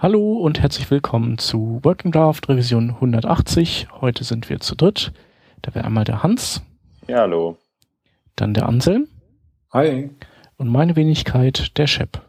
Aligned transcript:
Hallo 0.00 0.34
und 0.34 0.60
herzlich 0.60 0.88
willkommen 0.92 1.38
zu 1.38 1.80
Working 1.82 2.12
Draft 2.12 2.48
Revision 2.48 2.90
180. 2.90 3.88
Heute 4.00 4.22
sind 4.22 4.48
wir 4.48 4.60
zu 4.60 4.76
dritt. 4.76 5.12
Da 5.60 5.74
wäre 5.74 5.84
einmal 5.84 6.04
der 6.04 6.22
Hans. 6.22 6.62
Ja, 7.08 7.22
hallo. 7.22 7.56
Dann 8.36 8.54
der 8.54 8.68
Anselm. 8.68 9.08
Hi. 9.72 10.10
Und 10.56 10.68
meine 10.68 10.94
Wenigkeit, 10.94 11.76
der 11.76 11.88
Shep. 11.88 12.22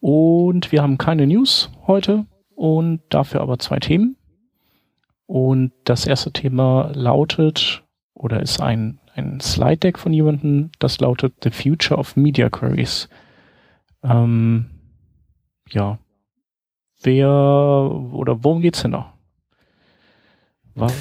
Und 0.00 0.72
wir 0.72 0.82
haben 0.82 0.98
keine 0.98 1.24
News 1.28 1.70
heute 1.86 2.26
und 2.56 3.00
dafür 3.10 3.42
aber 3.42 3.60
zwei 3.60 3.78
Themen. 3.78 4.16
Und 5.26 5.70
das 5.84 6.04
erste 6.04 6.32
Thema 6.32 6.90
lautet 6.94 7.84
oder 8.12 8.42
ist 8.42 8.60
ein, 8.60 8.98
ein 9.14 9.38
Slide 9.38 9.76
Deck 9.76 10.00
von 10.00 10.12
jemandem, 10.12 10.72
das 10.80 10.98
lautet 10.98 11.34
The 11.44 11.50
Future 11.50 12.00
of 12.00 12.16
Media 12.16 12.50
Queries. 12.50 13.08
Ähm, 14.02 14.66
ja, 15.70 16.00
wer 17.02 17.28
oder 17.28 18.42
worum 18.42 18.62
geht's 18.62 18.82
denn 18.82 18.92
noch? 18.92 19.06
Was? 20.74 20.94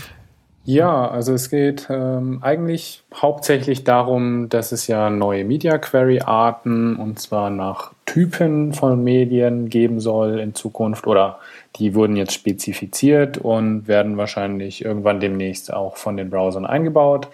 Ja, 0.64 1.10
also 1.10 1.34
es 1.34 1.50
geht 1.50 1.88
ähm, 1.90 2.40
eigentlich 2.44 3.02
hauptsächlich 3.16 3.84
darum, 3.84 4.48
dass 4.48 4.72
es 4.72 4.86
ja 4.86 5.10
neue 5.10 5.44
Media 5.44 5.80
Query 5.80 6.22
Arten 6.22 6.98
und 6.98 7.20
zwar 7.20 7.50
nach 7.50 7.94
Typen 8.06 8.74
von 8.74 9.04
Medien 9.04 9.70
geben 9.70 10.00
soll 10.00 10.40
in 10.40 10.54
Zukunft 10.54 11.08
oder 11.08 11.40
die 11.78 11.96
wurden 11.96 12.16
jetzt 12.16 12.34
spezifiziert 12.34 13.40
und 13.40 13.88
werden 13.88 14.18
wahrscheinlich 14.18 14.86
irgendwann 14.86 15.20
demnächst 15.20 15.74
auch 15.74 15.98
von 15.98 16.16
den 16.16 16.30
Browsern 16.30 16.68
eingebaut. 16.68 17.30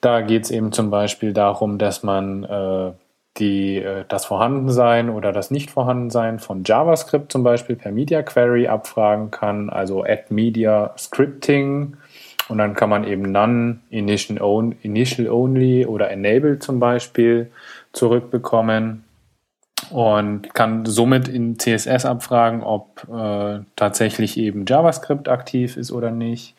Da 0.00 0.20
geht 0.20 0.44
es 0.44 0.50
eben 0.50 0.72
zum 0.72 0.90
Beispiel 0.90 1.32
darum, 1.32 1.78
dass 1.78 2.02
man 2.02 2.42
äh, 2.44 2.90
die, 3.38 3.76
äh, 3.76 4.04
das 4.08 4.26
Vorhandensein 4.26 5.10
oder 5.10 5.32
das 5.32 5.50
Nicht-Vorhandensein 5.50 6.38
von 6.38 6.62
JavaScript 6.64 7.32
zum 7.32 7.42
Beispiel 7.42 7.76
per 7.76 7.92
Media 7.92 8.22
Query 8.22 8.68
abfragen 8.68 9.30
kann, 9.30 9.70
also 9.70 10.04
Add 10.04 10.24
Media 10.30 10.94
Scripting. 10.98 11.96
Und 12.48 12.58
dann 12.58 12.74
kann 12.74 12.88
man 12.88 13.04
eben 13.04 13.30
None, 13.30 13.80
Initial, 13.90 14.74
Initial 14.82 15.28
Only 15.28 15.84
oder 15.84 16.10
Enable 16.10 16.58
zum 16.58 16.80
Beispiel 16.80 17.50
zurückbekommen 17.92 19.04
und 19.90 20.54
kann 20.54 20.84
somit 20.84 21.28
in 21.28 21.58
CSS 21.58 22.04
abfragen, 22.04 22.62
ob 22.62 23.06
äh, 23.12 23.60
tatsächlich 23.76 24.36
eben 24.36 24.64
JavaScript 24.66 25.28
aktiv 25.28 25.76
ist 25.76 25.92
oder 25.92 26.10
nicht. 26.10 26.54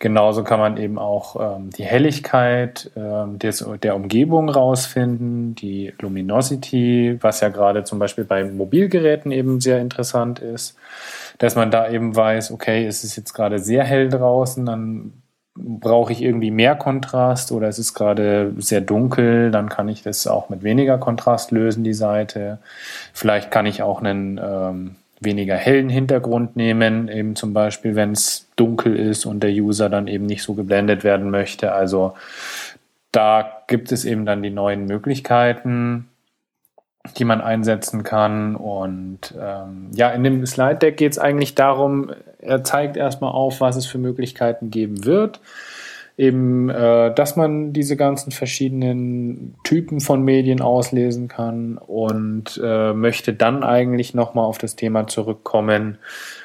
Genauso 0.00 0.44
kann 0.44 0.58
man 0.58 0.78
eben 0.78 0.98
auch 0.98 1.56
ähm, 1.58 1.68
die 1.76 1.84
Helligkeit 1.84 2.90
ähm, 2.96 3.38
des, 3.38 3.62
der 3.82 3.94
Umgebung 3.94 4.48
rausfinden, 4.48 5.54
die 5.54 5.92
Luminosity, 6.00 7.18
was 7.20 7.40
ja 7.40 7.50
gerade 7.50 7.84
zum 7.84 7.98
Beispiel 7.98 8.24
bei 8.24 8.42
Mobilgeräten 8.44 9.30
eben 9.30 9.60
sehr 9.60 9.78
interessant 9.78 10.38
ist, 10.38 10.74
dass 11.36 11.54
man 11.54 11.70
da 11.70 11.90
eben 11.90 12.16
weiß, 12.16 12.50
okay, 12.50 12.86
es 12.86 13.04
ist 13.04 13.16
jetzt 13.16 13.34
gerade 13.34 13.58
sehr 13.58 13.84
hell 13.84 14.08
draußen, 14.08 14.64
dann 14.64 15.12
brauche 15.54 16.14
ich 16.14 16.22
irgendwie 16.22 16.50
mehr 16.50 16.76
Kontrast 16.76 17.52
oder 17.52 17.68
es 17.68 17.78
ist 17.78 17.92
gerade 17.92 18.54
sehr 18.56 18.80
dunkel, 18.80 19.50
dann 19.50 19.68
kann 19.68 19.90
ich 19.90 20.02
das 20.02 20.26
auch 20.26 20.48
mit 20.48 20.62
weniger 20.62 20.96
Kontrast 20.96 21.50
lösen, 21.50 21.84
die 21.84 21.92
Seite. 21.92 22.58
Vielleicht 23.12 23.50
kann 23.50 23.66
ich 23.66 23.82
auch 23.82 24.00
einen 24.00 24.40
ähm, 24.42 24.96
weniger 25.20 25.54
hellen 25.54 25.90
Hintergrund 25.90 26.56
nehmen, 26.56 27.08
eben 27.08 27.36
zum 27.36 27.52
Beispiel, 27.52 27.94
wenn 27.94 28.12
es 28.12 28.48
dunkel 28.56 28.96
ist 28.96 29.26
und 29.26 29.42
der 29.42 29.50
User 29.50 29.88
dann 29.88 30.08
eben 30.08 30.26
nicht 30.26 30.42
so 30.42 30.54
geblendet 30.54 31.04
werden 31.04 31.30
möchte. 31.30 31.72
Also 31.72 32.14
da 33.12 33.62
gibt 33.66 33.92
es 33.92 34.04
eben 34.04 34.24
dann 34.24 34.42
die 34.42 34.50
neuen 34.50 34.86
Möglichkeiten, 34.86 36.08
die 37.18 37.24
man 37.24 37.40
einsetzen 37.40 38.02
kann. 38.02 38.56
Und 38.56 39.34
ähm, 39.38 39.90
ja, 39.92 40.10
in 40.10 40.24
dem 40.24 40.46
Slide 40.46 40.76
Deck 40.76 40.96
geht 40.96 41.12
es 41.12 41.18
eigentlich 41.18 41.54
darum, 41.54 42.10
er 42.38 42.64
zeigt 42.64 42.96
erstmal 42.96 43.32
auf, 43.32 43.60
was 43.60 43.76
es 43.76 43.86
für 43.86 43.98
Möglichkeiten 43.98 44.70
geben 44.70 45.04
wird 45.04 45.40
eben, 46.20 46.68
äh, 46.68 47.14
dass 47.14 47.34
man 47.36 47.72
diese 47.72 47.96
ganzen 47.96 48.30
verschiedenen 48.30 49.54
Typen 49.64 50.00
von 50.00 50.22
Medien 50.22 50.60
auslesen 50.60 51.28
kann 51.28 51.78
und 51.78 52.60
äh, 52.62 52.92
möchte 52.92 53.32
dann 53.32 53.64
eigentlich 53.64 54.12
nochmal 54.12 54.44
auf 54.44 54.58
das 54.58 54.76
Thema 54.76 55.06
zurückkommen, 55.06 55.96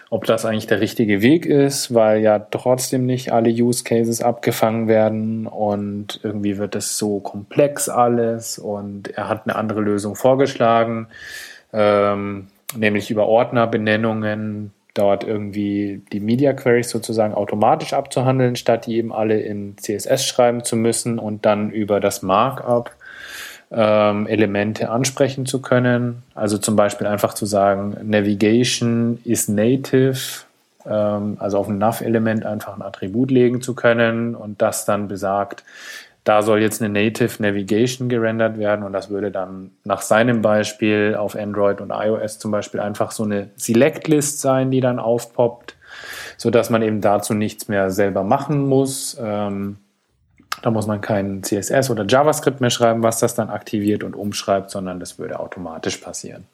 ob 0.10 0.24
das 0.24 0.46
eigentlich 0.46 0.68
der 0.68 0.80
richtige 0.80 1.22
Weg 1.22 1.46
ist, 1.46 1.94
weil 1.94 2.22
ja 2.22 2.40
trotzdem 2.40 3.06
nicht 3.06 3.34
alle 3.34 3.50
Use 3.50 3.84
Cases 3.84 4.22
abgefangen 4.22 4.88
werden 4.88 5.46
und 5.46 6.22
irgendwie 6.24 6.58
wird 6.58 6.76
es 6.76 6.98
so 6.98 7.20
komplex 7.20 7.90
alles 7.90 8.58
und 8.58 9.10
er 9.10 9.28
hat 9.28 9.42
eine 9.46 9.58
andere 9.58 9.82
Lösung 9.82 10.16
vorgeschlagen, 10.16 11.08
ähm, 11.74 12.48
nämlich 12.78 13.12
über 13.12 13.28
Ordnerbenennungen 13.28 14.72
dort 14.96 15.24
irgendwie 15.24 16.02
die 16.12 16.20
Media 16.20 16.54
Queries 16.54 16.90
sozusagen 16.90 17.36
automatisch 17.36 17.94
abzuhandeln, 17.94 18.56
statt 18.56 18.88
die 18.88 18.98
eben 18.98 19.14
alle 19.14 19.40
in 19.40 19.78
CSS 19.78 20.26
schreiben 20.26 20.64
zu 20.64 20.76
müssen 20.76 21.20
und 21.20 21.46
dann 21.46 21.70
über 21.70 22.00
das 22.00 22.24
Markup 22.24 22.92
ähm, 23.72 24.26
Elemente 24.28 24.90
ansprechen 24.90 25.46
zu 25.46 25.62
können. 25.62 26.24
Also 26.34 26.58
zum 26.58 26.76
Beispiel 26.76 27.08
einfach 27.08 27.34
zu 27.34 27.46
sagen, 27.46 27.98
Navigation 28.04 29.20
is 29.26 29.48
native, 29.48 30.46
ähm, 30.86 31.38
also 31.40 31.58
auf 31.58 31.68
ein 31.68 31.78
Nav-Element 31.78 32.46
einfach 32.46 32.76
ein 32.76 32.82
Attribut 32.82 33.32
legen 33.32 33.62
zu 33.62 33.76
können 33.76 34.34
und 34.34 34.62
das 34.62 34.86
dann 34.86 35.08
besagt, 35.08 35.64
da 36.26 36.42
soll 36.42 36.62
jetzt 36.62 36.82
eine 36.82 36.92
Native 36.92 37.42
Navigation 37.42 38.10
gerendert 38.10 38.58
werden 38.58 38.84
und 38.84 38.94
das 38.94 39.10
würde 39.10 39.32
dann 39.32 39.72
nach 39.84 40.02
seinem 40.02 40.42
Beispiel 40.42 41.16
auf 41.18 41.36
Android 41.36 41.82
und 41.82 41.92
iOS 41.92 42.40
zum 42.40 42.52
Beispiel 42.52 42.80
einfach 42.80 43.12
so 43.12 43.24
eine 43.24 43.52
Select-List 43.56 44.42
sein, 44.42 44.72
die 44.72 44.82
dann 44.82 44.98
aufpoppt, 45.00 45.78
so 46.38 46.50
dass 46.50 46.72
man 46.72 46.82
eben 46.82 47.00
dazu 47.00 47.36
nichts 47.36 47.68
mehr 47.68 47.92
selber 47.92 48.24
machen 48.24 48.68
muss. 48.68 49.16
Ähm, 49.22 49.78
da 50.64 50.72
muss 50.72 50.88
man 50.88 51.00
kein 51.00 51.44
CSS 51.44 51.92
oder 51.92 52.06
JavaScript 52.08 52.60
mehr 52.60 52.72
schreiben, 52.72 53.04
was 53.04 53.20
das 53.20 53.36
dann 53.36 53.52
aktiviert 53.52 54.04
und 54.04 54.16
umschreibt, 54.16 54.72
sondern 54.72 55.00
das 55.00 55.20
würde 55.20 55.40
automatisch 55.40 55.98
passieren. 55.98 56.46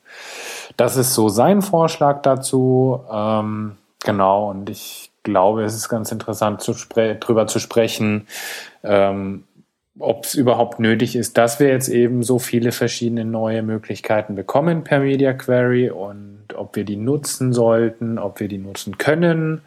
Das 0.75 0.97
ist 0.97 1.13
so 1.13 1.29
sein 1.29 1.61
Vorschlag 1.61 2.21
dazu. 2.23 3.05
Ähm, 3.09 3.77
genau, 4.03 4.49
und 4.49 4.69
ich 4.69 5.11
glaube, 5.23 5.63
es 5.63 5.75
ist 5.75 5.87
ganz 5.87 6.11
interessant 6.11 6.61
zu 6.61 6.73
drüber 6.73 7.47
zu 7.47 7.59
sprechen, 7.59 8.27
ähm, 8.83 9.43
ob 9.99 10.25
es 10.25 10.35
überhaupt 10.35 10.79
nötig 10.79 11.15
ist, 11.15 11.37
dass 11.37 11.59
wir 11.59 11.67
jetzt 11.67 11.89
eben 11.89 12.23
so 12.23 12.39
viele 12.39 12.71
verschiedene 12.71 13.25
neue 13.25 13.61
Möglichkeiten 13.61 14.35
bekommen 14.35 14.83
per 14.83 14.99
Media 14.99 15.33
Query 15.33 15.89
und 15.89 16.45
ob 16.55 16.75
wir 16.75 16.85
die 16.85 16.95
nutzen 16.95 17.53
sollten, 17.53 18.17
ob 18.17 18.39
wir 18.39 18.47
die 18.47 18.57
nutzen 18.57 18.97
können 18.97 19.61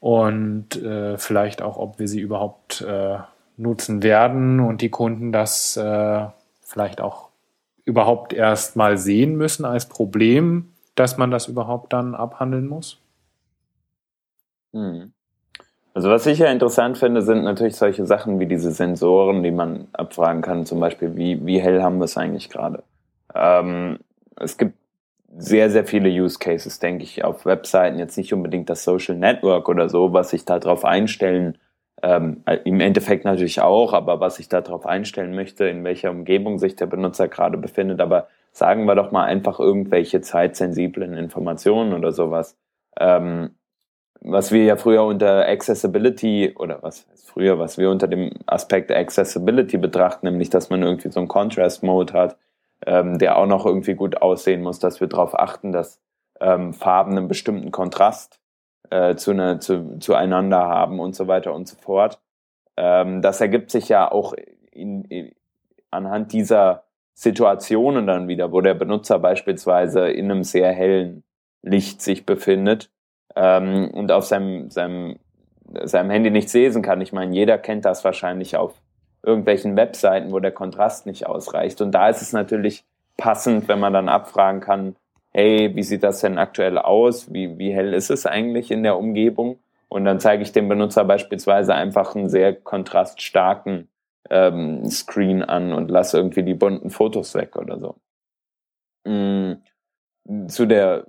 und 0.00 0.76
äh, 0.82 1.16
vielleicht 1.16 1.62
auch, 1.62 1.78
ob 1.78 1.98
wir 1.98 2.08
sie 2.08 2.20
überhaupt 2.20 2.82
äh, 2.82 3.18
nutzen 3.56 4.02
werden 4.02 4.60
und 4.60 4.82
die 4.82 4.90
Kunden 4.90 5.32
das 5.32 5.76
äh, 5.76 6.26
vielleicht 6.60 7.00
auch 7.00 7.30
überhaupt 7.84 8.34
erst 8.34 8.76
mal 8.76 8.98
sehen 8.98 9.36
müssen 9.36 9.64
als 9.64 9.88
Problem, 9.88 10.72
dass 10.94 11.16
man 11.16 11.30
das 11.30 11.48
überhaupt 11.48 11.92
dann 11.92 12.14
abhandeln 12.14 12.66
muss. 12.66 12.98
Hm. 14.72 15.13
Also 15.94 16.10
was 16.10 16.26
ich 16.26 16.40
ja 16.40 16.50
interessant 16.50 16.98
finde, 16.98 17.22
sind 17.22 17.44
natürlich 17.44 17.76
solche 17.76 18.04
Sachen 18.04 18.40
wie 18.40 18.46
diese 18.46 18.72
Sensoren, 18.72 19.44
die 19.44 19.52
man 19.52 19.86
abfragen 19.92 20.42
kann, 20.42 20.66
zum 20.66 20.80
Beispiel, 20.80 21.16
wie, 21.16 21.46
wie 21.46 21.60
hell 21.60 21.82
haben 21.82 21.98
wir 21.98 22.06
es 22.06 22.16
eigentlich 22.16 22.50
gerade? 22.50 22.82
Ähm, 23.32 24.00
es 24.34 24.58
gibt 24.58 24.74
sehr, 25.36 25.70
sehr 25.70 25.84
viele 25.84 26.08
Use 26.08 26.38
Cases, 26.40 26.80
denke 26.80 27.04
ich, 27.04 27.24
auf 27.24 27.46
Webseiten, 27.46 28.00
jetzt 28.00 28.16
nicht 28.16 28.32
unbedingt 28.34 28.68
das 28.68 28.82
Social 28.82 29.16
Network 29.16 29.68
oder 29.68 29.88
so, 29.88 30.12
was 30.12 30.30
sich 30.30 30.44
darauf 30.44 30.84
einstellen, 30.84 31.58
ähm, 32.02 32.42
im 32.64 32.80
Endeffekt 32.80 33.24
natürlich 33.24 33.60
auch, 33.60 33.92
aber 33.92 34.18
was 34.18 34.40
ich 34.40 34.48
darauf 34.48 34.86
einstellen 34.86 35.34
möchte, 35.34 35.64
in 35.66 35.84
welcher 35.84 36.10
Umgebung 36.10 36.58
sich 36.58 36.74
der 36.74 36.86
Benutzer 36.86 37.28
gerade 37.28 37.56
befindet, 37.56 38.00
aber 38.00 38.26
sagen 38.50 38.84
wir 38.86 38.96
doch 38.96 39.12
mal 39.12 39.24
einfach 39.24 39.60
irgendwelche 39.60 40.20
zeitsensiblen 40.20 41.14
Informationen 41.14 41.92
oder 41.92 42.10
sowas. 42.10 42.56
Ähm, 42.98 43.50
was 44.24 44.52
wir 44.52 44.64
ja 44.64 44.76
früher 44.76 45.04
unter 45.04 45.46
Accessibility 45.46 46.54
oder 46.56 46.82
was 46.82 47.06
heißt 47.10 47.30
früher, 47.30 47.58
was 47.58 47.78
wir 47.78 47.90
unter 47.90 48.08
dem 48.08 48.30
Aspekt 48.46 48.90
Accessibility 48.90 49.76
betrachten, 49.76 50.26
nämlich 50.26 50.50
dass 50.50 50.70
man 50.70 50.82
irgendwie 50.82 51.10
so 51.10 51.20
einen 51.20 51.28
Contrast 51.28 51.82
Mode 51.82 52.12
hat, 52.14 52.38
ähm, 52.86 53.18
der 53.18 53.36
auch 53.36 53.46
noch 53.46 53.66
irgendwie 53.66 53.94
gut 53.94 54.22
aussehen 54.22 54.62
muss, 54.62 54.78
dass 54.78 55.00
wir 55.00 55.08
darauf 55.08 55.38
achten, 55.38 55.72
dass 55.72 56.00
ähm, 56.40 56.72
Farben 56.72 57.16
einen 57.16 57.28
bestimmten 57.28 57.70
Kontrast 57.70 58.40
äh, 58.90 59.14
zu 59.14 59.34
ne, 59.34 59.58
zu, 59.58 59.98
zueinander 59.98 60.60
haben 60.60 61.00
und 61.00 61.14
so 61.14 61.28
weiter 61.28 61.52
und 61.52 61.68
so 61.68 61.76
fort. 61.76 62.18
Ähm, 62.76 63.20
das 63.20 63.40
ergibt 63.42 63.70
sich 63.70 63.90
ja 63.90 64.10
auch 64.10 64.34
in, 64.72 65.04
in, 65.04 65.32
anhand 65.90 66.32
dieser 66.32 66.84
Situationen 67.12 68.06
dann 68.06 68.26
wieder, 68.26 68.52
wo 68.52 68.62
der 68.62 68.74
Benutzer 68.74 69.18
beispielsweise 69.18 70.08
in 70.08 70.30
einem 70.30 70.44
sehr 70.44 70.72
hellen 70.72 71.24
Licht 71.62 72.00
sich 72.00 72.26
befindet 72.26 72.90
ähm, 73.36 73.90
und 73.92 74.12
auf 74.12 74.24
seinem, 74.24 74.70
seinem, 74.70 75.18
seinem 75.84 76.10
Handy 76.10 76.30
nichts 76.30 76.52
lesen 76.52 76.82
kann. 76.82 77.00
Ich 77.00 77.12
meine, 77.12 77.34
jeder 77.34 77.58
kennt 77.58 77.84
das 77.84 78.04
wahrscheinlich 78.04 78.56
auf 78.56 78.74
irgendwelchen 79.22 79.76
Webseiten, 79.76 80.32
wo 80.32 80.38
der 80.38 80.52
Kontrast 80.52 81.06
nicht 81.06 81.26
ausreicht. 81.26 81.80
Und 81.80 81.92
da 81.92 82.08
ist 82.08 82.22
es 82.22 82.32
natürlich 82.32 82.84
passend, 83.16 83.68
wenn 83.68 83.80
man 83.80 83.92
dann 83.92 84.08
abfragen 84.08 84.60
kann, 84.60 84.96
hey, 85.30 85.74
wie 85.74 85.82
sieht 85.82 86.02
das 86.02 86.20
denn 86.20 86.38
aktuell 86.38 86.78
aus? 86.78 87.32
Wie, 87.32 87.58
wie 87.58 87.72
hell 87.72 87.92
ist 87.92 88.10
es 88.10 88.26
eigentlich 88.26 88.70
in 88.70 88.82
der 88.82 88.98
Umgebung? 88.98 89.58
Und 89.88 90.04
dann 90.04 90.20
zeige 90.20 90.42
ich 90.42 90.52
dem 90.52 90.68
Benutzer 90.68 91.04
beispielsweise 91.04 91.74
einfach 91.74 92.14
einen 92.14 92.28
sehr 92.28 92.54
kontraststarken 92.54 93.88
ähm, 94.30 94.88
Screen 94.90 95.42
an 95.42 95.72
und 95.72 95.90
lasse 95.90 96.16
irgendwie 96.16 96.42
die 96.42 96.54
bunten 96.54 96.90
Fotos 96.90 97.34
weg 97.34 97.56
oder 97.56 97.78
so. 97.78 97.96
Mhm. 99.04 99.62
Zu 100.48 100.66
der 100.66 101.06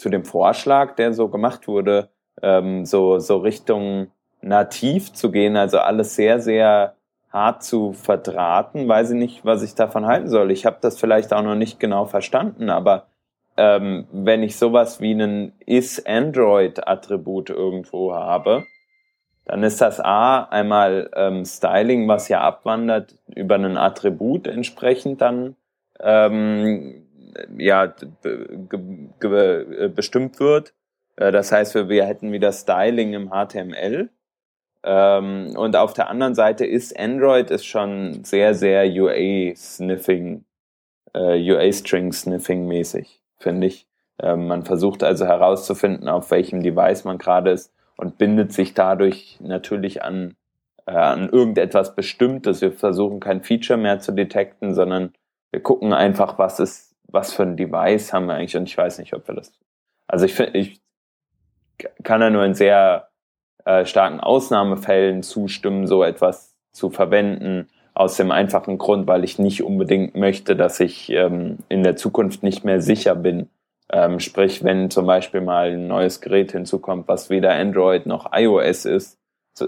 zu 0.00 0.08
dem 0.08 0.24
Vorschlag, 0.24 0.96
der 0.96 1.12
so 1.12 1.28
gemacht 1.28 1.68
wurde, 1.68 2.08
ähm, 2.42 2.84
so 2.86 3.18
so 3.18 3.38
Richtung 3.38 4.08
nativ 4.42 5.12
zu 5.12 5.30
gehen, 5.30 5.56
also 5.56 5.78
alles 5.78 6.16
sehr 6.16 6.40
sehr 6.40 6.94
hart 7.32 7.62
zu 7.62 7.92
verdrahten, 7.92 8.88
weiß 8.88 9.10
ich 9.10 9.16
nicht, 9.16 9.44
was 9.44 9.62
ich 9.62 9.74
davon 9.74 10.06
halten 10.06 10.28
soll. 10.28 10.50
Ich 10.50 10.66
habe 10.66 10.78
das 10.80 10.98
vielleicht 10.98 11.32
auch 11.32 11.42
noch 11.42 11.54
nicht 11.54 11.78
genau 11.78 12.06
verstanden, 12.06 12.70
aber 12.70 13.06
ähm, 13.56 14.06
wenn 14.10 14.42
ich 14.42 14.56
sowas 14.56 15.00
wie 15.00 15.12
einen 15.12 15.52
is-Android-Attribut 15.66 17.50
irgendwo 17.50 18.14
habe, 18.14 18.64
dann 19.44 19.62
ist 19.62 19.80
das 19.80 20.00
A 20.00 20.44
einmal 20.44 21.10
ähm, 21.14 21.44
Styling, 21.44 22.08
was 22.08 22.28
ja 22.28 22.40
abwandert 22.40 23.16
über 23.34 23.56
einen 23.56 23.76
Attribut 23.76 24.46
entsprechend 24.46 25.20
dann 25.20 25.56
ähm, 25.98 27.06
ja 27.56 27.94
äh, 28.24 29.88
bestimmt 29.88 30.40
wird. 30.40 30.74
Äh, 31.16 31.32
das 31.32 31.52
heißt, 31.52 31.74
wir, 31.74 31.88
wir 31.88 32.06
hätten 32.06 32.32
wieder 32.32 32.52
Styling 32.52 33.14
im 33.14 33.30
HTML. 33.30 34.10
Ähm, 34.82 35.52
und 35.56 35.76
auf 35.76 35.92
der 35.92 36.08
anderen 36.08 36.34
Seite 36.34 36.64
ist 36.64 36.98
Android 36.98 37.50
ist 37.50 37.66
schon 37.66 38.24
sehr, 38.24 38.54
sehr 38.54 38.86
UA-Sniffing, 38.86 40.44
äh, 41.14 41.52
UA-String-Sniffing 41.52 42.66
mäßig, 42.66 43.22
finde 43.36 43.66
ich. 43.66 43.86
Ähm, 44.22 44.46
man 44.46 44.64
versucht 44.64 45.02
also 45.02 45.26
herauszufinden, 45.26 46.08
auf 46.08 46.30
welchem 46.30 46.62
Device 46.62 47.04
man 47.04 47.18
gerade 47.18 47.50
ist 47.50 47.72
und 47.96 48.16
bindet 48.16 48.52
sich 48.52 48.72
dadurch 48.72 49.38
natürlich 49.40 50.02
an, 50.02 50.36
äh, 50.86 50.92
an 50.92 51.28
irgendetwas 51.28 51.94
Bestimmtes. 51.94 52.62
Wir 52.62 52.72
versuchen 52.72 53.20
kein 53.20 53.42
Feature 53.42 53.78
mehr 53.78 54.00
zu 54.00 54.12
detekten, 54.12 54.74
sondern 54.74 55.12
wir 55.50 55.62
gucken 55.62 55.92
einfach, 55.92 56.38
was 56.38 56.60
ist, 56.60 56.89
was 57.12 57.32
für 57.32 57.42
ein 57.42 57.56
Device 57.56 58.12
haben 58.12 58.26
wir 58.26 58.34
eigentlich 58.34 58.56
und 58.56 58.68
ich 58.68 58.76
weiß 58.76 58.98
nicht, 58.98 59.14
ob 59.14 59.26
wir 59.28 59.34
das. 59.34 59.52
Also 60.06 60.26
ich 60.26 60.34
finde, 60.34 60.58
ich 60.58 60.80
kann 62.02 62.20
da 62.20 62.30
nur 62.30 62.44
in 62.44 62.54
sehr 62.54 63.08
äh, 63.64 63.84
starken 63.84 64.20
Ausnahmefällen 64.20 65.22
zustimmen, 65.22 65.86
so 65.86 66.02
etwas 66.02 66.54
zu 66.72 66.90
verwenden, 66.90 67.68
aus 67.94 68.16
dem 68.16 68.30
einfachen 68.30 68.78
Grund, 68.78 69.06
weil 69.06 69.24
ich 69.24 69.38
nicht 69.38 69.62
unbedingt 69.62 70.14
möchte, 70.14 70.56
dass 70.56 70.80
ich 70.80 71.10
ähm, 71.10 71.58
in 71.68 71.82
der 71.82 71.96
Zukunft 71.96 72.42
nicht 72.42 72.64
mehr 72.64 72.80
sicher 72.80 73.14
bin, 73.14 73.50
ähm, 73.92 74.20
sprich, 74.20 74.62
wenn 74.62 74.90
zum 74.90 75.06
Beispiel 75.06 75.40
mal 75.40 75.72
ein 75.72 75.88
neues 75.88 76.20
Gerät 76.20 76.52
hinzukommt, 76.52 77.08
was 77.08 77.30
weder 77.30 77.52
Android 77.52 78.06
noch 78.06 78.30
iOS 78.32 78.84
ist 78.84 79.18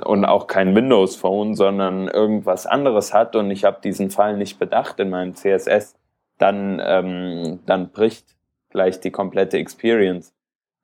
und 0.05 0.25
auch 0.25 0.47
kein 0.47 0.75
Windows 0.75 1.17
Phone, 1.17 1.55
sondern 1.55 2.09
irgendwas 2.09 2.67
anderes 2.67 3.13
hat 3.13 3.37
und 3.37 3.51
ich 3.51 3.65
habe 3.65 3.81
diesen 3.83 4.11
Fall 4.11 4.37
nicht 4.37 4.59
bedacht 4.59 5.01
in 5.01 5.11
meinem 5.11 5.35
CSS, 5.35 5.97
dann, 6.39 6.81
ähm, 6.85 7.61
dann 7.67 7.91
bricht 7.91 8.37
gleich 8.71 9.01
die 9.01 9.11
komplette 9.11 9.59
Experience. 9.59 10.35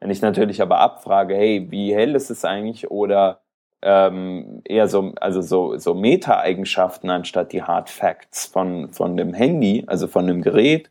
Wenn 0.00 0.10
ich 0.10 0.22
natürlich 0.22 0.62
aber 0.62 0.78
abfrage, 0.78 1.34
hey, 1.34 1.66
wie 1.70 1.94
hell 1.94 2.14
ist 2.14 2.30
es 2.30 2.44
eigentlich 2.44 2.90
oder 2.90 3.40
ähm, 3.82 4.62
eher 4.64 4.88
so, 4.88 5.12
also 5.20 5.40
so, 5.40 5.76
so 5.78 5.94
Meta-Eigenschaften 5.94 7.10
anstatt 7.10 7.52
die 7.52 7.62
Hard 7.62 7.90
Facts 7.90 8.46
von, 8.46 8.92
von 8.92 9.16
dem 9.16 9.34
Handy, 9.34 9.84
also 9.86 10.06
von 10.06 10.26
dem 10.26 10.42
Gerät, 10.42 10.90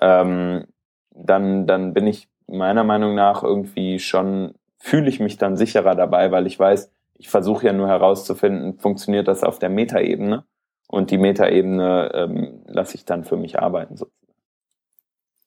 ähm, 0.00 0.66
dann, 1.10 1.66
dann 1.66 1.94
bin 1.94 2.06
ich 2.06 2.28
meiner 2.46 2.84
Meinung 2.84 3.14
nach 3.14 3.42
irgendwie 3.42 3.98
schon, 3.98 4.54
fühle 4.78 5.08
ich 5.08 5.20
mich 5.20 5.36
dann 5.36 5.56
sicherer 5.56 5.94
dabei, 5.94 6.30
weil 6.30 6.46
ich 6.46 6.58
weiß, 6.58 6.92
ich 7.14 7.28
versuche 7.28 7.66
ja 7.66 7.72
nur 7.72 7.88
herauszufinden, 7.88 8.78
funktioniert 8.78 9.28
das 9.28 9.44
auf 9.44 9.58
der 9.58 9.68
Metaebene 9.68 10.44
und 10.92 11.10
die 11.10 11.18
Metaebene 11.18 12.12
ähm, 12.14 12.60
lasse 12.66 12.96
ich 12.96 13.06
dann 13.06 13.24
für 13.24 13.38
mich 13.38 13.58
arbeiten 13.58 13.96
sozusagen. 13.96 14.22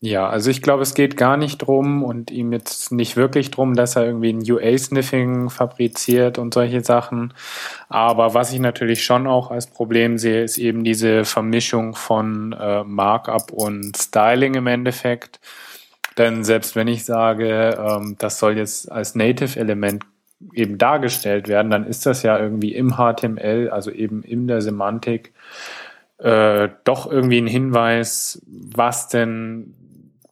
Ja, 0.01 0.27
also 0.27 0.51
ich 0.51 0.61
glaube, 0.61 0.83
es 0.83 0.93
geht 0.93 1.17
gar 1.17 1.37
nicht 1.37 1.59
drum 1.59 2.03
und 2.03 2.29
ihm 2.29 2.51
jetzt 2.51 2.91
nicht 2.91 3.15
wirklich 3.15 3.49
drum, 3.49 3.75
dass 3.75 3.95
er 3.95 4.05
irgendwie 4.05 4.33
ein 4.33 4.43
UA-Sniffing 4.43 5.49
fabriziert 5.49 6.37
und 6.37 6.53
solche 6.53 6.83
Sachen. 6.83 7.33
Aber 7.89 8.33
was 8.33 8.51
ich 8.51 8.59
natürlich 8.59 9.03
schon 9.03 9.25
auch 9.25 9.51
als 9.51 9.67
Problem 9.67 10.17
sehe, 10.17 10.43
ist 10.43 10.57
eben 10.57 10.83
diese 10.83 11.25
Vermischung 11.25 11.95
von 11.95 12.53
äh, 12.53 12.83
Markup 12.83 13.51
und 13.51 13.95
Styling 13.97 14.55
im 14.55 14.67
Endeffekt. 14.67 15.39
Denn 16.17 16.43
selbst 16.43 16.75
wenn 16.75 16.87
ich 16.87 17.05
sage, 17.05 17.77
ähm, 17.79 18.15
das 18.19 18.39
soll 18.39 18.57
jetzt 18.57 18.91
als 18.91 19.15
Native-Element 19.15 20.03
eben 20.53 20.77
dargestellt 20.77 21.47
werden, 21.47 21.71
dann 21.71 21.87
ist 21.87 22.05
das 22.05 22.23
ja 22.23 22.37
irgendwie 22.37 22.73
im 22.73 22.97
HTML, 22.97 23.69
also 23.69 23.91
eben 23.91 24.23
in 24.23 24.47
der 24.47 24.61
Semantik, 24.61 25.33
äh, 26.17 26.69
doch 26.83 27.09
irgendwie 27.09 27.39
ein 27.39 27.47
Hinweis, 27.47 28.41
was 28.47 29.07
denn 29.07 29.73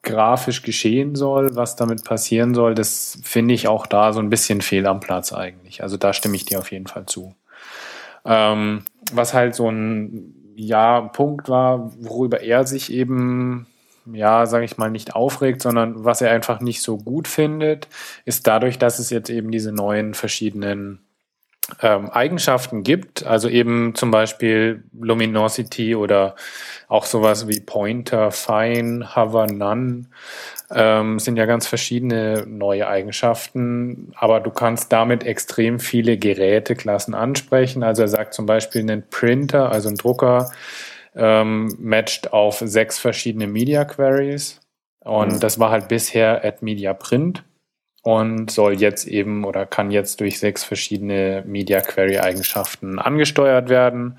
grafisch 0.01 0.61
geschehen 0.61 1.15
soll, 1.15 1.55
was 1.55 1.77
damit 1.77 2.03
passieren 2.03 2.53
soll, 2.53 2.75
das 2.75 3.17
finde 3.23 3.53
ich 3.53 3.67
auch 3.67 3.87
da 3.87 4.11
so 4.11 4.19
ein 4.19 4.29
bisschen 4.29 4.61
fehl 4.61 4.85
am 4.85 4.99
Platz 4.99 5.31
eigentlich. 5.31 5.81
Also 5.81 5.97
da 5.97 6.13
stimme 6.13 6.35
ich 6.35 6.45
dir 6.45 6.59
auf 6.59 6.71
jeden 6.71 6.87
Fall 6.87 7.05
zu. 7.05 7.33
Ähm, 8.25 8.83
was 9.13 9.33
halt 9.33 9.55
so 9.55 9.69
ein 9.69 10.35
ja, 10.55 11.01
Punkt 11.01 11.49
war, 11.49 11.91
worüber 11.99 12.41
er 12.41 12.67
sich 12.67 12.91
eben, 12.91 13.65
ja, 14.11 14.45
sage 14.45 14.65
ich 14.65 14.77
mal, 14.77 14.89
nicht 14.91 15.15
aufregt, 15.15 15.61
sondern 15.61 16.03
was 16.03 16.21
er 16.21 16.31
einfach 16.31 16.59
nicht 16.59 16.81
so 16.81 16.97
gut 16.97 17.27
findet, 17.27 17.87
ist 18.25 18.47
dadurch, 18.47 18.77
dass 18.77 18.99
es 18.99 19.09
jetzt 19.09 19.29
eben 19.29 19.51
diese 19.51 19.71
neuen 19.71 20.13
verschiedenen 20.13 20.99
ähm, 21.81 22.09
Eigenschaften 22.09 22.83
gibt, 22.83 23.25
also 23.25 23.47
eben 23.47 23.95
zum 23.95 24.11
Beispiel 24.11 24.83
Luminosity 24.99 25.95
oder 25.95 26.35
auch 26.89 27.05
sowas 27.05 27.47
wie 27.47 27.61
Pointer, 27.61 28.31
Fine, 28.31 29.15
Hover, 29.15 29.47
None, 29.47 30.05
ähm, 30.71 31.19
sind 31.19 31.37
ja 31.37 31.45
ganz 31.45 31.67
verschiedene 31.67 32.45
neue 32.47 32.87
Eigenschaften, 32.87 34.11
aber 34.15 34.41
du 34.41 34.51
kannst 34.51 34.91
damit 34.91 35.23
extrem 35.23 35.79
viele 35.79 36.17
Geräteklassen 36.17 37.13
ansprechen. 37.13 37.83
Also 37.83 38.01
er 38.01 38.07
sagt 38.09 38.33
zum 38.33 38.45
Beispiel 38.45 38.81
einen 38.81 39.07
Printer, 39.09 39.71
also 39.71 39.87
ein 39.87 39.95
Drucker, 39.95 40.51
ähm, 41.15 41.75
matcht 41.79 42.33
auf 42.33 42.59
sechs 42.59 42.99
verschiedene 42.99 43.47
Media 43.47 43.85
Queries 43.85 44.59
und 45.03 45.33
mhm. 45.33 45.39
das 45.39 45.59
war 45.59 45.71
halt 45.71 45.87
bisher 45.87 46.43
at 46.43 46.61
Media 46.61 46.93
Print 46.93 47.43
und 48.03 48.51
soll 48.51 48.79
jetzt 48.79 49.07
eben 49.07 49.45
oder 49.45 49.65
kann 49.65 49.91
jetzt 49.91 50.19
durch 50.19 50.39
sechs 50.39 50.63
verschiedene 50.63 51.43
Media 51.47 51.81
Query 51.81 52.19
Eigenschaften 52.19 52.99
angesteuert 52.99 53.69
werden. 53.69 54.17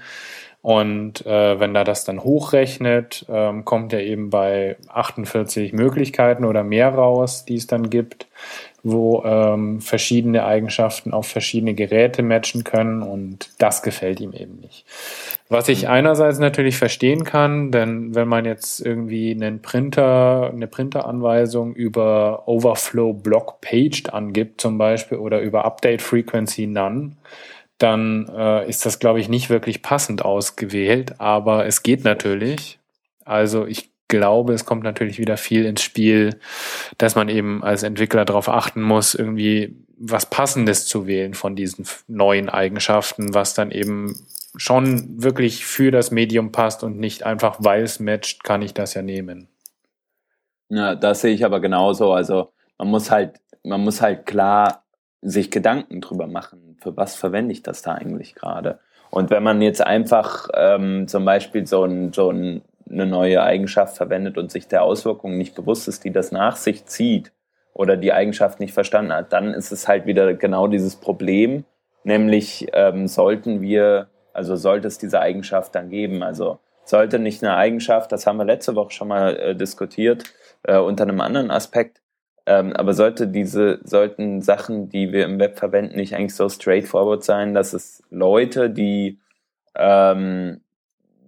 Und 0.63 1.27
äh, 1.27 1.61
wenn 1.61 1.75
er 1.75 1.85
das 1.85 2.07
dann 2.07 2.25
hochrechnet, 2.25 3.27
ähm, 3.29 3.67
kommt 3.67 3.93
er 3.93 4.01
eben 4.01 4.31
bei 4.31 4.79
48 4.89 5.75
Möglichkeiten 5.75 6.47
oder 6.47 6.65
mehr 6.65 6.89
raus, 6.89 7.45
die 7.45 7.57
es 7.57 7.67
dann 7.67 7.91
gibt, 7.91 8.27
wo 8.83 9.23
ähm, 9.25 9.83
verschiedene 9.83 10.47
Eigenschaften 10.47 11.13
auf 11.13 11.27
verschiedene 11.27 11.75
Geräte 11.75 12.23
matchen 12.23 12.65
können 12.65 13.03
und 13.03 13.51
das 13.59 13.83
gefällt 13.83 14.21
ihm 14.21 14.33
eben 14.33 14.61
nicht. 14.61 14.87
Was 15.51 15.69
ich 15.69 15.89
einerseits 15.89 16.39
natürlich 16.39 16.79
verstehen 16.79 17.25
kann, 17.25 17.71
denn 17.71 18.15
wenn 18.15 18.29
man 18.29 18.47
jetzt 18.47 18.81
irgendwie 18.81 19.31
einen 19.33 19.61
Printer, 19.61 20.51
eine 20.51 20.67
Printeranweisung 20.67 21.75
über 21.75 22.49
Overflow 22.49 23.13
Block 23.13 23.61
Paged 23.61 24.15
angibt 24.15 24.61
zum 24.61 24.79
Beispiel 24.79 25.19
oder 25.19 25.43
über 25.43 25.67
Update 25.67 26.01
Frequency 26.01 26.67
None, 26.67 27.17
dann 27.77 28.29
äh, 28.35 28.69
ist 28.69 28.87
das, 28.87 28.99
glaube 28.99 29.21
ich, 29.21 29.29
nicht 29.29 29.51
wirklich 29.51 29.83
passend 29.83 30.25
ausgewählt, 30.25 31.21
aber 31.21 31.67
es 31.67 31.83
geht 31.83 32.05
natürlich. 32.05 32.79
Also 33.27 33.67
ich 33.67 33.91
glaube, 34.09 34.55
es 34.55 34.65
kommt 34.65 34.83
natürlich 34.83 35.19
wieder 35.19 35.37
viel 35.37 35.67
ins 35.67 35.83
Spiel, 35.83 36.39
dass 36.97 37.17
man 37.17 37.29
eben 37.29 37.63
als 37.63 37.83
Entwickler 37.83 38.25
darauf 38.25 38.49
achten 38.49 38.81
muss, 38.81 39.15
irgendwie 39.15 39.77
was 39.99 40.31
Passendes 40.31 40.87
zu 40.87 41.07
wählen 41.07 41.35
von 41.35 41.55
diesen 41.55 41.87
neuen 42.09 42.49
Eigenschaften, 42.49 43.35
was 43.35 43.55
dann 43.55 43.71
eben 43.71 44.15
schon 44.57 45.23
wirklich 45.23 45.67
für 45.67 45.91
das 45.91 46.11
Medium 46.11 46.53
passt 46.53 46.85
und 46.85 46.99
nicht 46.99 47.25
einfach, 47.25 47.57
weil 47.61 47.83
es 47.83 48.01
matcht, 48.01 48.45
kann 48.45 48.63
ich 48.63 48.75
das 48.75 48.95
ja 48.95 49.03
nehmen. 49.03 49.49
Ja, 50.69 50.95
das 50.95 51.21
sehe 51.21 51.35
ich 51.35 51.45
aber 51.45 51.61
genauso. 51.61 52.13
Also 52.13 52.53
man 52.79 52.89
muss 52.89 53.11
halt, 53.11 53.41
man 53.63 53.83
muss 53.83 54.01
halt 54.01 54.27
klar 54.27 54.85
sich 55.23 55.51
Gedanken 55.51 56.01
drüber 56.01 56.27
machen, 56.27 56.77
für 56.81 56.97
was 56.97 57.15
verwende 57.15 57.53
ich 57.53 57.63
das 57.63 57.83
da 57.83 57.95
eigentlich 57.95 58.35
gerade. 58.35 58.79
Und 59.11 59.31
wenn 59.31 59.43
man 59.43 59.63
jetzt 59.63 59.81
einfach 59.81 60.49
ähm, 60.55 61.07
zum 61.09 61.25
Beispiel 61.25 61.67
so, 61.67 61.85
ein, 61.85 62.13
so 62.13 62.31
ein, 62.31 62.63
eine 62.91 63.07
neue 63.07 63.43
Eigenschaft 63.43 63.97
verwendet 63.97 64.37
und 64.37 64.51
sich 64.51 64.69
der 64.69 64.83
Auswirkungen 64.83 65.39
nicht 65.39 65.55
bewusst 65.55 65.89
ist, 65.89 66.05
die 66.05 66.11
das 66.11 66.33
nach 66.33 66.57
sich 66.57 66.85
zieht 66.87 67.33
oder 67.73 67.97
die 67.97 68.13
Eigenschaft 68.13 68.61
nicht 68.61 68.75
verstanden 68.75 69.13
hat, 69.13 69.33
dann 69.33 69.55
ist 69.55 69.73
es 69.73 69.89
halt 69.89 70.07
wieder 70.07 70.35
genau 70.35 70.67
dieses 70.67 70.97
Problem, 70.97 71.65
nämlich 72.03 72.67
ähm, 72.73 73.07
sollten 73.07 73.61
wir 73.61 74.09
also 74.35 74.57
sollte 74.57 74.89
es 74.89 74.99
diese 74.99 75.21
Eigenschaft 75.21 75.75
dann 75.75 75.89
geben. 75.89 76.23
Also 76.23 76.59
sollte 76.85 77.19
nicht 77.19 77.43
eine 77.43 77.57
Eigenschaft, 77.57 78.13
das 78.13 78.27
haben 78.27 78.37
wir 78.37 78.45
letzte 78.45 78.75
Woche 78.75 78.91
schon 78.91 79.09
mal 79.09 79.37
äh, 79.37 79.57
diskutiert, 79.57 80.25
äh, 80.65 80.77
unter 80.79 81.05
einem 81.05 81.21
anderen 81.21 81.51
Aspekt. 81.51 82.01
Ähm, 82.47 82.75
aber 82.75 82.93
sollte 82.93 83.27
diese, 83.27 83.81
sollten 83.85 84.43
Sachen, 84.43 84.91
die 84.91 85.13
wir 85.13 85.25
im 85.25 85.39
Web 85.39 85.59
verwenden, 85.59 85.97
nicht 85.97 86.15
eigentlich 86.15 86.35
so 86.35 86.49
straightforward 86.49 87.25
sein, 87.25 87.55
dass 87.55 87.73
es 87.73 88.03
Leute, 88.11 88.69
die, 88.69 89.19
ähm, 89.75 90.61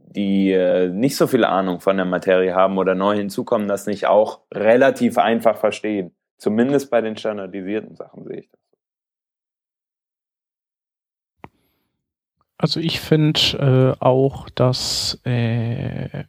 die 0.08 0.52
äh, 0.52 0.88
nicht 0.88 1.16
so 1.16 1.26
viel 1.26 1.44
Ahnung 1.44 1.80
von 1.80 1.96
der 1.96 2.04
Materie 2.04 2.54
haben 2.54 2.76
oder 2.76 2.94
neu 2.94 3.16
hinzukommen, 3.16 3.66
das 3.66 3.86
nicht 3.86 4.06
auch 4.06 4.40
relativ 4.52 5.16
einfach 5.16 5.56
verstehen. 5.56 6.14
Zumindest 6.36 6.90
bei 6.90 7.00
den 7.00 7.16
standardisierten 7.16 7.96
Sachen 7.96 8.24
sehe 8.24 8.40
ich 8.40 8.50
das. 8.50 8.60
Also 12.58 12.80
ich 12.80 13.00
finde 13.00 13.96
äh, 14.00 14.02
auch, 14.02 14.48
dass, 14.50 15.20
äh, 15.24 16.24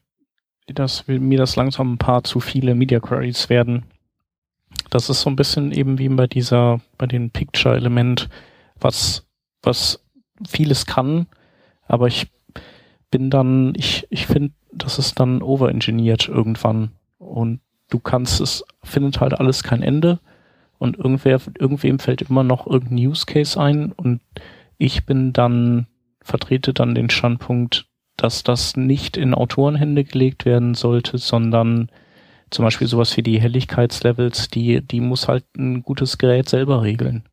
dass 0.67 1.07
mir 1.07 1.37
das 1.37 1.55
langsam 1.55 1.93
ein 1.93 1.97
paar 1.97 2.23
zu 2.23 2.39
viele 2.39 2.75
Media 2.75 2.99
Queries 2.99 3.49
werden. 3.49 3.85
Das 4.89 5.09
ist 5.09 5.21
so 5.21 5.29
ein 5.29 5.35
bisschen 5.35 5.71
eben 5.71 5.99
wie 5.99 6.09
bei 6.09 6.27
dieser, 6.27 6.81
bei 6.97 7.07
dem 7.07 7.31
Picture-Element, 7.31 8.29
was, 8.79 9.25
was 9.61 10.03
vieles 10.47 10.85
kann, 10.85 11.27
aber 11.87 12.07
ich 12.07 12.27
bin 13.09 13.29
dann, 13.29 13.73
ich, 13.75 14.05
ich 14.09 14.27
finde, 14.27 14.53
das 14.71 14.99
ist 14.99 15.19
dann 15.19 15.41
overengineert 15.41 16.27
irgendwann. 16.27 16.91
Und 17.17 17.61
du 17.89 17.99
kannst 17.99 18.41
es, 18.41 18.63
findet 18.83 19.19
halt 19.19 19.39
alles 19.39 19.63
kein 19.63 19.81
Ende. 19.81 20.19
Und 20.77 20.97
irgendwer, 20.97 21.39
irgendwem 21.57 21.99
fällt 21.99 22.21
immer 22.21 22.43
noch 22.43 22.67
irgendein 22.67 23.07
Use 23.07 23.25
Case 23.25 23.59
ein. 23.59 23.91
Und 23.93 24.21
ich 24.77 25.05
bin 25.05 25.33
dann 25.33 25.87
vertrete 26.27 26.73
dann 26.73 26.93
den 26.93 27.09
Standpunkt, 27.09 27.87
dass 28.17 28.43
das 28.43 28.75
nicht 28.75 29.17
in 29.17 29.33
Autorenhände 29.33 30.03
gelegt 30.03 30.45
werden 30.45 30.73
sollte, 30.73 31.17
sondern 31.17 31.89
zum 32.49 32.63
Beispiel 32.65 32.87
sowas 32.87 33.15
wie 33.17 33.23
die 33.23 33.41
Helligkeitslevels, 33.41 34.49
die, 34.49 34.81
die 34.81 35.01
muss 35.01 35.27
halt 35.27 35.45
ein 35.57 35.83
gutes 35.83 36.17
Gerät 36.17 36.49
selber 36.49 36.81
regeln. 36.81 37.27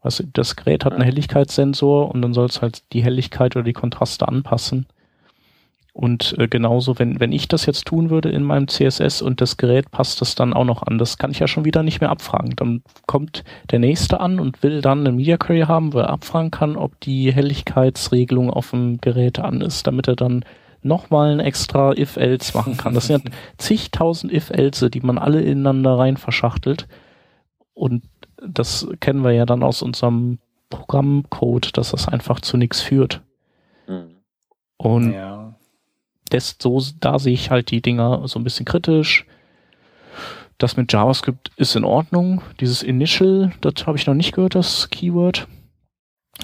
Also 0.00 0.24
das 0.32 0.56
Gerät 0.56 0.84
hat 0.84 0.92
einen 0.92 1.02
Helligkeitssensor 1.02 2.10
und 2.10 2.22
dann 2.22 2.34
soll 2.34 2.46
es 2.46 2.62
halt 2.62 2.92
die 2.92 3.02
Helligkeit 3.02 3.56
oder 3.56 3.64
die 3.64 3.72
Kontraste 3.72 4.28
anpassen. 4.28 4.86
Und 5.96 6.36
äh, 6.36 6.46
genauso, 6.46 6.98
wenn, 6.98 7.20
wenn 7.20 7.32
ich 7.32 7.48
das 7.48 7.64
jetzt 7.64 7.86
tun 7.86 8.10
würde 8.10 8.28
in 8.28 8.42
meinem 8.42 8.68
CSS 8.68 9.22
und 9.22 9.40
das 9.40 9.56
Gerät 9.56 9.90
passt 9.90 10.20
das 10.20 10.34
dann 10.34 10.52
auch 10.52 10.66
noch 10.66 10.82
an, 10.82 10.98
das 10.98 11.16
kann 11.16 11.30
ich 11.30 11.38
ja 11.38 11.48
schon 11.48 11.64
wieder 11.64 11.82
nicht 11.82 12.02
mehr 12.02 12.10
abfragen. 12.10 12.54
Dann 12.54 12.82
kommt 13.06 13.44
der 13.70 13.78
nächste 13.78 14.20
an 14.20 14.38
und 14.38 14.62
will 14.62 14.82
dann 14.82 15.00
eine 15.00 15.12
Media 15.12 15.38
Query 15.38 15.62
haben, 15.62 15.94
wo 15.94 16.00
er 16.00 16.10
abfragen 16.10 16.50
kann, 16.50 16.76
ob 16.76 17.00
die 17.00 17.32
Helligkeitsregelung 17.32 18.50
auf 18.50 18.72
dem 18.72 19.00
Gerät 19.00 19.38
an 19.38 19.62
ist, 19.62 19.86
damit 19.86 20.06
er 20.06 20.16
dann 20.16 20.44
nochmal 20.82 21.32
ein 21.32 21.40
extra 21.40 21.96
if-else 21.96 22.54
machen 22.54 22.76
kann. 22.76 22.92
Das 22.92 23.06
sind 23.06 23.24
ja 23.24 23.30
zigtausend 23.56 24.30
if-else, 24.30 24.90
die 24.90 25.00
man 25.00 25.16
alle 25.16 25.40
ineinander 25.40 25.96
rein 25.96 26.18
verschachtelt. 26.18 26.88
Und 27.72 28.02
das 28.46 28.86
kennen 29.00 29.24
wir 29.24 29.32
ja 29.32 29.46
dann 29.46 29.62
aus 29.62 29.80
unserem 29.80 30.40
Programmcode, 30.68 31.74
dass 31.78 31.92
das 31.92 32.06
einfach 32.06 32.40
zu 32.40 32.58
nichts 32.58 32.82
führt. 32.82 33.22
Mhm. 33.88 34.16
Und 34.76 35.12
ja 35.14 35.45
das 36.30 36.56
so, 36.60 36.80
da 37.00 37.18
sehe 37.18 37.34
ich 37.34 37.50
halt 37.50 37.70
die 37.70 37.82
Dinger 37.82 38.26
so 38.26 38.38
ein 38.38 38.44
bisschen 38.44 38.66
kritisch. 38.66 39.26
Das 40.58 40.76
mit 40.76 40.92
JavaScript 40.92 41.50
ist 41.56 41.76
in 41.76 41.84
Ordnung. 41.84 42.42
Dieses 42.60 42.82
Initial, 42.82 43.52
das 43.60 43.86
habe 43.86 43.98
ich 43.98 44.06
noch 44.06 44.14
nicht 44.14 44.34
gehört, 44.34 44.54
das 44.54 44.88
Keyword. 44.90 45.46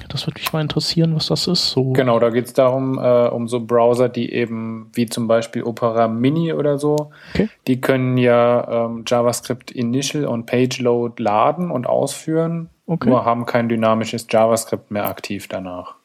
Das 0.08 0.26
würde 0.26 0.40
mich 0.40 0.52
mal 0.52 0.62
interessieren, 0.62 1.14
was 1.14 1.26
das 1.26 1.46
ist. 1.46 1.70
So. 1.70 1.92
Genau, 1.92 2.18
da 2.18 2.30
geht 2.30 2.46
es 2.46 2.52
darum, 2.54 2.98
äh, 2.98 3.28
um 3.28 3.46
so 3.46 3.60
Browser, 3.60 4.08
die 4.08 4.32
eben, 4.32 4.90
wie 4.94 5.06
zum 5.06 5.28
Beispiel 5.28 5.62
Opera 5.64 6.08
Mini 6.08 6.52
oder 6.52 6.78
so, 6.78 7.10
okay. 7.34 7.50
die 7.66 7.80
können 7.80 8.16
ja 8.16 8.86
ähm, 8.86 9.04
JavaScript 9.06 9.70
Initial 9.70 10.24
und 10.24 10.46
PageLoad 10.46 11.20
laden 11.20 11.70
und 11.70 11.86
ausführen, 11.86 12.70
okay. 12.86 13.10
nur 13.10 13.24
haben 13.24 13.44
kein 13.44 13.68
dynamisches 13.68 14.26
JavaScript 14.30 14.90
mehr 14.90 15.06
aktiv 15.06 15.46
danach. 15.48 15.96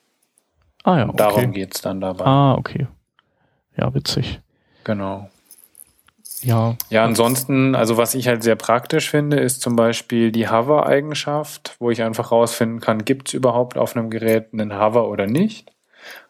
Ah 0.84 0.98
ja, 0.98 1.04
okay. 1.06 1.18
Darum 1.18 1.52
geht 1.54 1.76
es 1.76 1.82
dann 1.82 2.02
dabei. 2.02 2.26
Ah, 2.26 2.56
okay. 2.56 2.88
Ja, 3.78 3.94
witzig. 3.94 4.40
Genau. 4.84 5.30
Ja. 6.42 6.76
Ja, 6.90 7.04
ansonsten, 7.04 7.76
also 7.76 7.98
was 7.98 8.14
ich 8.16 8.28
halt 8.28 8.44
sehr 8.44 8.56
praktisch 8.56 9.10
finde, 9.10 9.40
ist 9.40 9.62
zum 9.62 9.76
Beispiel 9.76 10.32
die 10.32 10.50
Hover-Eigenschaft, 10.50 11.76
wo 11.80 11.90
ich 11.90 12.04
einfach 12.04 12.32
rausfinden 12.32 12.80
kann, 12.80 13.06
gibt 13.06 13.30
es 13.30 13.34
überhaupt 13.34 13.78
auf 13.78 13.96
einem 13.96 14.10
Gerät 14.10 14.54
einen 14.54 14.80
Hover 14.80 15.10
oder 15.10 15.26
nicht 15.28 15.72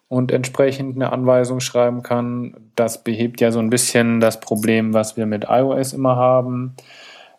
und 0.07 0.31
entsprechend 0.31 0.95
eine 0.95 1.11
Anweisung 1.11 1.59
schreiben 1.59 2.03
kann. 2.03 2.55
Das 2.75 3.03
behebt 3.03 3.41
ja 3.41 3.51
so 3.51 3.59
ein 3.59 3.69
bisschen 3.69 4.19
das 4.19 4.39
Problem, 4.39 4.93
was 4.93 5.17
wir 5.17 5.25
mit 5.25 5.45
iOS 5.49 5.93
immer 5.93 6.15
haben, 6.15 6.75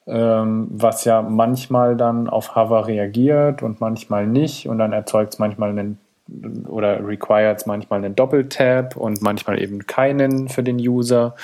ähm, 0.06 0.68
was 0.70 1.04
ja 1.04 1.22
manchmal 1.22 1.96
dann 1.96 2.28
auf 2.28 2.54
Hover 2.54 2.86
reagiert 2.86 3.62
und 3.62 3.80
manchmal 3.80 4.26
nicht 4.26 4.68
und 4.68 4.78
dann 4.78 4.92
erzeugt 4.92 5.34
es 5.34 5.38
manchmal 5.38 5.70
einen 5.70 5.98
oder 6.66 7.06
requires 7.06 7.66
manchmal 7.66 8.04
einen 8.04 8.14
Doppeltap 8.14 8.96
und 8.96 9.22
manchmal 9.22 9.62
eben 9.62 9.86
keinen 9.86 10.48
für 10.48 10.62
den 10.62 10.76
User. 10.76 11.34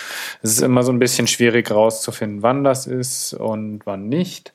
Es 0.43 0.53
ist 0.53 0.63
immer 0.63 0.83
so 0.83 0.93
ein 0.93 0.99
bisschen 0.99 1.27
schwierig 1.27 1.71
rauszufinden, 1.71 2.43
wann 2.43 2.65
das 2.65 2.87
ist 2.87 3.35
und 3.35 3.87
wann 3.87 4.09
nicht. 4.09 4.53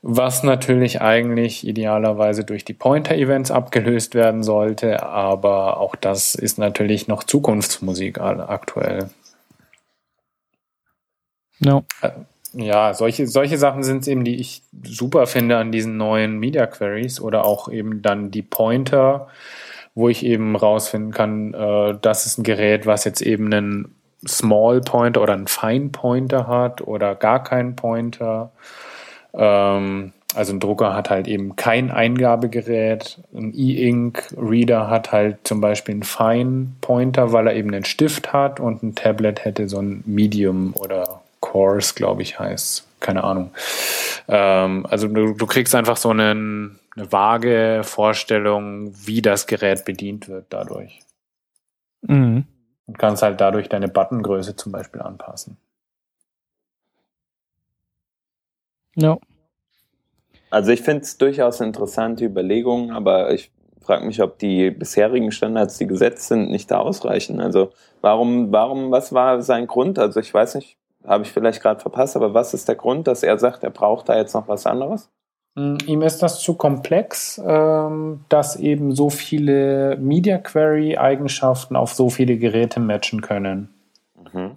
Was 0.00 0.44
natürlich 0.44 1.00
eigentlich 1.00 1.66
idealerweise 1.66 2.44
durch 2.44 2.64
die 2.64 2.74
Pointer-Events 2.74 3.50
abgelöst 3.50 4.14
werden 4.14 4.44
sollte, 4.44 5.02
aber 5.02 5.78
auch 5.78 5.96
das 5.96 6.34
ist 6.36 6.58
natürlich 6.58 7.08
noch 7.08 7.24
Zukunftsmusik 7.24 8.20
aktuell. 8.20 9.10
No. 11.58 11.84
Ja, 12.54 12.94
solche, 12.94 13.26
solche 13.26 13.58
Sachen 13.58 13.82
sind 13.82 14.02
es 14.02 14.08
eben, 14.08 14.24
die 14.24 14.36
ich 14.36 14.62
super 14.82 15.26
finde 15.26 15.58
an 15.58 15.70
diesen 15.72 15.96
neuen 15.96 16.38
Media 16.38 16.66
Queries 16.66 17.20
oder 17.20 17.44
auch 17.44 17.70
eben 17.70 18.00
dann 18.00 18.30
die 18.30 18.42
Pointer, 18.42 19.28
wo 19.94 20.08
ich 20.08 20.24
eben 20.24 20.56
rausfinden 20.56 21.12
kann, 21.12 21.54
äh, 21.54 21.94
das 22.00 22.26
ist 22.26 22.38
ein 22.38 22.44
Gerät, 22.44 22.86
was 22.86 23.04
jetzt 23.04 23.20
eben 23.20 23.52
einen 23.52 23.94
Small 24.26 24.80
Pointer 24.80 25.22
oder 25.22 25.34
einen 25.34 25.46
Fine 25.46 25.90
Pointer 25.90 26.46
hat 26.46 26.80
oder 26.80 27.14
gar 27.14 27.44
keinen 27.44 27.76
Pointer. 27.76 28.50
Ähm, 29.34 30.12
also 30.34 30.52
ein 30.52 30.60
Drucker 30.60 30.94
hat 30.94 31.10
halt 31.10 31.26
eben 31.26 31.56
kein 31.56 31.90
Eingabegerät. 31.90 33.18
Ein 33.34 33.52
E-Ink-Reader 33.54 34.88
hat 34.88 35.12
halt 35.12 35.38
zum 35.44 35.60
Beispiel 35.60 35.94
einen 35.94 36.02
Fine 36.02 36.68
Pointer, 36.80 37.32
weil 37.32 37.46
er 37.46 37.56
eben 37.56 37.72
einen 37.72 37.84
Stift 37.84 38.32
hat 38.32 38.60
und 38.60 38.82
ein 38.82 38.94
Tablet 38.94 39.44
hätte 39.44 39.68
so 39.68 39.78
ein 39.78 40.02
Medium 40.06 40.74
oder 40.76 41.17
Course, 41.48 41.94
glaube 41.94 42.22
ich, 42.22 42.38
heißt. 42.38 42.86
Keine 43.00 43.24
Ahnung. 43.24 43.52
Ähm, 44.28 44.84
also 44.86 45.08
du, 45.08 45.32
du, 45.32 45.46
kriegst 45.46 45.74
einfach 45.74 45.96
so 45.96 46.10
einen, 46.10 46.78
eine 46.94 47.10
vage 47.10 47.82
Vorstellung, 47.84 48.92
wie 49.06 49.22
das 49.22 49.46
Gerät 49.46 49.84
bedient 49.84 50.28
wird 50.28 50.46
dadurch. 50.50 51.00
Mhm. 52.02 52.44
Und 52.86 52.98
kannst 52.98 53.22
halt 53.22 53.40
dadurch 53.40 53.68
deine 53.68 53.88
Buttongröße 53.88 54.56
zum 54.56 54.72
Beispiel 54.72 55.00
anpassen. 55.00 55.56
Ja. 58.96 59.16
Also 60.50 60.72
ich 60.72 60.82
finde 60.82 61.02
es 61.02 61.18
durchaus 61.18 61.60
interessante 61.60 62.24
Überlegungen, 62.24 62.90
aber 62.90 63.32
ich 63.32 63.52
frage 63.80 64.04
mich, 64.04 64.20
ob 64.20 64.38
die 64.38 64.70
bisherigen 64.70 65.32
Standards, 65.32 65.78
die 65.78 65.86
gesetzt 65.86 66.28
sind, 66.28 66.50
nicht 66.50 66.70
da 66.70 66.78
ausreichen. 66.78 67.40
Also 67.40 67.72
warum, 68.00 68.52
warum, 68.52 68.90
was 68.90 69.12
war 69.12 69.40
sein 69.40 69.66
Grund? 69.66 69.98
Also 69.98 70.20
ich 70.20 70.32
weiß 70.32 70.56
nicht, 70.56 70.77
habe 71.08 71.24
ich 71.24 71.32
vielleicht 71.32 71.62
gerade 71.62 71.80
verpasst, 71.80 72.16
aber 72.16 72.34
was 72.34 72.54
ist 72.54 72.68
der 72.68 72.76
Grund, 72.76 73.06
dass 73.08 73.22
er 73.22 73.38
sagt, 73.38 73.64
er 73.64 73.70
braucht 73.70 74.08
da 74.08 74.16
jetzt 74.16 74.34
noch 74.34 74.46
was 74.46 74.66
anderes? 74.66 75.10
Hm, 75.56 75.78
ihm 75.86 76.02
ist 76.02 76.22
das 76.22 76.40
zu 76.40 76.54
komplex, 76.54 77.40
ähm, 77.44 78.24
dass 78.28 78.56
eben 78.56 78.94
so 78.94 79.10
viele 79.10 79.96
Media 79.96 80.38
Query 80.38 80.98
Eigenschaften 80.98 81.74
auf 81.74 81.94
so 81.94 82.10
viele 82.10 82.36
Geräte 82.36 82.78
matchen 82.78 83.22
können. 83.22 83.70
Mhm. 84.32 84.56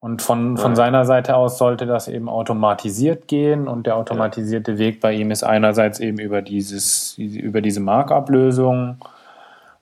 Und 0.00 0.22
von, 0.22 0.56
von 0.56 0.72
ja. 0.72 0.76
seiner 0.76 1.04
Seite 1.04 1.34
aus 1.36 1.58
sollte 1.58 1.84
das 1.86 2.06
eben 2.06 2.28
automatisiert 2.28 3.26
gehen 3.26 3.66
und 3.66 3.86
der 3.86 3.96
automatisierte 3.96 4.72
ja. 4.72 4.78
Weg 4.78 5.00
bei 5.00 5.12
ihm 5.12 5.32
ist 5.32 5.42
einerseits 5.42 5.98
eben 5.98 6.18
über 6.18 6.40
dieses, 6.40 7.18
über 7.18 7.60
diese 7.60 7.80
Markup-Lösung 7.80 8.98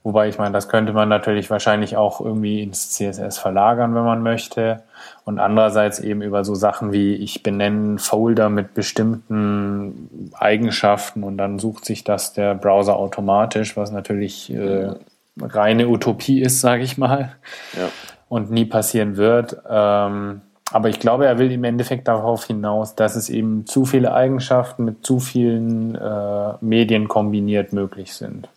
Wobei 0.06 0.28
ich 0.28 0.38
meine, 0.38 0.52
das 0.52 0.68
könnte 0.68 0.92
man 0.92 1.08
natürlich 1.08 1.50
wahrscheinlich 1.50 1.96
auch 1.96 2.20
irgendwie 2.20 2.62
ins 2.62 2.90
CSS 2.90 3.38
verlagern, 3.38 3.92
wenn 3.96 4.04
man 4.04 4.22
möchte. 4.22 4.84
Und 5.24 5.40
andererseits 5.40 5.98
eben 5.98 6.22
über 6.22 6.44
so 6.44 6.54
Sachen 6.54 6.92
wie 6.92 7.16
ich 7.16 7.42
benenne 7.42 7.98
Folder 7.98 8.48
mit 8.48 8.72
bestimmten 8.72 10.30
Eigenschaften 10.32 11.24
und 11.24 11.38
dann 11.38 11.58
sucht 11.58 11.84
sich 11.84 12.04
das 12.04 12.32
der 12.32 12.54
Browser 12.54 12.94
automatisch, 12.94 13.76
was 13.76 13.90
natürlich 13.90 14.54
äh, 14.54 14.92
reine 15.40 15.88
Utopie 15.88 16.40
ist, 16.40 16.60
sage 16.60 16.84
ich 16.84 16.96
mal. 16.96 17.34
Ja. 17.76 17.88
Und 18.28 18.52
nie 18.52 18.64
passieren 18.64 19.16
wird. 19.16 19.56
Ähm, 19.68 20.40
aber 20.70 20.88
ich 20.88 21.00
glaube, 21.00 21.26
er 21.26 21.40
will 21.40 21.50
im 21.50 21.64
Endeffekt 21.64 22.06
darauf 22.06 22.44
hinaus, 22.44 22.94
dass 22.94 23.16
es 23.16 23.28
eben 23.28 23.66
zu 23.66 23.84
viele 23.84 24.14
Eigenschaften 24.14 24.84
mit 24.84 25.04
zu 25.04 25.18
vielen 25.18 25.96
äh, 25.96 26.52
Medien 26.60 27.08
kombiniert 27.08 27.72
möglich 27.72 28.14
sind. 28.14 28.48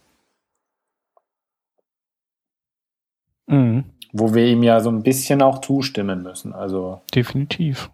Mhm. 3.50 3.84
Wo 4.12 4.34
wir 4.34 4.46
ihm 4.48 4.64
ja 4.64 4.80
so 4.80 4.90
ein 4.90 5.04
bisschen 5.04 5.42
auch 5.42 5.62
zustimmen 5.62 6.24
müssen. 6.24 6.54
Also 6.54 7.02
definitiv. 7.14 7.92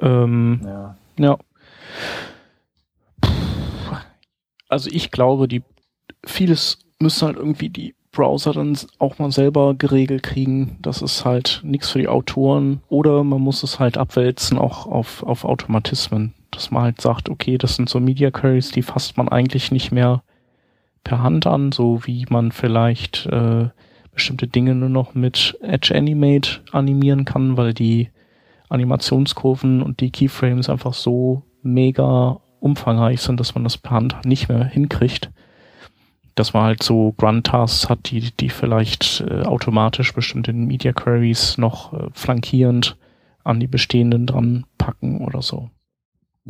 Ähm, 0.00 0.60
ja. 0.64 0.96
ja. 1.18 1.38
Also 4.68 4.88
ich 4.92 5.10
glaube, 5.10 5.48
die 5.48 5.62
vieles 6.24 6.78
müssen 6.98 7.26
halt 7.26 7.36
irgendwie 7.36 7.68
die 7.68 7.94
Browser 8.12 8.52
dann 8.52 8.76
auch 8.98 9.18
mal 9.18 9.30
selber 9.30 9.74
geregelt 9.74 10.22
kriegen. 10.22 10.78
Das 10.82 11.02
ist 11.02 11.24
halt 11.24 11.60
nichts 11.64 11.90
für 11.90 11.98
die 11.98 12.08
Autoren. 12.08 12.80
Oder 12.88 13.24
man 13.24 13.40
muss 13.40 13.62
es 13.62 13.78
halt 13.78 13.98
abwälzen 13.98 14.58
auch 14.58 14.86
auf, 14.86 15.22
auf 15.22 15.44
Automatismen. 15.44 16.34
Dass 16.50 16.70
man 16.70 16.82
halt 16.82 17.00
sagt, 17.00 17.28
okay, 17.28 17.58
das 17.58 17.76
sind 17.76 17.88
so 17.88 18.00
Media 18.00 18.30
Queries, 18.30 18.70
die 18.70 18.82
fasst 18.82 19.16
man 19.16 19.28
eigentlich 19.28 19.70
nicht 19.70 19.92
mehr 19.92 20.22
per 21.04 21.22
Hand 21.22 21.46
an, 21.46 21.72
so 21.72 22.00
wie 22.04 22.26
man 22.28 22.52
vielleicht 22.52 23.26
äh, 23.26 23.68
bestimmte 24.12 24.46
Dinge 24.46 24.74
nur 24.74 24.88
noch 24.88 25.14
mit 25.14 25.58
Edge 25.62 25.94
Animate 25.94 26.60
animieren 26.72 27.24
kann, 27.24 27.56
weil 27.56 27.74
die 27.74 28.10
Animationskurven 28.68 29.82
und 29.82 30.00
die 30.00 30.10
Keyframes 30.10 30.68
einfach 30.68 30.94
so 30.94 31.42
mega 31.62 32.40
umfangreich 32.60 33.20
sind, 33.20 33.40
dass 33.40 33.54
man 33.54 33.64
das 33.64 33.78
per 33.78 33.92
Hand 33.92 34.16
nicht 34.24 34.48
mehr 34.48 34.64
hinkriegt 34.64 35.30
dass 36.40 36.54
man 36.54 36.62
halt 36.62 36.82
so 36.82 37.12
Grunt-Tasks 37.18 37.90
hat, 37.90 38.10
die, 38.10 38.30
die 38.34 38.48
vielleicht 38.48 39.22
äh, 39.28 39.42
automatisch 39.42 40.14
bestimmte 40.14 40.54
Media 40.54 40.92
Queries 40.92 41.58
noch 41.58 41.92
äh, 41.92 42.06
flankierend 42.12 42.96
an 43.44 43.60
die 43.60 43.66
bestehenden 43.66 44.26
dran 44.26 44.64
packen 44.78 45.20
oder 45.20 45.42
so. 45.42 45.70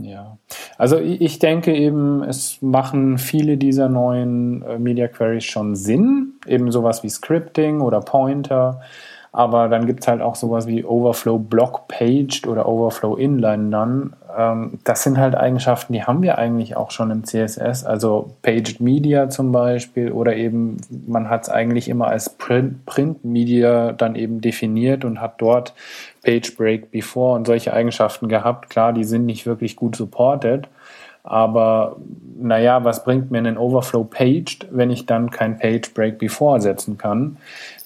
Ja, 0.03 0.39
also 0.79 0.99
ich 0.99 1.39
denke 1.39 1.75
eben, 1.75 2.23
es 2.23 2.61
machen 2.63 3.19
viele 3.19 3.57
dieser 3.57 3.89
neuen 3.89 4.63
äh, 4.63 4.79
Media 4.79 5.09
Queries 5.09 5.45
schon 5.45 5.77
Sinn, 5.77 6.35
eben 6.47 6.71
sowas 6.73 7.03
wie 7.03 7.09
Scripting 7.09 7.81
oder 7.81 8.01
Pointer, 8.01 8.81
aber 9.33 9.69
dann 9.69 9.87
gibt 9.87 10.01
es 10.01 10.09
halt 10.09 10.21
auch 10.21 10.35
sowas 10.35 10.67
wie 10.67 10.85
Overflow 10.85 11.39
Block 11.39 11.87
Paged 11.87 12.49
oder 12.49 12.67
Overflow 12.67 13.15
Inline 13.15 13.65
None. 13.65 14.11
Ähm, 14.37 14.79
das 14.83 15.05
sind 15.05 15.19
halt 15.19 15.37
Eigenschaften, 15.37 15.93
die 15.93 16.03
haben 16.03 16.23
wir 16.23 16.39
eigentlich 16.39 16.77
auch 16.77 16.91
schon 16.91 17.13
im 17.13 17.23
CSS. 17.23 17.85
Also 17.85 18.33
Paged 18.43 18.81
Media 18.81 19.29
zum 19.29 19.53
Beispiel 19.53 20.11
oder 20.11 20.35
eben 20.35 20.79
man 21.07 21.31
hat 21.31 21.45
es 21.45 21.49
eigentlich 21.49 21.89
immer 21.89 22.09
als 22.09 22.31
Print, 22.31 22.85
Print 22.87 23.25
Media 23.25 23.93
dann 23.93 24.17
eben 24.17 24.41
definiert 24.41 25.05
und 25.05 25.21
hat 25.21 25.35
dort 25.39 25.75
Page 26.25 26.57
Break 26.57 26.91
Before 26.91 27.37
und 27.37 27.47
solche 27.47 27.73
Eigenschaften 27.73 28.29
gehabt. 28.29 28.69
Klar, 28.69 28.93
die 28.93 29.05
sind 29.05 29.27
nicht 29.27 29.47
wirklich 29.47 29.77
gut 29.77 29.95
supported. 29.95 30.69
Aber 31.23 31.97
naja, 32.39 32.83
was 32.85 33.05
bringt 33.05 33.31
mir 33.31 33.39
ein 33.39 33.59
Overflow 33.59 34.05
Paged, 34.05 34.67
wenn 34.71 34.91
ich 34.91 35.07
dann 35.07 35.31
kein 35.31 35.59
Page 35.59 35.93
Break 35.95 36.19
Before 36.19 36.61
setzen 36.61 36.97
kann? 36.97 37.37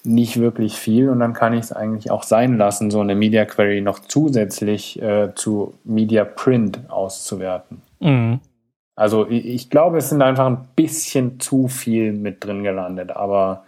Nicht 0.05 0.39
wirklich 0.39 0.75
viel 0.75 1.09
und 1.09 1.19
dann 1.19 1.33
kann 1.33 1.53
ich 1.53 1.61
es 1.61 1.71
eigentlich 1.71 2.11
auch 2.11 2.23
sein 2.23 2.57
lassen, 2.57 2.91
so 2.91 2.99
eine 2.99 3.15
Media 3.15 3.45
Query 3.45 3.81
noch 3.81 3.99
zusätzlich 3.99 5.01
äh, 5.01 5.33
zu 5.35 5.73
Media 5.83 6.25
Print 6.25 6.79
auszuwerten. 6.89 7.81
Mhm. 7.99 8.39
Also 8.95 9.27
ich, 9.27 9.45
ich 9.45 9.69
glaube, 9.69 9.97
es 9.97 10.09
sind 10.09 10.21
einfach 10.21 10.45
ein 10.45 10.67
bisschen 10.75 11.39
zu 11.39 11.67
viel 11.67 12.13
mit 12.13 12.43
drin 12.43 12.63
gelandet, 12.63 13.11
aber 13.11 13.65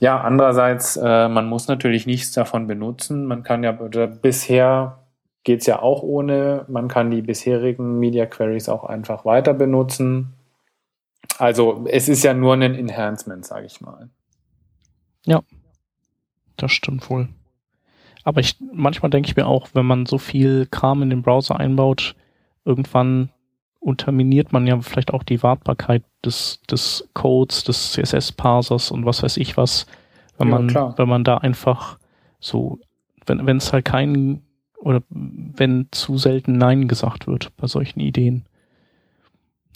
ja, 0.00 0.20
andererseits, 0.20 0.96
äh, 0.96 1.28
man 1.28 1.46
muss 1.46 1.66
natürlich 1.66 2.06
nichts 2.06 2.30
davon 2.32 2.68
benutzen. 2.68 3.26
Man 3.26 3.42
kann 3.42 3.64
ja 3.64 3.72
bisher 3.72 4.98
geht 5.48 5.60
es 5.60 5.66
ja 5.66 5.80
auch 5.80 6.02
ohne. 6.02 6.66
Man 6.68 6.88
kann 6.88 7.10
die 7.10 7.22
bisherigen 7.22 7.98
Media 7.98 8.26
Queries 8.26 8.68
auch 8.68 8.84
einfach 8.84 9.24
weiter 9.24 9.54
benutzen. 9.54 10.34
Also 11.38 11.86
es 11.88 12.08
ist 12.08 12.22
ja 12.22 12.34
nur 12.34 12.52
ein 12.52 12.74
Enhancement, 12.74 13.46
sage 13.46 13.64
ich 13.64 13.80
mal. 13.80 14.10
Ja, 15.28 15.42
das 16.56 16.72
stimmt 16.72 17.08
wohl. 17.10 17.28
Aber 18.24 18.40
ich, 18.40 18.56
manchmal 18.72 19.10
denke 19.10 19.28
ich 19.28 19.36
mir 19.36 19.46
auch, 19.46 19.68
wenn 19.74 19.86
man 19.86 20.06
so 20.06 20.18
viel 20.18 20.66
Kram 20.66 21.02
in 21.02 21.10
den 21.10 21.22
Browser 21.22 21.58
einbaut, 21.58 22.14
irgendwann 22.64 23.30
unterminiert 23.80 24.52
man 24.52 24.66
ja 24.66 24.80
vielleicht 24.80 25.12
auch 25.12 25.22
die 25.22 25.42
Wartbarkeit 25.42 26.02
des, 26.24 26.60
des 26.68 27.08
Codes, 27.14 27.64
des 27.64 27.92
CSS-Parsers 27.92 28.90
und 28.90 29.06
was 29.06 29.22
weiß 29.22 29.36
ich 29.36 29.56
was, 29.56 29.86
wenn 30.38 30.48
ja, 30.48 30.54
man, 30.54 30.66
klar. 30.68 30.94
wenn 30.96 31.08
man 31.08 31.24
da 31.24 31.38
einfach 31.38 31.98
so, 32.40 32.78
wenn 33.26 33.56
es 33.56 33.72
halt 33.72 33.84
keinen 33.84 34.42
oder 34.78 35.02
wenn 35.10 35.88
zu 35.90 36.18
selten 36.18 36.56
Nein 36.56 36.88
gesagt 36.88 37.26
wird 37.26 37.54
bei 37.56 37.66
solchen 37.66 38.00
Ideen. 38.00 38.44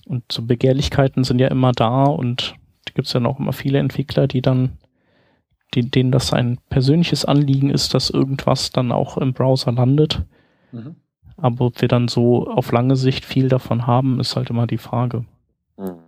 Und 0.07 0.25
so 0.31 0.43
Begehrlichkeiten 0.43 1.25
sind 1.25 1.41
ja 1.41 1.49
immer 1.49 1.73
da 1.73 2.05
und 2.05 2.55
da 2.85 2.93
gibt 2.95 3.07
es 3.07 3.13
ja 3.13 3.25
auch 3.25 3.39
immer 3.39 3.53
viele 3.53 3.79
Entwickler, 3.79 4.27
die 4.27 4.43
dann, 4.43 4.79
die, 5.75 5.91
denen 5.91 6.13
das 6.13 6.33
ein 6.33 6.59
persönliches 6.69 7.25
Anliegen 7.25 7.71
ist, 7.71 7.95
dass 7.95 8.11
irgendwas 8.11 8.71
dann 8.71 8.93
auch 8.93 9.17
im 9.17 9.33
Browser 9.33 9.73
landet. 9.73 10.23
Mhm. 10.73 10.97
Aber 11.37 11.67
ob 11.67 11.81
wir 11.81 11.89
dann 11.89 12.09
so 12.09 12.47
auf 12.47 12.73
lange 12.73 12.97
Sicht 12.97 13.25
viel 13.25 13.49
davon 13.49 13.87
haben, 13.87 14.21
ist 14.21 14.37
halt 14.37 14.51
immer 14.51 14.67
die 14.67 14.79
Frage. 14.79 15.25
Mhm. 15.77 15.99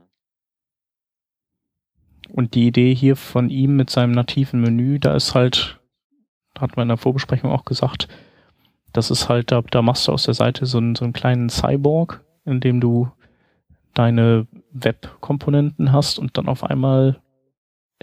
Und 2.31 2.55
die 2.55 2.67
Idee 2.67 2.95
hier 2.95 3.17
von 3.17 3.49
ihm 3.49 3.77
mit 3.77 3.91
seinem 3.91 4.13
nativen 4.13 4.61
Menü, 4.61 4.99
da 4.99 5.15
ist 5.15 5.35
halt, 5.35 5.81
hat 6.59 6.77
man 6.77 6.85
in 6.85 6.89
der 6.89 6.97
Vorbesprechung 6.97 7.51
auch 7.51 7.65
gesagt, 7.65 8.09
das 8.93 9.11
ist 9.11 9.29
halt, 9.29 9.51
da, 9.51 9.63
da 9.63 9.83
machst 9.83 10.09
du 10.09 10.13
aus 10.13 10.25
der 10.25 10.35
Seite 10.35 10.67
so 10.67 10.79
einen, 10.79 10.95
so 10.95 11.05
einen 11.05 11.13
kleinen 11.13 11.49
Cyborg, 11.49 12.25
in 12.45 12.61
dem 12.61 12.81
du 12.81 13.11
deine 13.93 14.47
Web-Komponenten 14.73 15.93
hast 15.93 16.19
und 16.19 16.37
dann 16.37 16.49
auf 16.49 16.65
einmal 16.65 17.21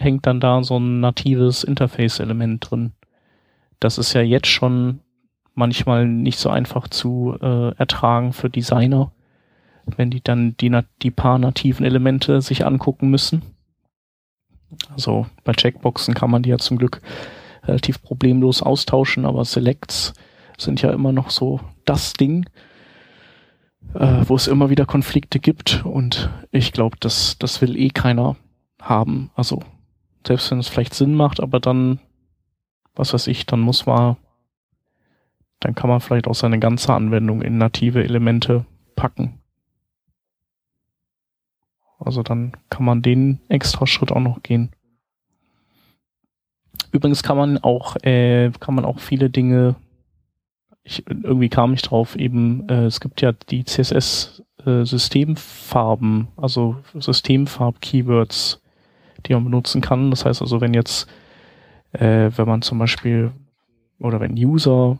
hängt 0.02 0.26
dann 0.26 0.40
da 0.40 0.64
so 0.64 0.78
ein 0.78 1.00
natives 1.00 1.64
Interface-Element 1.64 2.70
drin. 2.70 2.92
Das 3.80 3.98
ist 3.98 4.14
ja 4.14 4.22
jetzt 4.22 4.48
schon 4.48 5.00
manchmal 5.54 6.08
nicht 6.08 6.40
so 6.40 6.50
einfach 6.50 6.88
zu 6.88 7.38
äh, 7.42 7.76
ertragen 7.76 8.34
für 8.34 8.50
Designer, 8.50 9.12
wenn 9.86 10.10
die 10.10 10.24
dann 10.24 10.56
die, 10.58 10.72
die 11.02 11.12
paar 11.12 11.38
nativen 11.38 11.86
Elemente 11.86 12.42
sich 12.42 12.66
angucken 12.66 13.10
müssen. 13.10 13.42
Also 14.92 15.28
bei 15.44 15.54
Checkboxen 15.54 16.14
kann 16.14 16.32
man 16.32 16.44
die 16.44 16.50
ja 16.50 16.58
zum 16.58 16.78
Glück 16.78 17.02
relativ 17.64 18.02
problemlos 18.02 18.62
austauschen, 18.62 19.26
aber 19.26 19.46
Selects 19.46 20.14
sind 20.58 20.82
ja 20.82 20.92
immer 20.92 21.12
noch 21.12 21.30
so 21.30 21.60
das 21.86 22.14
Ding, 22.14 22.46
äh, 23.94 24.24
wo 24.26 24.36
es 24.36 24.48
immer 24.48 24.70
wieder 24.70 24.86
Konflikte 24.86 25.40
gibt 25.40 25.86
und 25.86 26.30
ich 26.52 26.72
glaube, 26.72 26.98
das, 27.00 27.38
das 27.38 27.62
will 27.62 27.76
eh 27.76 27.90
keiner 27.90 28.38
haben. 28.80 29.32
Also 29.36 29.62
selbst 30.26 30.52
wenn 30.52 30.60
es 30.60 30.68
vielleicht 30.68 30.94
Sinn 30.94 31.16
macht, 31.16 31.40
aber 31.40 31.60
dann, 31.60 32.00
was 32.96 33.14
weiß 33.14 33.28
ich, 33.28 33.46
dann 33.46 33.60
muss 33.60 33.86
man, 33.86 34.18
dann 35.60 35.76
kann 35.76 35.90
man 35.90 36.02
vielleicht 36.02 36.28
auch 36.28 36.36
seine 36.36 36.60
ganze 36.60 36.94
Anwendung 36.94 37.42
in 37.42 37.58
native 37.58 38.04
Elemente 38.04 38.66
packen. 38.96 39.40
Also 42.00 42.24
dann 42.24 42.54
kann 42.70 42.86
man 42.86 43.02
den 43.02 43.40
extra 43.48 43.86
Schritt 43.86 44.12
auch 44.12 44.20
noch 44.20 44.42
gehen. 44.42 44.72
Übrigens 46.92 47.24
kann 47.24 47.38
man 47.38 47.58
auch, 47.60 47.96
äh, 48.04 48.52
kann 48.60 48.76
man 48.76 48.86
auch 48.86 49.00
viele 49.00 49.30
Dinge 49.30 49.76
ich, 50.84 51.08
irgendwie 51.08 51.50
kam 51.50 51.74
ich 51.74 51.82
drauf, 51.82 52.16
eben, 52.16 52.70
äh, 52.70 52.86
es 52.86 53.00
gibt 53.00 53.22
ja 53.22 53.32
die 53.32 53.64
CSS-Systemfarben, 53.64 56.22
äh, 56.22 56.42
also 56.42 56.76
Systemfarb-Keywords, 56.98 58.61
die 59.28 59.34
man 59.34 59.44
benutzen 59.44 59.82
kann. 59.82 60.10
Das 60.10 60.26
heißt 60.26 60.42
also, 60.42 60.62
wenn 60.62 60.74
jetzt, 60.74 61.08
äh, 61.94 62.32
wenn 62.36 62.48
man 62.48 62.62
zum 62.62 62.80
Beispiel, 62.80 63.32
oder 64.00 64.20
wenn 64.20 64.34
User 64.34 64.98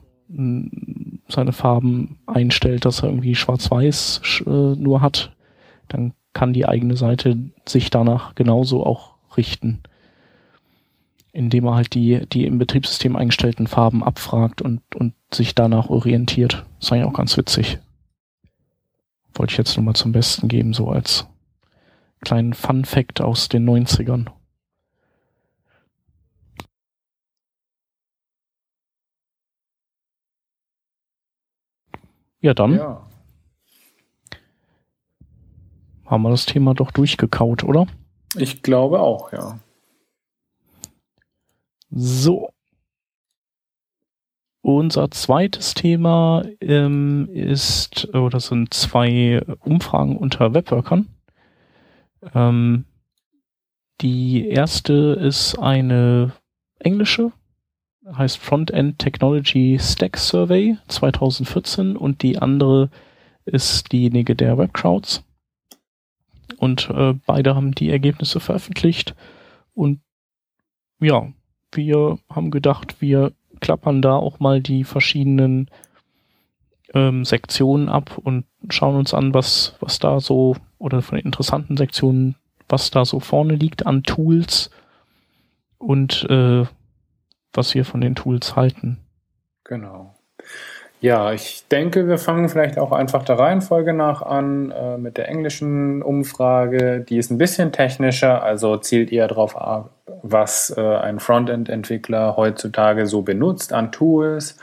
seine 1.28 1.52
Farben 1.52 2.18
einstellt, 2.26 2.84
dass 2.84 3.02
er 3.02 3.10
irgendwie 3.10 3.34
schwarz-weiß 3.34 4.22
äh, 4.46 4.50
nur 4.50 5.00
hat, 5.02 5.36
dann 5.88 6.14
kann 6.32 6.54
die 6.54 6.66
eigene 6.66 6.96
Seite 6.96 7.36
sich 7.68 7.90
danach 7.90 8.34
genauso 8.34 8.86
auch 8.86 9.16
richten 9.36 9.82
indem 11.32 11.64
er 11.64 11.74
halt 11.74 11.94
die, 11.94 12.26
die 12.26 12.44
im 12.44 12.58
Betriebssystem 12.58 13.16
eingestellten 13.16 13.66
Farben 13.66 14.04
abfragt 14.04 14.60
und, 14.62 14.82
und 14.94 15.14
sich 15.32 15.54
danach 15.54 15.88
orientiert. 15.88 16.66
Das 16.78 16.86
ist 16.86 16.92
eigentlich 16.92 17.06
auch 17.06 17.14
ganz 17.14 17.36
witzig. 17.36 17.78
Wollte 19.34 19.52
ich 19.52 19.58
jetzt 19.58 19.76
nur 19.76 19.84
mal 19.84 19.94
zum 19.94 20.12
Besten 20.12 20.48
geben, 20.48 20.74
so 20.74 20.90
als 20.90 21.26
kleinen 22.22 22.54
Fun 22.54 22.84
Fact 22.84 23.20
aus 23.20 23.48
den 23.48 23.68
90ern. 23.68 24.30
Ja, 32.40 32.54
dann 32.54 32.74
ja. 32.74 33.06
haben 36.06 36.22
wir 36.22 36.30
das 36.30 36.44
Thema 36.44 36.74
doch 36.74 36.90
durchgekaut, 36.90 37.62
oder? 37.62 37.86
Ich 38.36 38.62
glaube 38.62 39.00
auch, 39.00 39.32
ja. 39.32 39.60
So. 41.90 42.50
Unser 44.60 45.10
zweites 45.10 45.74
Thema 45.74 46.44
ähm, 46.60 47.28
ist, 47.32 48.12
oder 48.14 48.40
sind 48.40 48.74
zwei 48.74 49.42
Umfragen 49.60 50.16
unter 50.16 50.54
Webworkern. 50.54 51.11
Ähm, 52.34 52.84
die 54.00 54.48
erste 54.48 54.92
ist 55.20 55.58
eine 55.58 56.32
englische, 56.78 57.32
heißt 58.06 58.38
Frontend 58.38 58.98
Technology 58.98 59.78
Stack 59.80 60.16
Survey 60.16 60.76
2014 60.88 61.96
und 61.96 62.22
die 62.22 62.38
andere 62.38 62.90
ist 63.44 63.92
diejenige 63.92 64.34
der 64.34 64.58
Webcrowds. 64.58 65.24
Und 66.58 66.90
äh, 66.90 67.14
beide 67.26 67.54
haben 67.54 67.72
die 67.72 67.90
Ergebnisse 67.90 68.40
veröffentlicht. 68.40 69.14
Und 69.74 70.00
ja, 71.00 71.32
wir 71.72 72.18
haben 72.28 72.50
gedacht, 72.50 73.00
wir 73.00 73.32
klappern 73.60 74.02
da 74.02 74.14
auch 74.14 74.38
mal 74.40 74.60
die 74.60 74.84
verschiedenen 74.84 75.70
ähm, 76.94 77.24
Sektionen 77.24 77.88
ab 77.88 78.18
und 78.18 78.44
schauen 78.68 78.96
uns 78.96 79.14
an, 79.14 79.34
was, 79.34 79.76
was 79.80 79.98
da 79.98 80.20
so, 80.20 80.56
oder 80.82 81.00
von 81.00 81.16
den 81.16 81.26
interessanten 81.26 81.76
Sektionen, 81.76 82.34
was 82.68 82.90
da 82.90 83.04
so 83.04 83.20
vorne 83.20 83.54
liegt 83.54 83.86
an 83.86 84.02
Tools 84.02 84.70
und 85.78 86.26
äh, 86.28 86.64
was 87.52 87.74
wir 87.74 87.84
von 87.84 88.00
den 88.00 88.14
Tools 88.14 88.56
halten. 88.56 88.98
Genau. 89.64 90.14
Ja, 91.00 91.32
ich 91.32 91.66
denke, 91.68 92.06
wir 92.06 92.18
fangen 92.18 92.48
vielleicht 92.48 92.78
auch 92.78 92.92
einfach 92.92 93.24
der 93.24 93.38
Reihenfolge 93.38 93.92
nach 93.92 94.22
an 94.22 94.70
äh, 94.70 94.96
mit 94.98 95.16
der 95.16 95.28
englischen 95.28 96.00
Umfrage. 96.00 97.00
Die 97.00 97.16
ist 97.16 97.30
ein 97.30 97.38
bisschen 97.38 97.72
technischer, 97.72 98.42
also 98.42 98.76
zielt 98.76 99.10
eher 99.10 99.26
darauf 99.26 99.56
ab, 99.56 99.90
was 100.22 100.72
äh, 100.76 100.80
ein 100.80 101.18
Frontend-Entwickler 101.18 102.36
heutzutage 102.36 103.06
so 103.06 103.22
benutzt 103.22 103.72
an 103.72 103.90
Tools, 103.90 104.56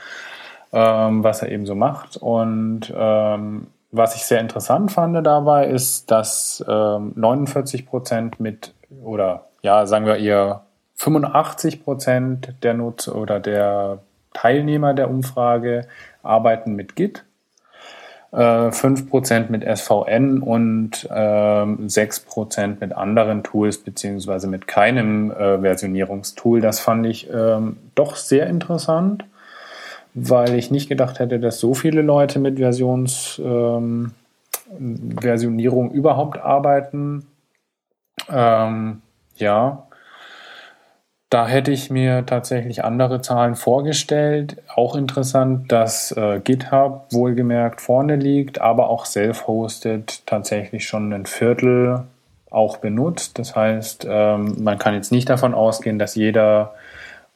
ähm, 0.72 1.22
was 1.22 1.42
er 1.42 1.50
eben 1.50 1.66
so 1.66 1.74
macht. 1.74 2.16
Und 2.16 2.90
ähm, 2.96 3.66
was 3.92 4.14
ich 4.16 4.24
sehr 4.24 4.40
interessant 4.40 4.92
fand 4.92 5.26
dabei 5.26 5.66
ist, 5.66 6.10
dass 6.10 6.64
ähm, 6.68 7.12
49 7.16 7.86
Prozent 7.86 8.40
mit, 8.40 8.72
oder 9.02 9.46
ja, 9.62 9.86
sagen 9.86 10.06
wir 10.06 10.16
eher 10.16 10.62
85 10.96 11.82
Prozent 11.82 12.54
der 12.62 12.74
Nutzer 12.74 13.16
oder 13.16 13.40
der 13.40 14.00
Teilnehmer 14.32 14.94
der 14.94 15.10
Umfrage 15.10 15.86
arbeiten 16.22 16.74
mit 16.74 16.94
Git, 16.94 17.24
äh, 18.32 18.36
5% 18.36 19.46
mit 19.50 19.64
SVN 19.64 20.40
und 20.40 21.08
äh, 21.10 21.14
6% 21.14 22.76
mit 22.80 22.92
anderen 22.92 23.42
Tools 23.42 23.78
beziehungsweise 23.78 24.46
mit 24.46 24.68
keinem 24.68 25.32
äh, 25.32 25.58
Versionierungstool. 25.60 26.60
Das 26.60 26.80
fand 26.80 27.06
ich 27.06 27.28
ähm, 27.32 27.78
doch 27.94 28.16
sehr 28.16 28.46
interessant, 28.46 29.24
weil 30.14 30.54
ich 30.54 30.70
nicht 30.70 30.88
gedacht 30.88 31.18
hätte, 31.18 31.38
dass 31.38 31.60
so 31.60 31.74
viele 31.74 32.02
Leute 32.02 32.38
mit 32.38 32.58
Versions, 32.58 33.40
ähm, 33.44 34.12
Versionierung 35.20 35.90
überhaupt 35.90 36.38
arbeiten. 36.38 37.26
Ähm, 38.30 39.02
ja, 39.36 39.86
da 41.30 41.46
hätte 41.46 41.70
ich 41.70 41.90
mir 41.90 42.26
tatsächlich 42.26 42.82
andere 42.82 43.22
Zahlen 43.22 43.54
vorgestellt. 43.54 44.56
Auch 44.74 44.96
interessant, 44.96 45.70
dass 45.70 46.10
äh, 46.10 46.40
GitHub 46.40 47.06
wohlgemerkt 47.12 47.80
vorne 47.80 48.16
liegt, 48.16 48.60
aber 48.60 48.90
auch 48.90 49.06
self-hosted 49.06 50.26
tatsächlich 50.26 50.88
schon 50.88 51.12
ein 51.12 51.26
Viertel 51.26 52.02
auch 52.50 52.78
benutzt. 52.78 53.38
Das 53.38 53.54
heißt, 53.54 54.08
ähm, 54.10 54.56
man 54.58 54.78
kann 54.78 54.94
jetzt 54.94 55.12
nicht 55.12 55.30
davon 55.30 55.54
ausgehen, 55.54 56.00
dass 56.00 56.16
jeder, 56.16 56.74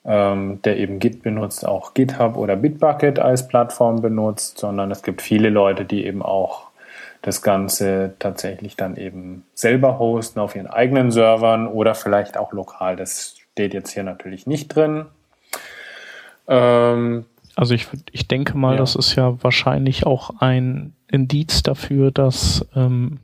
ähm, 0.04 0.60
der 0.62 0.78
eben 0.78 0.98
Git 0.98 1.22
benutzt, 1.22 1.66
auch 1.66 1.94
GitHub 1.94 2.36
oder 2.36 2.56
Bitbucket 2.56 3.18
als 3.18 3.48
Plattform 3.48 4.02
benutzt, 4.02 4.58
sondern 4.58 4.90
es 4.90 5.02
gibt 5.02 5.22
viele 5.22 5.48
Leute, 5.48 5.84
die 5.84 6.06
eben 6.06 6.22
auch 6.22 6.68
das 7.22 7.40
Ganze 7.40 8.14
tatsächlich 8.18 8.76
dann 8.76 8.96
eben 8.96 9.44
selber 9.54 9.98
hosten 9.98 10.40
auf 10.40 10.54
ihren 10.56 10.66
eigenen 10.66 11.10
Servern 11.10 11.66
oder 11.66 11.94
vielleicht 11.94 12.36
auch 12.36 12.52
lokal. 12.52 12.96
Das 12.96 13.36
steht 13.52 13.72
jetzt 13.72 13.92
hier 13.92 14.02
natürlich 14.02 14.46
nicht 14.46 14.68
drin. 14.68 15.06
Ähm, 16.48 17.24
also 17.56 17.74
ich, 17.74 17.86
ich 18.12 18.28
denke 18.28 18.58
mal, 18.58 18.72
ja. 18.72 18.78
das 18.78 18.94
ist 18.94 19.14
ja 19.14 19.42
wahrscheinlich 19.42 20.04
auch 20.04 20.30
ein 20.40 20.92
Indiz 21.08 21.62
dafür, 21.62 22.10
dass 22.10 22.66
ähm, 22.74 23.20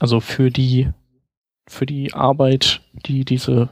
also 0.00 0.20
für 0.20 0.50
die 0.50 0.90
für 1.66 1.86
die 1.86 2.14
Arbeit, 2.14 2.80
die 2.92 3.24
diese 3.24 3.68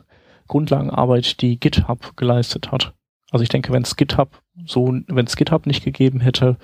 Grundlagenarbeit, 0.46 1.40
die 1.40 1.58
GitHub 1.58 2.16
geleistet 2.16 2.72
hat. 2.72 2.94
Also 3.30 3.42
ich 3.42 3.48
denke, 3.48 3.72
wenn 3.72 3.82
es 3.82 3.96
GitHub 3.96 4.42
so, 4.64 4.86
wenn 5.06 5.26
es 5.26 5.36
GitHub 5.36 5.66
nicht 5.66 5.84
gegeben 5.84 6.20
hätte, 6.20 6.56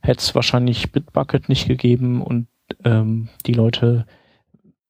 hätte 0.00 0.20
es 0.20 0.34
wahrscheinlich 0.34 0.92
Bitbucket 0.92 1.48
nicht 1.48 1.66
gegeben 1.66 2.22
und 2.22 2.46
ähm, 2.84 3.28
die 3.46 3.54
Leute 3.54 4.06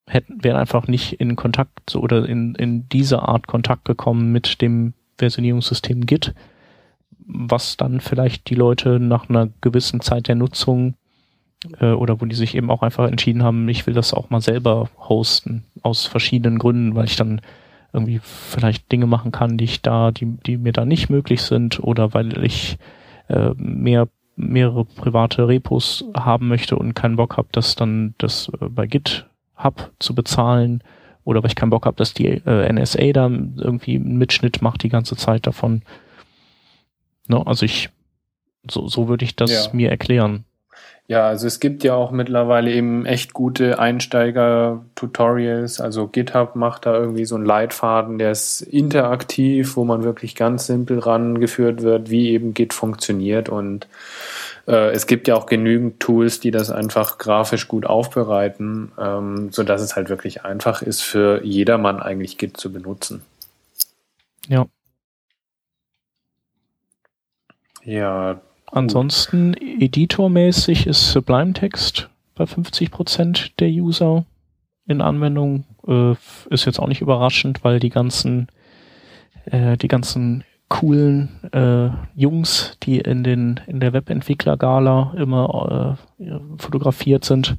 hätten, 0.07 0.43
wären 0.43 0.57
einfach 0.57 0.87
nicht 0.87 1.15
in 1.21 1.37
Kontakt 1.37 1.91
so, 1.91 2.01
oder 2.01 2.29
in, 2.29 2.55
in 2.57 2.89
diese 2.89 3.23
Art 3.23 3.47
Kontakt 3.47 3.85
gekommen 3.85 4.33
mit 4.33 4.61
dem 4.61 4.93
Versionierungssystem 5.19 6.05
Git, 6.07 6.35
was 7.27 7.77
dann 7.77 8.01
vielleicht 8.01 8.51
die 8.51 8.55
Leute 8.55 9.01
nach 9.01 9.29
einer 9.29 9.49
gewissen 9.61 10.01
Zeit 10.01 10.29
der 10.29 10.35
Nutzung 10.35 10.95
äh, 11.81 11.93
oder 11.93 12.21
wo 12.21 12.27
die 12.27 12.35
sich 12.35 12.55
eben 12.55 12.71
auch 12.71 12.83
einfach 12.83 13.09
entschieden 13.09 13.43
haben, 13.43 13.69
ich 13.69 13.87
will 13.87 13.95
das 13.95 14.13
auch 14.13 14.31
mal 14.31 14.41
selber 14.41 14.91
hosten, 14.99 15.65
aus 15.83 16.05
verschiedenen 16.07 16.59
Gründen, 16.59 16.95
weil 16.95 17.07
ich 17.07 17.17
dann 17.17 17.41
irgendwie 17.95 18.21
vielleicht 18.23 18.91
Dinge 18.93 19.07
machen 19.07 19.33
kann, 19.33 19.57
die 19.57 19.65
ich 19.65 19.83
da, 19.83 20.11
die, 20.11 20.27
die 20.27 20.59
mir 20.59 20.73
da 20.73 20.85
nicht 20.85 21.09
möglich 21.09 21.43
sind 21.43 21.83
oder 21.83 22.13
weil 22.13 22.45
ich 22.45 22.77
äh, 23.29 23.51
mehr 23.57 24.09
mehrere 24.37 24.85
private 24.85 25.47
Repos 25.47 26.05
haben 26.17 26.49
möchte 26.49 26.77
und 26.77 26.95
keinen 26.95 27.17
Bock 27.17 27.37
habe, 27.37 27.49
dass 27.53 27.77
dann 27.77 28.15
das 28.19 28.51
äh, 28.61 28.69
bei 28.69 28.87
Git 28.87 29.27
habe 29.55 29.91
zu 30.01 30.15
bezahlen 30.15 30.83
oder 31.23 31.43
weil 31.43 31.51
ich 31.51 31.57
keinen 31.57 31.71
Bock 31.71 31.87
habe, 31.87 31.97
dass 31.97 32.15
die 32.15 32.27
äh, 32.27 32.73
NSA 32.73 33.13
da 33.13 33.27
irgendwie 33.27 33.97
einen 33.97 34.19
Mitschnitt 34.19 34.61
macht 34.61 34.83
die 34.83 34.89
ganze 34.89 35.17
Zeit 35.17 35.47
davon. 35.47 35.83
No, 37.29 37.43
also 37.43 37.65
ich, 37.65 37.91
so, 38.69 38.89
so 38.89 39.09
würde 39.09 39.25
ich 39.25 39.37
das 39.37 39.67
ja. 39.67 39.73
mir 39.73 39.91
erklären. 39.91 40.45
Ja, 41.07 41.29
also 41.29 41.47
es 41.47 41.61
gibt 41.61 41.85
ja 41.85 41.95
auch 41.95 42.13
mittlerweile 42.13 42.73
eben 42.73 43.05
echt 43.05 43.35
gute 43.35 43.79
Einsteiger-Tutorials. 43.79 45.79
Also 45.81 46.09
GitHub 46.09 46.57
macht 46.57 46.87
da 46.87 46.95
irgendwie 46.95 47.27
so 47.27 47.35
einen 47.35 47.45
Leitfaden, 47.45 48.17
der 48.19 48.33
ist 48.33 48.63
interaktiv, 48.63 49.77
wo 49.77 49.85
man 49.85 50.03
wirklich 50.03 50.35
ganz 50.35 50.67
simpel 50.67 50.99
rangeführt 50.99 51.83
wird, 51.83 52.09
wie 52.09 52.31
eben 52.31 52.55
Git 52.55 52.73
funktioniert 52.73 53.51
und 53.51 53.87
äh, 54.67 54.91
es 54.93 55.07
gibt 55.07 55.29
ja 55.29 55.37
auch 55.37 55.47
genügend 55.47 56.01
Tools, 56.01 56.41
die 56.41 56.51
das 56.51 56.71
einfach 56.71 57.19
grafisch 57.19 57.69
gut 57.69 57.87
aufbereiten, 57.87 58.93
ähm, 58.99 59.53
so 59.53 59.63
dass 59.63 59.83
es 59.83 59.97
halt 59.97 60.09
wirklich 60.09 60.45
einfach 60.45 60.83
ist 60.83 61.03
für 61.03 61.45
jedermann 61.45 62.01
eigentlich 62.01 62.39
Git 62.39 62.57
zu 62.57 62.73
benutzen. 62.73 63.23
Ja. 64.49 64.67
Ja. 67.85 68.41
Ansonsten 68.75 69.55
editormäßig 69.55 70.89
ist 70.89 71.13
Sublime 71.13 71.53
Text 71.53 72.11
bei 72.35 72.45
50 72.45 72.91
Prozent 72.91 73.61
der 73.61 73.69
User 73.69 74.25
in 74.89 75.01
Anwendung. 75.01 75.63
Äh, 75.87 76.17
ist 76.51 76.65
jetzt 76.65 76.81
auch 76.81 76.89
nicht 76.89 77.01
überraschend, 77.01 77.63
weil 77.63 77.79
die 77.79 77.91
ganzen 77.91 78.49
äh, 79.45 79.77
die 79.77 79.87
ganzen 79.87 80.43
coolen 80.67 81.29
äh, 81.53 81.91
Jungs, 82.21 82.77
die 82.83 82.99
in 82.99 83.23
den 83.23 83.61
in 83.69 83.79
der 83.79 83.93
Webentwickler-Gala 83.93 85.15
immer 85.19 85.97
äh, 86.19 86.33
fotografiert 86.59 87.25
sind, 87.25 87.57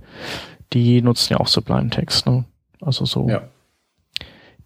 die 0.74 1.02
nutzen 1.02 1.32
ja 1.32 1.40
auch 1.40 1.48
Sublime 1.48 1.92
Text. 1.92 2.28
Ne? 2.28 2.44
Also 2.82 3.06
so, 3.06 3.30
ja. 3.30 3.44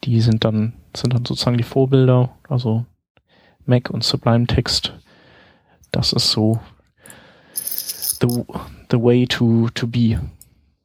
die 0.03 0.19
sind 0.19 0.43
dann 0.43 0.73
sind 0.97 1.13
dann 1.13 1.25
sozusagen 1.25 1.59
die 1.59 1.63
Vorbilder. 1.63 2.31
Also 2.47 2.85
Mac 3.67 3.91
und 3.91 4.03
Sublime 4.03 4.47
Text, 4.47 4.93
das 5.91 6.13
ist 6.13 6.31
so 6.31 6.59
the 8.21 8.45
the 8.91 9.01
way 9.01 9.25
to 9.25 9.69
to 9.73 9.87
be. 9.87 10.19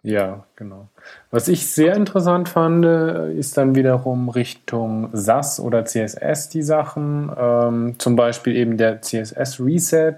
Ja, 0.02 0.44
genau. 0.56 0.88
Was 1.30 1.48
ich 1.48 1.66
sehr 1.66 1.94
interessant 1.94 2.50
fand, 2.50 2.84
ist 2.84 3.56
dann 3.56 3.74
wiederum 3.74 4.28
Richtung 4.28 5.08
SAS 5.14 5.58
oder 5.58 5.86
CSS 5.86 6.50
die 6.50 6.62
Sachen. 6.62 7.32
Ähm, 7.36 7.94
zum 7.98 8.14
Beispiel 8.14 8.54
eben 8.54 8.76
der 8.76 9.00
CSS 9.00 9.60
Reset 9.60 10.16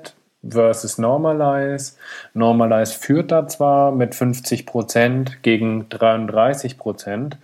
versus 0.49 0.99
Normalize. 0.99 1.93
Normalize 2.35 2.93
führt 2.95 3.31
da 3.31 3.47
zwar 3.47 3.93
mit 3.93 4.15
50% 4.15 5.37
gegen 5.43 5.85
33%. 5.89 7.37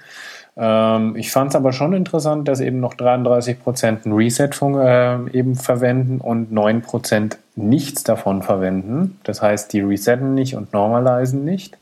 Ähm, 0.57 1.17
ich 1.17 1.31
fand 1.31 1.51
es 1.51 1.57
aber 1.57 1.73
schon 1.73 1.93
interessant, 1.93 2.49
dass 2.49 2.61
eben 2.61 2.81
noch 2.81 2.95
33% 2.95 4.07
ein 4.07 4.13
Reset 4.13 4.51
äh, 4.63 5.31
eben 5.37 5.55
verwenden 5.57 6.21
und 6.21 6.53
9% 6.53 7.37
nichts 7.57 8.05
davon 8.05 8.43
verwenden. 8.43 9.19
Das 9.25 9.43
heißt, 9.43 9.73
die 9.73 9.81
resetten 9.81 10.35
nicht 10.35 10.57
und 10.57 10.73
normalisen 10.73 11.45
nicht 11.45 11.77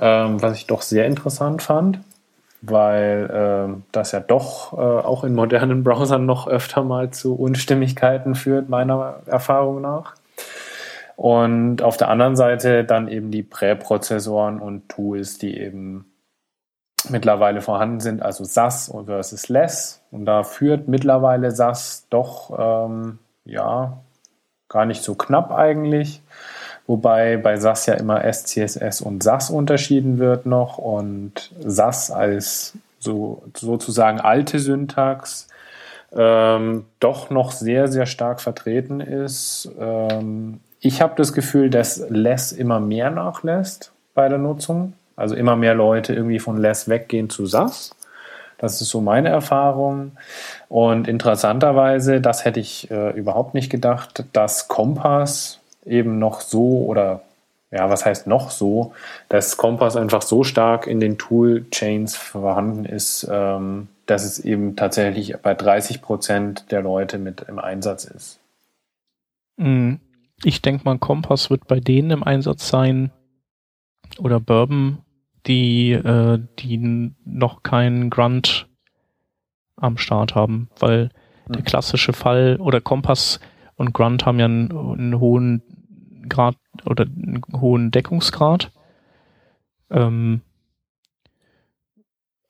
ähm, 0.00 0.40
was 0.42 0.56
ich 0.56 0.66
doch 0.66 0.82
sehr 0.82 1.06
interessant 1.06 1.62
fand, 1.62 2.00
weil 2.62 3.30
ähm, 3.32 3.82
das 3.92 4.12
ja 4.12 4.20
doch 4.20 4.72
äh, 4.72 4.76
auch 4.76 5.24
in 5.24 5.34
modernen 5.34 5.84
Browsern 5.84 6.26
noch 6.26 6.46
öfter 6.46 6.84
mal 6.84 7.10
zu 7.10 7.34
Unstimmigkeiten 7.34 8.34
führt, 8.34 8.68
meiner 8.68 9.20
Erfahrung 9.26 9.80
nach. 9.80 10.14
Und 11.16 11.80
auf 11.80 11.96
der 11.96 12.10
anderen 12.10 12.36
Seite 12.36 12.84
dann 12.84 13.08
eben 13.08 13.30
die 13.30 13.42
Präprozessoren 13.42 14.60
und 14.60 14.88
Tools, 14.90 15.38
die 15.38 15.58
eben 15.58 16.04
mittlerweile 17.10 17.60
vorhanden 17.60 18.00
sind, 18.00 18.22
also 18.22 18.44
SAS 18.44 18.92
versus 19.04 19.48
LESS. 19.48 20.02
Und 20.10 20.26
da 20.26 20.42
führt 20.42 20.88
mittlerweile 20.88 21.50
SAS 21.50 22.06
doch, 22.10 22.86
ähm, 22.88 23.18
ja, 23.44 23.98
gar 24.68 24.86
nicht 24.86 25.02
so 25.02 25.14
knapp 25.14 25.52
eigentlich. 25.52 26.22
Wobei 26.86 27.36
bei 27.36 27.56
SAS 27.56 27.86
ja 27.86 27.94
immer 27.94 28.22
SCSS 28.32 29.00
und 29.00 29.22
SAS 29.22 29.50
unterschieden 29.50 30.18
wird 30.18 30.46
noch 30.46 30.78
und 30.78 31.52
SAS 31.64 32.10
als 32.10 32.74
so, 32.98 33.42
sozusagen 33.56 34.20
alte 34.20 34.58
Syntax 34.58 35.48
ähm, 36.12 36.84
doch 37.00 37.30
noch 37.30 37.52
sehr, 37.52 37.88
sehr 37.88 38.06
stark 38.06 38.40
vertreten 38.40 39.00
ist. 39.00 39.68
Ähm, 39.78 40.60
ich 40.80 41.02
habe 41.02 41.14
das 41.16 41.32
Gefühl, 41.32 41.70
dass 41.70 42.04
Less 42.08 42.52
immer 42.52 42.80
mehr 42.80 43.10
nachlässt 43.10 43.92
bei 44.14 44.28
der 44.28 44.38
Nutzung. 44.38 44.92
Also 45.16 45.34
immer 45.34 45.56
mehr 45.56 45.74
Leute 45.74 46.14
irgendwie 46.14 46.38
von 46.38 46.58
Less 46.58 46.88
weggehen 46.88 47.30
zu 47.30 47.46
SAS. 47.46 47.94
Das 48.58 48.80
ist 48.80 48.88
so 48.88 49.00
meine 49.00 49.28
Erfahrung. 49.28 50.12
Und 50.68 51.08
interessanterweise, 51.08 52.20
das 52.20 52.44
hätte 52.44 52.60
ich 52.60 52.90
äh, 52.90 53.10
überhaupt 53.10 53.54
nicht 53.54 53.70
gedacht, 53.70 54.24
dass 54.32 54.68
Kompass 54.68 55.60
eben 55.84 56.18
noch 56.18 56.40
so 56.40 56.84
oder 56.86 57.22
ja, 57.70 57.90
was 57.90 58.06
heißt 58.06 58.26
noch 58.26 58.50
so, 58.50 58.92
dass 59.28 59.56
Kompass 59.56 59.96
einfach 59.96 60.22
so 60.22 60.44
stark 60.44 60.86
in 60.86 61.00
den 61.00 61.18
Toolchains 61.18 62.16
vorhanden 62.16 62.84
ist, 62.84 63.26
ähm, 63.30 63.88
dass 64.06 64.24
es 64.24 64.38
eben 64.38 64.76
tatsächlich 64.76 65.36
bei 65.42 65.52
30 65.52 66.00
Prozent 66.00 66.70
der 66.70 66.82
Leute 66.82 67.18
mit 67.18 67.42
im 67.48 67.58
Einsatz 67.58 68.04
ist. 68.04 68.38
Mhm. 69.56 70.00
Ich 70.44 70.62
denke 70.62 70.84
mal, 70.84 70.98
Kompass 70.98 71.50
wird 71.50 71.66
bei 71.66 71.80
denen 71.80 72.10
im 72.10 72.22
Einsatz 72.22 72.68
sein 72.68 73.10
oder 74.18 74.38
Bourbon, 74.38 74.98
die, 75.46 75.92
äh, 75.92 76.40
die 76.58 77.12
noch 77.24 77.62
keinen 77.62 78.10
Grunt 78.10 78.68
am 79.76 79.98
Start 79.98 80.34
haben, 80.34 80.68
weil 80.78 81.10
mhm. 81.46 81.52
der 81.52 81.62
klassische 81.62 82.12
Fall 82.12 82.56
oder 82.60 82.80
Kompass 82.80 83.40
und 83.76 83.92
Grunt 83.92 84.24
haben 84.26 84.38
ja 84.38 84.46
einen, 84.46 84.70
einen 84.70 85.20
hohen 85.20 85.62
Grad 86.28 86.56
oder 86.84 87.04
einen 87.04 87.42
hohen 87.52 87.90
Deckungsgrad. 87.90 88.72
Ähm, 89.90 90.40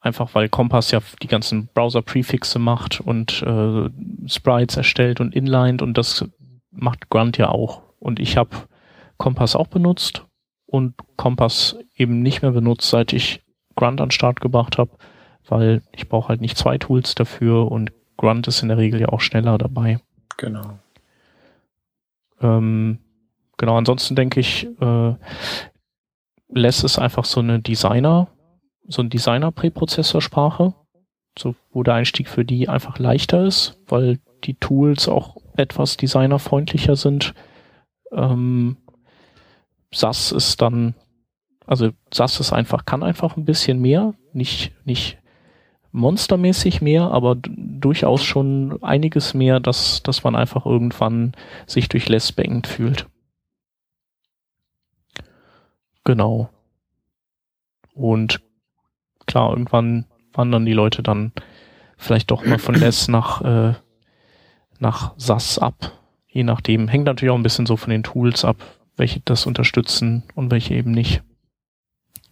einfach 0.00 0.34
weil 0.34 0.48
Kompass 0.48 0.92
ja 0.92 1.00
die 1.22 1.26
ganzen 1.26 1.68
Browser-Prefixe 1.74 2.58
macht 2.58 3.00
und 3.00 3.42
äh, 3.42 3.90
Sprites 4.26 4.76
erstellt 4.76 5.20
und 5.20 5.34
inlined 5.34 5.82
und 5.82 5.98
das 5.98 6.24
macht 6.70 7.10
Grunt 7.10 7.36
ja 7.38 7.48
auch. 7.48 7.82
Und 7.98 8.20
ich 8.20 8.36
habe 8.36 8.50
Kompass 9.18 9.56
auch 9.56 9.66
benutzt 9.66 10.24
und 10.66 10.94
Kompass 11.16 11.76
eben 11.96 12.22
nicht 12.22 12.42
mehr 12.42 12.50
benutzt, 12.52 12.90
seit 12.90 13.12
ich 13.12 13.42
Grunt 13.76 14.00
an 14.00 14.08
den 14.08 14.12
Start 14.12 14.40
gebracht 14.40 14.78
habe, 14.78 14.90
weil 15.46 15.82
ich 15.92 16.08
brauche 16.08 16.28
halt 16.28 16.40
nicht 16.40 16.56
zwei 16.56 16.78
Tools 16.78 17.14
dafür 17.14 17.70
und 17.70 17.92
Grunt 18.16 18.48
ist 18.48 18.62
in 18.62 18.68
der 18.68 18.78
Regel 18.78 19.00
ja 19.00 19.08
auch 19.10 19.20
schneller 19.20 19.58
dabei. 19.58 20.00
Genau. 20.38 20.78
Ähm, 22.40 22.98
genau, 23.56 23.76
ansonsten 23.76 24.16
denke 24.16 24.40
ich, 24.40 24.66
äh, 24.80 25.14
Less 26.48 26.84
ist 26.84 26.98
einfach 26.98 27.24
so 27.24 27.40
eine 27.40 27.60
Designer, 27.60 28.28
so 28.88 29.02
ein 29.02 29.10
Designer-Präprozessorsprache, 29.10 30.74
so, 31.38 31.54
wo 31.70 31.82
der 31.82 31.94
Einstieg 31.94 32.28
für 32.28 32.44
die 32.44 32.68
einfach 32.68 32.98
leichter 32.98 33.44
ist, 33.44 33.78
weil 33.86 34.18
die 34.44 34.54
Tools 34.54 35.08
auch 35.08 35.36
etwas 35.56 35.96
designerfreundlicher 35.96 36.96
sind. 36.96 37.34
Ähm, 38.12 38.76
SAS 39.96 40.32
ist 40.32 40.60
dann, 40.60 40.94
also 41.66 41.90
SAS 42.12 42.38
ist 42.40 42.52
einfach, 42.52 42.84
kann 42.84 43.02
einfach 43.02 43.36
ein 43.36 43.44
bisschen 43.44 43.80
mehr, 43.80 44.14
nicht, 44.32 44.72
nicht 44.84 45.18
monstermäßig 45.92 46.82
mehr, 46.82 47.10
aber 47.10 47.36
durchaus 47.36 48.22
schon 48.22 48.82
einiges 48.82 49.32
mehr, 49.32 49.60
dass, 49.60 50.02
dass 50.02 50.24
man 50.24 50.36
einfach 50.36 50.66
irgendwann 50.66 51.32
sich 51.66 51.88
durch 51.88 52.06
beengt 52.32 52.66
fühlt. 52.66 53.06
Genau. 56.04 56.50
Und 57.94 58.42
klar, 59.26 59.50
irgendwann 59.50 60.04
wandern 60.34 60.66
die 60.66 60.74
Leute 60.74 61.02
dann 61.02 61.32
vielleicht 61.96 62.30
doch 62.30 62.44
mal 62.44 62.58
von 62.58 62.74
Less 62.74 63.08
nach, 63.08 63.40
äh, 63.40 63.74
nach 64.78 65.14
SAS 65.16 65.58
ab. 65.58 65.92
Je 66.28 66.44
nachdem. 66.44 66.88
Hängt 66.88 67.06
natürlich 67.06 67.32
auch 67.32 67.38
ein 67.38 67.42
bisschen 67.42 67.64
so 67.64 67.78
von 67.78 67.90
den 67.90 68.02
Tools 68.02 68.44
ab, 68.44 68.58
welche 68.96 69.20
das 69.24 69.46
unterstützen 69.46 70.24
und 70.34 70.50
welche 70.50 70.74
eben 70.74 70.90
nicht. 70.90 71.22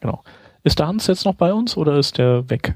Genau. 0.00 0.22
Ist 0.62 0.78
der 0.78 0.86
Hans 0.86 1.06
jetzt 1.06 1.24
noch 1.24 1.34
bei 1.34 1.52
uns 1.52 1.76
oder 1.76 1.98
ist 1.98 2.18
der 2.18 2.48
weg? 2.48 2.74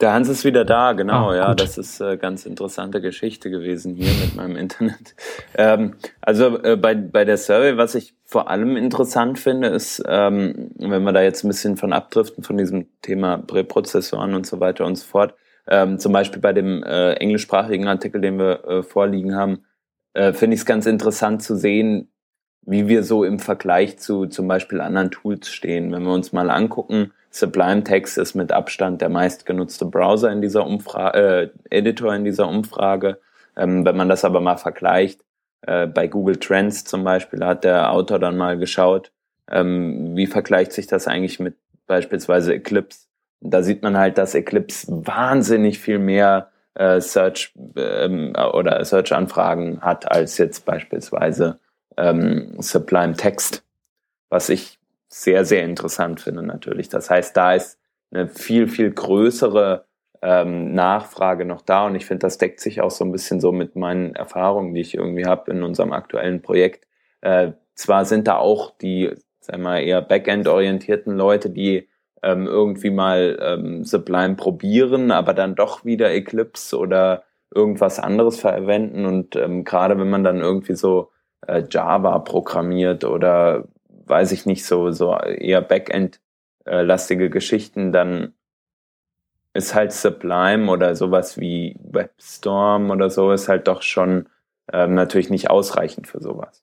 Der 0.00 0.12
Hans 0.12 0.28
ist 0.28 0.44
wieder 0.44 0.66
da, 0.66 0.92
genau, 0.92 1.30
ah, 1.30 1.36
ja. 1.36 1.54
Das 1.54 1.78
ist 1.78 2.00
äh, 2.02 2.18
ganz 2.18 2.44
interessante 2.44 3.00
Geschichte 3.00 3.50
gewesen 3.50 3.94
hier 3.94 4.12
mit 4.20 4.36
meinem 4.36 4.56
Internet. 4.56 5.14
Ähm, 5.56 5.94
also 6.20 6.62
äh, 6.62 6.76
bei, 6.76 6.94
bei 6.94 7.24
der 7.24 7.38
Survey, 7.38 7.78
was 7.78 7.94
ich 7.94 8.14
vor 8.26 8.50
allem 8.50 8.76
interessant 8.76 9.38
finde, 9.38 9.68
ist, 9.68 10.02
ähm, 10.06 10.70
wenn 10.76 11.02
wir 11.02 11.12
da 11.12 11.22
jetzt 11.22 11.44
ein 11.44 11.48
bisschen 11.48 11.78
von 11.78 11.94
abdriften, 11.94 12.44
von 12.44 12.58
diesem 12.58 12.88
Thema 13.00 13.38
Präprozessoren 13.38 14.34
und 14.34 14.46
so 14.46 14.60
weiter 14.60 14.84
und 14.84 14.96
so 14.96 15.06
fort, 15.06 15.34
ähm, 15.66 15.98
zum 15.98 16.12
Beispiel 16.12 16.42
bei 16.42 16.52
dem 16.52 16.82
äh, 16.82 17.14
englischsprachigen 17.14 17.88
Artikel, 17.88 18.20
den 18.20 18.38
wir 18.38 18.64
äh, 18.66 18.82
vorliegen 18.82 19.34
haben, 19.34 19.64
äh, 20.12 20.34
finde 20.34 20.54
ich 20.54 20.60
es 20.60 20.66
ganz 20.66 20.84
interessant 20.84 21.42
zu 21.42 21.56
sehen, 21.56 22.10
wie 22.66 22.88
wir 22.88 23.04
so 23.04 23.24
im 23.24 23.38
Vergleich 23.38 23.98
zu 23.98 24.26
zum 24.26 24.48
Beispiel 24.48 24.80
anderen 24.80 25.10
Tools 25.10 25.48
stehen. 25.48 25.92
Wenn 25.92 26.02
wir 26.02 26.12
uns 26.12 26.32
mal 26.32 26.50
angucken, 26.50 27.12
Sublime 27.30 27.84
Text 27.84 28.18
ist 28.18 28.34
mit 28.34 28.50
Abstand 28.50 29.00
der 29.00 29.08
meistgenutzte 29.08 29.84
Browser 29.86 30.32
in 30.32 30.42
dieser 30.42 30.66
Umfrage, 30.66 31.52
äh, 31.70 31.76
Editor 31.76 32.14
in 32.14 32.24
dieser 32.24 32.48
Umfrage. 32.48 33.18
Ähm, 33.56 33.84
wenn 33.84 33.96
man 33.96 34.08
das 34.08 34.24
aber 34.24 34.40
mal 34.40 34.56
vergleicht, 34.56 35.20
äh, 35.62 35.86
bei 35.86 36.08
Google 36.08 36.36
Trends 36.36 36.84
zum 36.84 37.04
Beispiel 37.04 37.44
hat 37.44 37.64
der 37.64 37.92
Autor 37.92 38.18
dann 38.18 38.36
mal 38.36 38.58
geschaut, 38.58 39.12
ähm, 39.50 40.16
wie 40.16 40.26
vergleicht 40.26 40.72
sich 40.72 40.86
das 40.86 41.06
eigentlich 41.06 41.38
mit 41.38 41.56
beispielsweise 41.86 42.54
Eclipse. 42.54 43.06
Da 43.40 43.62
sieht 43.62 43.82
man 43.82 43.96
halt, 43.96 44.18
dass 44.18 44.34
Eclipse 44.34 44.86
wahnsinnig 45.06 45.78
viel 45.78 45.98
mehr 45.98 46.50
äh, 46.74 47.00
Search 47.00 47.54
ähm, 47.76 48.32
oder 48.54 48.84
Search-Anfragen 48.84 49.82
hat 49.82 50.10
als 50.10 50.38
jetzt 50.38 50.64
beispielsweise 50.64 51.60
ähm, 51.96 52.56
Sublime 52.58 53.14
Text, 53.14 53.64
was 54.28 54.48
ich 54.48 54.78
sehr, 55.08 55.44
sehr 55.44 55.64
interessant 55.64 56.20
finde 56.20 56.42
natürlich. 56.42 56.88
Das 56.88 57.10
heißt, 57.10 57.36
da 57.36 57.54
ist 57.54 57.78
eine 58.10 58.28
viel, 58.28 58.68
viel 58.68 58.90
größere 58.90 59.86
ähm, 60.22 60.74
Nachfrage 60.74 61.44
noch 61.44 61.62
da 61.62 61.86
und 61.86 61.94
ich 61.94 62.06
finde, 62.06 62.26
das 62.26 62.38
deckt 62.38 62.60
sich 62.60 62.80
auch 62.80 62.90
so 62.90 63.04
ein 63.04 63.12
bisschen 63.12 63.40
so 63.40 63.52
mit 63.52 63.76
meinen 63.76 64.14
Erfahrungen, 64.14 64.74
die 64.74 64.80
ich 64.80 64.94
irgendwie 64.94 65.26
habe 65.26 65.50
in 65.50 65.62
unserem 65.62 65.92
aktuellen 65.92 66.42
Projekt. 66.42 66.86
Äh, 67.20 67.52
zwar 67.74 68.04
sind 68.04 68.26
da 68.26 68.36
auch 68.36 68.76
die, 68.78 69.14
sagen 69.40 69.62
wir 69.62 69.70
mal, 69.70 69.82
eher 69.82 70.02
Backend-orientierten 70.02 71.14
Leute, 71.14 71.50
die 71.50 71.88
ähm, 72.22 72.46
irgendwie 72.46 72.90
mal 72.90 73.38
ähm, 73.40 73.84
Sublime 73.84 74.36
probieren, 74.36 75.10
aber 75.10 75.34
dann 75.34 75.54
doch 75.54 75.84
wieder 75.84 76.10
Eclipse 76.10 76.76
oder 76.76 77.24
irgendwas 77.54 77.98
anderes 77.98 78.40
verwenden 78.40 79.06
und 79.06 79.36
ähm, 79.36 79.64
gerade 79.64 79.98
wenn 79.98 80.10
man 80.10 80.24
dann 80.24 80.40
irgendwie 80.40 80.74
so 80.74 81.10
äh, 81.46 81.62
Java 81.70 82.18
programmiert 82.20 83.04
oder 83.04 83.64
weiß 84.06 84.32
ich 84.32 84.46
nicht, 84.46 84.64
so, 84.64 84.90
so 84.92 85.16
eher 85.16 85.60
Backend-lastige 85.60 87.28
Geschichten, 87.30 87.92
dann 87.92 88.34
ist 89.52 89.74
halt 89.74 89.92
Sublime 89.92 90.70
oder 90.70 90.94
sowas 90.94 91.40
wie 91.40 91.76
WebStorm 91.82 92.90
oder 92.90 93.10
so 93.10 93.32
ist 93.32 93.48
halt 93.48 93.66
doch 93.68 93.82
schon 93.82 94.28
ähm, 94.72 94.94
natürlich 94.94 95.30
nicht 95.30 95.50
ausreichend 95.50 96.06
für 96.06 96.20
sowas. 96.20 96.62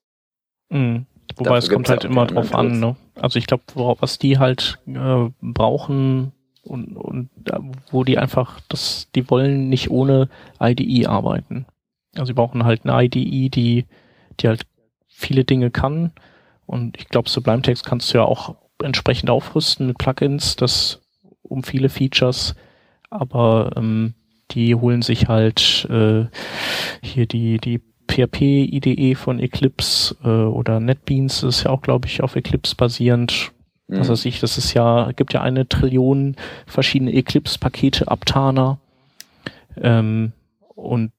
Mhm. 0.70 1.06
Wobei 1.36 1.50
Dafür 1.50 1.58
es 1.58 1.70
kommt 1.70 1.88
halt 1.88 2.04
immer 2.04 2.26
drauf 2.26 2.54
an, 2.54 2.78
ne? 2.78 2.96
Also 3.16 3.38
ich 3.38 3.46
glaube, 3.46 3.64
was 3.74 4.18
die 4.18 4.38
halt 4.38 4.78
äh, 4.86 5.30
brauchen 5.40 6.32
und, 6.62 6.96
und 6.96 7.30
wo 7.90 8.04
die 8.04 8.18
einfach, 8.18 8.60
das, 8.68 9.08
die 9.14 9.28
wollen 9.30 9.68
nicht 9.68 9.90
ohne 9.90 10.28
IDE 10.60 11.06
arbeiten. 11.06 11.66
Also 12.14 12.26
sie 12.26 12.32
brauchen 12.34 12.64
halt 12.64 12.84
eine 12.84 13.04
IDE, 13.04 13.48
die, 13.48 13.86
die 14.40 14.48
halt 14.48 14.66
viele 15.08 15.44
Dinge 15.44 15.70
kann. 15.70 16.12
Und 16.66 16.96
ich 16.96 17.08
glaube, 17.08 17.28
Sublime 17.28 17.62
Text 17.62 17.84
kannst 17.84 18.12
du 18.12 18.18
ja 18.18 18.24
auch 18.24 18.56
entsprechend 18.82 19.30
aufrüsten 19.30 19.86
mit 19.86 19.98
Plugins, 19.98 20.56
das 20.56 21.02
um 21.42 21.62
viele 21.62 21.88
Features, 21.88 22.54
aber 23.10 23.72
ähm, 23.76 24.14
die 24.50 24.74
holen 24.74 25.02
sich 25.02 25.28
halt 25.28 25.86
äh, 25.90 26.26
hier 27.02 27.26
die, 27.26 27.58
die 27.58 27.80
PHP-IDE 28.08 29.14
von 29.14 29.40
Eclipse 29.40 30.16
äh, 30.24 30.28
oder 30.28 30.80
NetBeans 30.80 31.42
ist 31.42 31.64
ja 31.64 31.70
auch, 31.70 31.82
glaube 31.82 32.06
ich, 32.06 32.22
auf 32.22 32.36
Eclipse 32.36 32.76
basierend. 32.76 33.52
Mhm. 33.88 33.98
Was 33.98 34.08
weiß 34.08 34.24
ich, 34.26 34.40
das 34.40 34.58
ist 34.58 34.74
ja, 34.74 35.10
gibt 35.12 35.32
ja 35.32 35.42
eine 35.42 35.68
Trillion 35.68 36.36
verschiedene 36.66 37.12
Eclipse-Pakete 37.12 38.08
ab 38.08 38.26
Tana. 38.26 38.78
Ähm, 39.80 40.32
und 40.74 41.12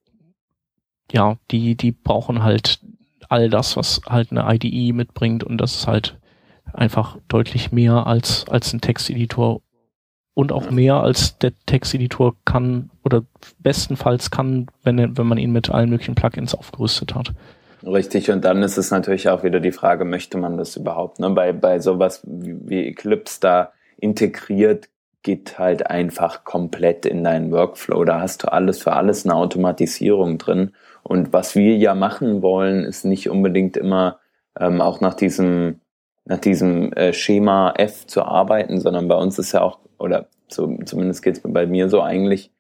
ja, 1.12 1.38
die, 1.51 1.75
die 1.75 1.91
brauchen 1.91 2.43
halt 2.43 2.80
all 3.36 3.50
das, 3.50 3.76
was 3.76 4.00
halt 4.08 4.32
eine 4.32 4.45
IDE 4.56 4.93
mitbringt 4.93 5.43
und 5.43 5.58
das 5.58 5.76
ist 5.76 5.88
halt 5.88 6.17
einfach 6.74 7.17
deutlich 7.28 7.74
mehr 7.74 8.08
als, 8.08 8.45
als 8.50 8.71
ein 8.71 8.80
Texteditor 8.80 9.62
und 10.34 10.54
auch 10.54 10.71
mehr 10.71 10.95
als 10.95 11.38
der 11.38 11.52
Texteditor 11.65 12.36
kann 12.45 12.91
oder 13.04 13.24
bestenfalls 13.60 14.32
kann, 14.32 14.67
wenn, 14.84 15.17
wenn 15.17 15.28
man 15.28 15.38
ihn 15.38 15.52
mit 15.52 15.69
allen 15.69 15.89
möglichen 15.89 16.15
Plugins 16.15 16.56
aufgerüstet 16.56 17.13
hat. 17.13 17.34
Richtig, 17.86 18.32
und 18.32 18.43
dann 18.45 18.63
ist 18.63 18.78
es 18.78 18.89
natürlich 18.89 19.28
auch 19.28 19.43
wieder 19.43 19.60
die 19.60 19.74
Frage, 19.74 20.06
möchte 20.06 20.38
man 20.38 20.58
das 20.58 20.78
überhaupt? 20.78 21.19
Ne? 21.19 21.30
Bei, 21.32 21.52
bei 21.52 21.80
sowas 21.80 22.21
wie 22.26 22.88
Eclipse, 22.88 23.39
da 23.41 23.74
integriert 23.98 24.88
geht 25.24 25.60
halt 25.60 25.89
einfach 25.89 26.45
komplett 26.45 27.06
in 27.06 27.24
deinen 27.24 27.52
Workflow. 27.52 28.06
Da 28.06 28.21
hast 28.21 28.43
du 28.43 28.52
alles 28.52 28.82
für 28.82 28.93
alles 28.93 29.26
eine 29.26 29.36
Automatisierung 29.36 30.38
drin. 30.38 30.71
Und 31.08 31.34
was 31.34 31.56
wir 31.56 31.78
ja 31.78 31.94
machen 31.94 32.41
wollen, 32.41 32.84
ist 32.84 33.06
nicht 33.06 33.30
unbedingt 33.30 33.78
immer 33.78 34.20
ähm, 34.60 34.82
auch 34.82 35.02
nach 35.02 35.13
diesem, 35.13 35.82
nach 36.26 36.39
diesem 36.39 36.91
äh, 36.94 37.13
Schema 37.13 37.74
F 37.78 38.08
zu 38.08 38.24
arbeiten, 38.24 38.80
sondern 38.80 39.08
bei 39.08 39.15
uns 39.15 39.38
ist 39.38 39.52
ja 39.52 39.62
auch, 39.62 39.80
oder 40.00 40.28
so, 40.48 40.76
zumindest 40.84 41.22
geht 41.22 41.38
es 41.38 41.44
bei 41.44 41.68
mir 41.68 41.89
so 41.89 42.02
eigentlich, 42.02 42.52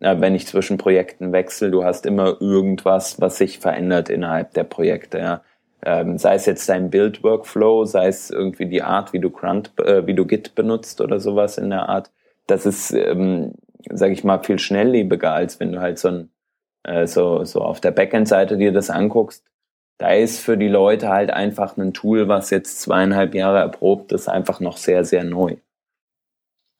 äh, 0.00 0.16
wenn 0.18 0.34
ich 0.34 0.46
zwischen 0.46 0.78
Projekten 0.78 1.32
wechsle, 1.32 1.70
du 1.70 1.84
hast 1.84 2.06
immer 2.06 2.40
irgendwas, 2.40 3.20
was 3.20 3.36
sich 3.36 3.58
verändert 3.58 4.08
innerhalb 4.08 4.54
der 4.54 4.64
Projekte. 4.64 5.18
Ja. 5.18 5.42
Ähm, 5.84 6.16
sei 6.16 6.36
es 6.36 6.46
jetzt 6.46 6.66
dein 6.70 6.88
Build-Workflow, 6.88 7.84
sei 7.84 8.08
es 8.08 8.30
irgendwie 8.30 8.66
die 8.66 8.82
Art, 8.82 9.12
wie 9.12 9.20
du 9.20 9.28
Grunt, 9.28 9.72
äh, 9.78 10.06
wie 10.06 10.14
du 10.14 10.24
Git 10.24 10.54
benutzt 10.54 11.02
oder 11.02 11.20
sowas 11.20 11.58
in 11.58 11.68
der 11.68 11.90
Art. 11.90 12.10
Das 12.46 12.64
ist, 12.64 12.92
ähm, 12.92 13.52
sage 13.90 14.14
ich 14.14 14.24
mal, 14.24 14.42
viel 14.42 14.58
schnelllebiger, 14.58 15.32
als 15.34 15.60
wenn 15.60 15.72
du 15.72 15.80
halt 15.80 15.98
so 15.98 16.08
ein 16.08 16.30
äh, 16.84 17.06
so, 17.06 17.44
so 17.44 17.60
auf 17.62 17.80
der 17.80 17.90
Backend-Seite 17.90 18.56
dir 18.56 18.72
das 18.72 18.90
anguckst. 18.90 19.44
Da 19.98 20.12
ist 20.12 20.40
für 20.40 20.56
die 20.56 20.68
Leute 20.68 21.08
halt 21.08 21.30
einfach 21.30 21.76
ein 21.76 21.92
Tool, 21.92 22.26
was 22.28 22.50
jetzt 22.50 22.80
zweieinhalb 22.80 23.34
Jahre 23.34 23.58
erprobt 23.58 24.12
ist, 24.12 24.28
einfach 24.28 24.60
noch 24.60 24.78
sehr, 24.78 25.04
sehr 25.04 25.24
neu. 25.24 25.56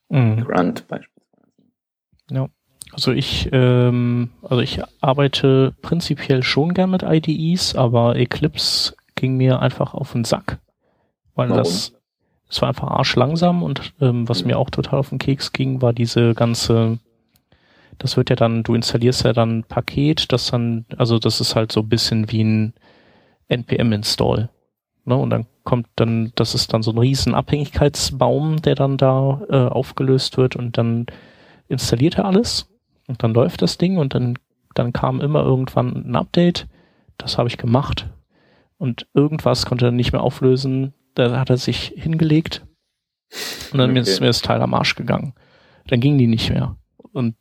Mhm. 0.08 0.44
Grunt 0.44 0.88
beispielsweise. 0.88 1.10
Ja. 2.30 2.48
Also 2.92 3.12
ich, 3.12 3.48
ähm, 3.52 4.30
also 4.42 4.60
ich 4.60 4.80
arbeite 5.00 5.74
prinzipiell 5.80 6.42
schon 6.42 6.74
gern 6.74 6.90
mit 6.90 7.04
IDEs, 7.04 7.76
aber 7.76 8.16
Eclipse 8.16 8.94
ging 9.14 9.36
mir 9.36 9.60
einfach 9.60 9.94
auf 9.94 10.12
den 10.12 10.24
Sack, 10.24 10.58
weil 11.34 11.50
Warum? 11.50 11.62
das, 11.62 11.92
es 12.48 12.60
war 12.60 12.68
einfach 12.68 12.88
arschlangsam 12.88 13.62
und 13.62 13.94
ähm, 14.00 14.28
was 14.28 14.42
mhm. 14.42 14.48
mir 14.48 14.58
auch 14.58 14.70
total 14.70 14.98
auf 14.98 15.10
den 15.10 15.18
Keks 15.18 15.52
ging, 15.52 15.82
war 15.82 15.92
diese 15.92 16.34
ganze, 16.34 16.98
das 18.00 18.16
wird 18.16 18.30
ja 18.30 18.36
dann, 18.36 18.62
du 18.62 18.74
installierst 18.74 19.24
ja 19.24 19.34
dann 19.34 19.58
ein 19.58 19.64
Paket, 19.64 20.32
das 20.32 20.50
dann, 20.50 20.86
also 20.96 21.18
das 21.18 21.40
ist 21.40 21.54
halt 21.54 21.70
so 21.70 21.80
ein 21.80 21.88
bisschen 21.88 22.32
wie 22.32 22.42
ein 22.42 22.72
NPM-Install. 23.48 24.48
Ne? 25.04 25.14
Und 25.14 25.28
dann 25.28 25.46
kommt 25.64 25.86
dann, 25.96 26.32
das 26.34 26.54
ist 26.54 26.72
dann 26.72 26.82
so 26.82 26.92
ein 26.92 26.98
riesen 26.98 27.34
Abhängigkeitsbaum, 27.34 28.62
der 28.62 28.74
dann 28.74 28.96
da 28.96 29.42
äh, 29.50 29.68
aufgelöst 29.68 30.38
wird 30.38 30.56
und 30.56 30.78
dann 30.78 31.06
installiert 31.68 32.16
er 32.16 32.24
alles 32.24 32.70
und 33.06 33.22
dann 33.22 33.34
läuft 33.34 33.60
das 33.60 33.76
Ding 33.76 33.98
und 33.98 34.14
dann, 34.14 34.38
dann 34.74 34.94
kam 34.94 35.20
immer 35.20 35.42
irgendwann 35.42 35.94
ein 35.94 36.16
Update. 36.16 36.68
Das 37.18 37.36
habe 37.36 37.50
ich 37.50 37.58
gemacht. 37.58 38.08
Und 38.78 39.08
irgendwas 39.12 39.66
konnte 39.66 39.86
er 39.86 39.92
nicht 39.92 40.12
mehr 40.12 40.22
auflösen. 40.22 40.94
Da 41.14 41.38
hat 41.38 41.50
er 41.50 41.58
sich 41.58 41.92
hingelegt. 41.96 42.64
Und 43.72 43.78
dann 43.78 43.90
okay. 43.90 44.00
ist 44.00 44.20
mir 44.20 44.28
das 44.28 44.40
Teil 44.40 44.62
am 44.62 44.72
Arsch 44.72 44.94
gegangen. 44.94 45.34
Dann 45.88 46.00
ging 46.00 46.16
die 46.16 46.26
nicht 46.26 46.48
mehr. 46.48 46.76
Und 47.12 47.34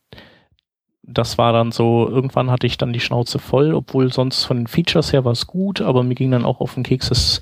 das 1.12 1.38
war 1.38 1.54
dann 1.54 1.72
so, 1.72 2.08
irgendwann 2.10 2.52
hatte 2.52 2.67
ich 2.67 2.78
dann 2.78 2.93
die 2.93 3.00
Schnauze 3.00 3.39
voll, 3.39 3.74
obwohl 3.74 4.12
sonst 4.13 4.45
von 4.45 4.58
den 4.58 4.67
Features 4.67 5.12
her 5.13 5.26
war 5.26 5.32
es 5.32 5.48
gut, 5.48 5.82
aber 5.82 6.04
mir 6.04 6.15
ging 6.15 6.32
dann 6.32 6.45
auch 6.45 6.60
auf 6.60 6.76
den 6.76 6.84
Keks, 6.84 7.10
dass 7.10 7.41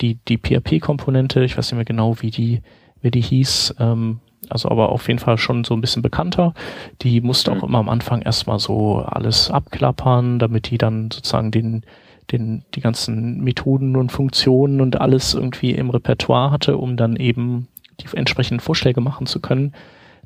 die, 0.00 0.18
die 0.28 0.38
PHP-Komponente, 0.38 1.42
ich 1.44 1.56
weiß 1.58 1.70
nicht 1.70 1.76
mehr 1.76 1.84
genau, 1.84 2.20
wie 2.20 2.30
die, 2.30 2.62
wie 3.00 3.10
die 3.10 3.20
hieß, 3.20 3.76
ähm, 3.80 4.20
also 4.48 4.70
aber 4.70 4.90
auf 4.90 5.08
jeden 5.08 5.18
Fall 5.18 5.38
schon 5.38 5.64
so 5.64 5.74
ein 5.74 5.80
bisschen 5.80 6.02
bekannter. 6.02 6.54
Die 7.02 7.20
musste 7.20 7.50
mhm. 7.50 7.58
auch 7.58 7.62
immer 7.64 7.78
am 7.78 7.88
Anfang 7.88 8.22
erstmal 8.22 8.58
so 8.58 8.98
alles 8.98 9.50
abklappern, 9.50 10.38
damit 10.38 10.70
die 10.70 10.78
dann 10.78 11.10
sozusagen 11.10 11.50
den, 11.50 11.82
den, 12.30 12.64
die 12.74 12.80
ganzen 12.80 13.40
Methoden 13.40 13.96
und 13.96 14.12
Funktionen 14.12 14.80
und 14.80 15.00
alles 15.00 15.34
irgendwie 15.34 15.72
im 15.72 15.90
Repertoire 15.90 16.50
hatte, 16.50 16.78
um 16.78 16.96
dann 16.96 17.16
eben 17.16 17.68
die 18.00 18.16
entsprechenden 18.16 18.60
Vorschläge 18.60 19.00
machen 19.00 19.26
zu 19.26 19.40
können. 19.40 19.72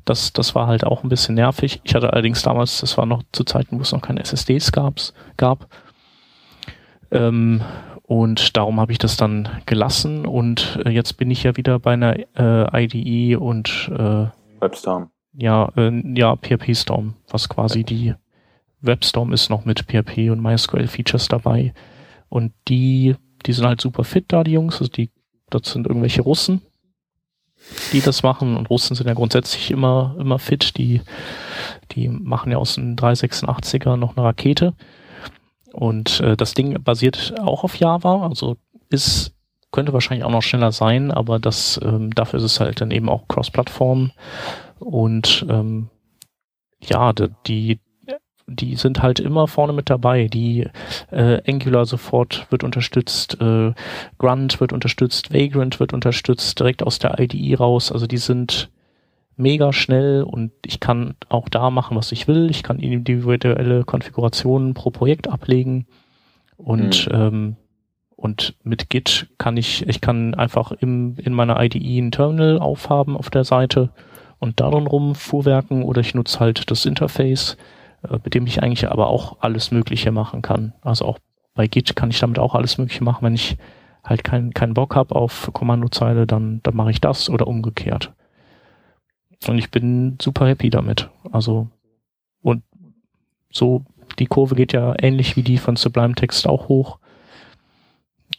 Das, 0.05 0.33
das 0.33 0.55
war 0.55 0.67
halt 0.67 0.83
auch 0.83 1.03
ein 1.03 1.09
bisschen 1.09 1.35
nervig. 1.35 1.81
Ich 1.83 1.95
hatte 1.95 2.11
allerdings 2.11 2.41
damals, 2.41 2.81
das 2.81 2.97
war 2.97 3.05
noch 3.05 3.23
zu 3.31 3.43
Zeiten, 3.43 3.77
wo 3.77 3.81
es 3.81 3.91
noch 3.91 4.01
keine 4.01 4.21
SSDs 4.21 4.71
gab's, 4.71 5.13
gab. 5.37 5.67
Ähm, 7.11 7.61
und 8.03 8.57
darum 8.57 8.79
habe 8.79 8.91
ich 8.91 8.97
das 8.97 9.15
dann 9.15 9.47
gelassen 9.65 10.25
und 10.25 10.79
äh, 10.85 10.89
jetzt 10.89 11.13
bin 11.13 11.31
ich 11.31 11.43
ja 11.43 11.55
wieder 11.55 11.79
bei 11.79 11.93
einer 11.93 12.17
äh, 12.37 12.83
IDE 12.83 13.37
und 13.37 13.89
äh, 13.97 14.27
WebStorm. 14.59 15.09
Ja, 15.33 15.71
äh, 15.77 16.01
ja, 16.13 16.35
PHP 16.35 16.75
Storm, 16.75 17.15
was 17.29 17.47
quasi 17.49 17.83
die 17.83 18.13
WebStorm 18.81 19.31
ist 19.31 19.49
noch 19.49 19.65
mit 19.65 19.85
PHP 19.87 20.29
und 20.29 20.41
MySQL 20.41 20.87
Features 20.87 21.27
dabei. 21.27 21.73
Und 22.29 22.53
die, 22.67 23.15
die 23.45 23.53
sind 23.53 23.65
halt 23.65 23.81
super 23.81 24.03
fit 24.03 24.25
da, 24.27 24.43
die 24.43 24.51
Jungs. 24.51 24.79
Also 24.79 24.91
die, 24.91 25.09
das 25.49 25.71
sind 25.71 25.87
irgendwelche 25.87 26.21
Russen, 26.21 26.61
die 27.91 28.01
das 28.01 28.23
machen. 28.23 28.57
Und 28.57 28.69
Russen 28.69 28.95
sind 28.95 29.07
ja 29.07 29.13
grundsätzlich 29.13 29.71
immer, 29.71 30.15
immer 30.19 30.39
fit. 30.39 30.77
Die, 30.77 31.01
die 31.91 32.09
machen 32.09 32.51
ja 32.51 32.57
aus 32.57 32.75
dem 32.75 32.95
386er 32.95 33.95
noch 33.95 34.15
eine 34.15 34.25
Rakete. 34.25 34.73
Und 35.71 36.19
äh, 36.19 36.37
das 36.37 36.53
Ding 36.53 36.81
basiert 36.83 37.33
auch 37.39 37.63
auf 37.63 37.75
Java, 37.75 38.27
also 38.27 38.57
ist 38.89 39.33
könnte 39.73 39.91
wahrscheinlich 39.91 40.23
auch 40.23 40.31
noch 40.31 40.43
schneller 40.43 40.71
sein, 40.71 41.11
aber 41.11 41.39
das 41.39 41.81
ähm, 41.83 42.13
dafür 42.13 42.37
ist 42.37 42.45
es 42.45 42.59
halt 42.59 42.79
dann 42.79 42.91
eben 42.91 43.09
auch 43.09 43.27
Cross-Plattform 43.27 44.11
und 44.79 45.45
ähm, 45.49 45.89
ja, 46.79 47.11
die 47.47 47.79
die 48.47 48.75
sind 48.75 49.01
halt 49.01 49.19
immer 49.19 49.47
vorne 49.47 49.73
mit 49.73 49.89
dabei. 49.89 50.27
Die 50.27 50.67
äh, 51.11 51.41
Angular 51.49 51.85
sofort 51.85 52.47
wird 52.49 52.63
unterstützt, 52.63 53.39
äh, 53.41 53.73
Grunt 54.17 54.59
wird 54.59 54.73
unterstützt, 54.73 55.33
Vagrant 55.33 55.79
wird 55.79 55.93
unterstützt, 55.93 56.59
direkt 56.59 56.83
aus 56.83 56.99
der 56.99 57.19
IDE 57.19 57.55
raus. 57.55 57.91
Also 57.91 58.07
die 58.07 58.17
sind 58.17 58.69
mega 59.35 59.73
schnell 59.73 60.23
und 60.23 60.51
ich 60.65 60.79
kann 60.79 61.15
auch 61.29 61.49
da 61.49 61.69
machen, 61.69 61.97
was 61.97 62.11
ich 62.11 62.27
will. 62.27 62.49
Ich 62.51 62.63
kann 62.63 62.79
individuelle 62.79 63.83
Konfigurationen 63.83 64.73
pro 64.73 64.91
Projekt 64.91 65.27
ablegen 65.27 65.87
und 66.57 67.07
mhm. 67.07 67.15
ähm, 67.15 67.55
und 68.15 68.55
mit 68.63 68.89
Git 68.89 69.27
kann 69.37 69.57
ich, 69.57 69.85
ich 69.89 69.99
kann 69.99 70.33
einfach 70.33 70.71
im, 70.71 71.17
in 71.17 71.33
meiner 71.33 71.61
IDE 71.61 71.99
ein 71.99 72.11
Terminal 72.11 72.57
aufhaben 72.57 73.17
auf 73.17 73.29
der 73.29 73.43
Seite 73.43 73.89
und 74.39 74.61
darin 74.61 74.87
rum 74.87 75.13
fuhrwerken 75.13 75.83
oder 75.83 75.99
ich 75.99 76.15
nutze 76.15 76.39
halt 76.39 76.71
das 76.71 76.85
Interface, 76.85 77.57
mit 78.23 78.33
dem 78.33 78.47
ich 78.47 78.61
eigentlich 78.61 78.89
aber 78.89 79.07
auch 79.07 79.37
alles 79.39 79.71
Mögliche 79.71 80.11
machen 80.11 80.41
kann. 80.41 80.73
Also 80.81 81.05
auch 81.05 81.19
bei 81.53 81.67
Git 81.67 81.95
kann 81.95 82.09
ich 82.09 82.19
damit 82.19 82.39
auch 82.39 82.55
alles 82.55 82.77
Mögliche 82.77 83.03
machen. 83.03 83.23
Wenn 83.23 83.35
ich 83.35 83.57
halt 84.03 84.23
keinen 84.23 84.53
keinen 84.53 84.73
Bock 84.73 84.95
habe 84.95 85.15
auf 85.15 85.49
Kommandozeile, 85.53 86.27
dann, 86.27 86.61
dann 86.63 86.75
mache 86.75 86.91
ich 86.91 87.01
das 87.01 87.29
oder 87.29 87.47
umgekehrt. 87.47 88.13
Und 89.47 89.57
ich 89.57 89.71
bin 89.71 90.17
super 90.21 90.47
happy 90.47 90.69
damit. 90.69 91.09
Also, 91.31 91.67
und 92.41 92.63
so, 93.51 93.85
die 94.19 94.25
Kurve 94.25 94.55
geht 94.55 94.73
ja 94.73 94.95
ähnlich 94.99 95.35
wie 95.35 95.43
die 95.43 95.57
von 95.57 95.75
Sublime 95.75 96.15
Text 96.15 96.47
auch 96.47 96.67
hoch. 96.67 96.99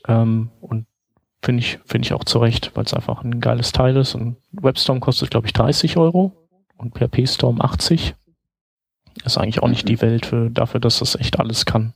Ähm, 0.07 0.51
und 0.61 0.87
finde 1.43 1.61
ich, 1.61 1.79
finde 1.85 2.07
ich 2.07 2.13
auch 2.13 2.25
zurecht, 2.25 2.73
weil 2.75 2.85
es 2.85 2.95
einfach 2.95 3.23
ein 3.23 3.41
geiles 3.41 3.73
Teil 3.73 3.97
ist. 3.97 4.15
Und 4.15 4.37
WebStorm 4.53 5.01
kostet, 5.01 5.31
glaube 5.31 5.47
ich, 5.47 5.53
30 5.53 5.97
Euro 5.97 6.33
und 6.77 6.95
PHP 6.95 7.27
Storm 7.29 7.61
80. 7.61 8.15
Ist 9.25 9.39
eigentlich 9.39 9.63
auch 9.63 9.69
nicht 9.69 9.89
die 9.89 10.01
Welt 10.01 10.27
für, 10.27 10.51
dafür, 10.51 10.81
dass 10.81 10.99
das 10.99 11.15
echt 11.15 11.39
alles 11.39 11.65
kann. 11.67 11.93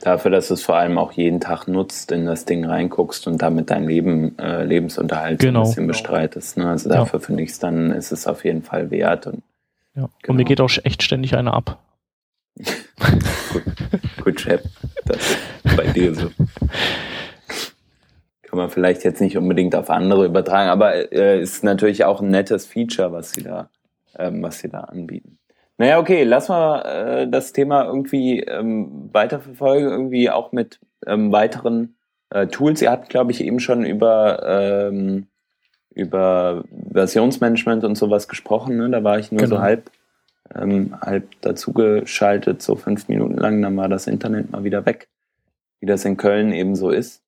Dafür, 0.00 0.30
dass 0.30 0.48
du 0.48 0.54
es 0.54 0.62
vor 0.62 0.76
allem 0.76 0.96
auch 0.96 1.12
jeden 1.12 1.40
Tag 1.40 1.66
nutzt, 1.66 2.12
in 2.12 2.24
das 2.24 2.44
Ding 2.44 2.64
reinguckst 2.64 3.26
und 3.26 3.42
damit 3.42 3.70
dein 3.70 3.84
Leben, 3.84 4.38
äh, 4.38 4.62
Lebensunterhalt 4.64 5.40
genau. 5.40 5.62
ein 5.62 5.66
bisschen 5.66 5.86
bestreitest. 5.88 6.56
Ne? 6.56 6.68
Also 6.68 6.88
dafür 6.88 7.18
ja. 7.18 7.26
finde 7.26 7.42
ich 7.42 7.50
es 7.50 7.58
dann, 7.58 7.90
ist 7.90 8.12
es 8.12 8.26
auf 8.26 8.44
jeden 8.44 8.62
Fall 8.62 8.90
wert. 8.90 9.26
Und, 9.26 9.42
ja. 9.96 10.02
Genau. 10.02 10.10
und 10.28 10.36
mir 10.36 10.44
geht 10.44 10.60
auch 10.60 10.70
echt 10.84 11.02
ständig 11.02 11.34
einer 11.34 11.52
ab. 11.52 11.78
gut, 13.52 13.64
gut, 14.24 14.40
Chef. 14.40 14.62
Das 15.04 15.18
ist 15.64 15.76
bei 15.76 15.86
dir 15.88 16.14
so. 16.14 16.30
Kann 18.42 18.58
man 18.58 18.70
vielleicht 18.70 19.04
jetzt 19.04 19.20
nicht 19.20 19.36
unbedingt 19.36 19.74
auf 19.74 19.90
andere 19.90 20.24
übertragen, 20.24 20.70
aber 20.70 21.12
äh, 21.12 21.40
ist 21.40 21.64
natürlich 21.64 22.04
auch 22.04 22.20
ein 22.20 22.30
nettes 22.30 22.66
Feature, 22.66 23.12
was 23.12 23.32
sie 23.32 23.42
da, 23.42 23.68
ähm, 24.16 24.42
was 24.42 24.60
sie 24.60 24.68
da 24.68 24.80
anbieten. 24.80 25.38
Naja, 25.78 26.00
okay, 26.00 26.24
lass 26.24 26.48
mal 26.48 26.80
äh, 26.82 27.28
das 27.28 27.52
Thema 27.52 27.84
irgendwie 27.84 28.40
ähm, 28.40 29.10
weiterverfolgen, 29.12 29.88
irgendwie 29.88 30.28
auch 30.28 30.50
mit 30.50 30.80
ähm, 31.06 31.30
weiteren 31.30 31.96
äh, 32.30 32.48
Tools. 32.48 32.82
Ihr 32.82 32.90
habt, 32.90 33.08
glaube 33.08 33.30
ich, 33.30 33.42
eben 33.42 33.60
schon 33.60 33.86
über, 33.86 34.42
ähm, 34.44 35.28
über 35.94 36.64
Versionsmanagement 36.92 37.84
und 37.84 37.94
sowas 37.94 38.26
gesprochen. 38.26 38.76
Ne? 38.76 38.90
Da 38.90 39.04
war 39.04 39.20
ich 39.20 39.30
nur 39.30 39.40
genau. 39.40 39.56
so 39.56 39.62
halb, 39.62 39.92
ähm, 40.52 40.96
halb 41.00 41.40
dazugeschaltet, 41.42 42.60
so 42.60 42.74
fünf 42.74 43.06
Minuten 43.06 43.36
lang, 43.36 43.62
dann 43.62 43.76
war 43.76 43.88
das 43.88 44.08
Internet 44.08 44.50
mal 44.50 44.64
wieder 44.64 44.84
weg, 44.84 45.08
wie 45.78 45.86
das 45.86 46.04
in 46.04 46.16
Köln 46.16 46.52
eben 46.52 46.74
so 46.74 46.90
ist. 46.90 47.22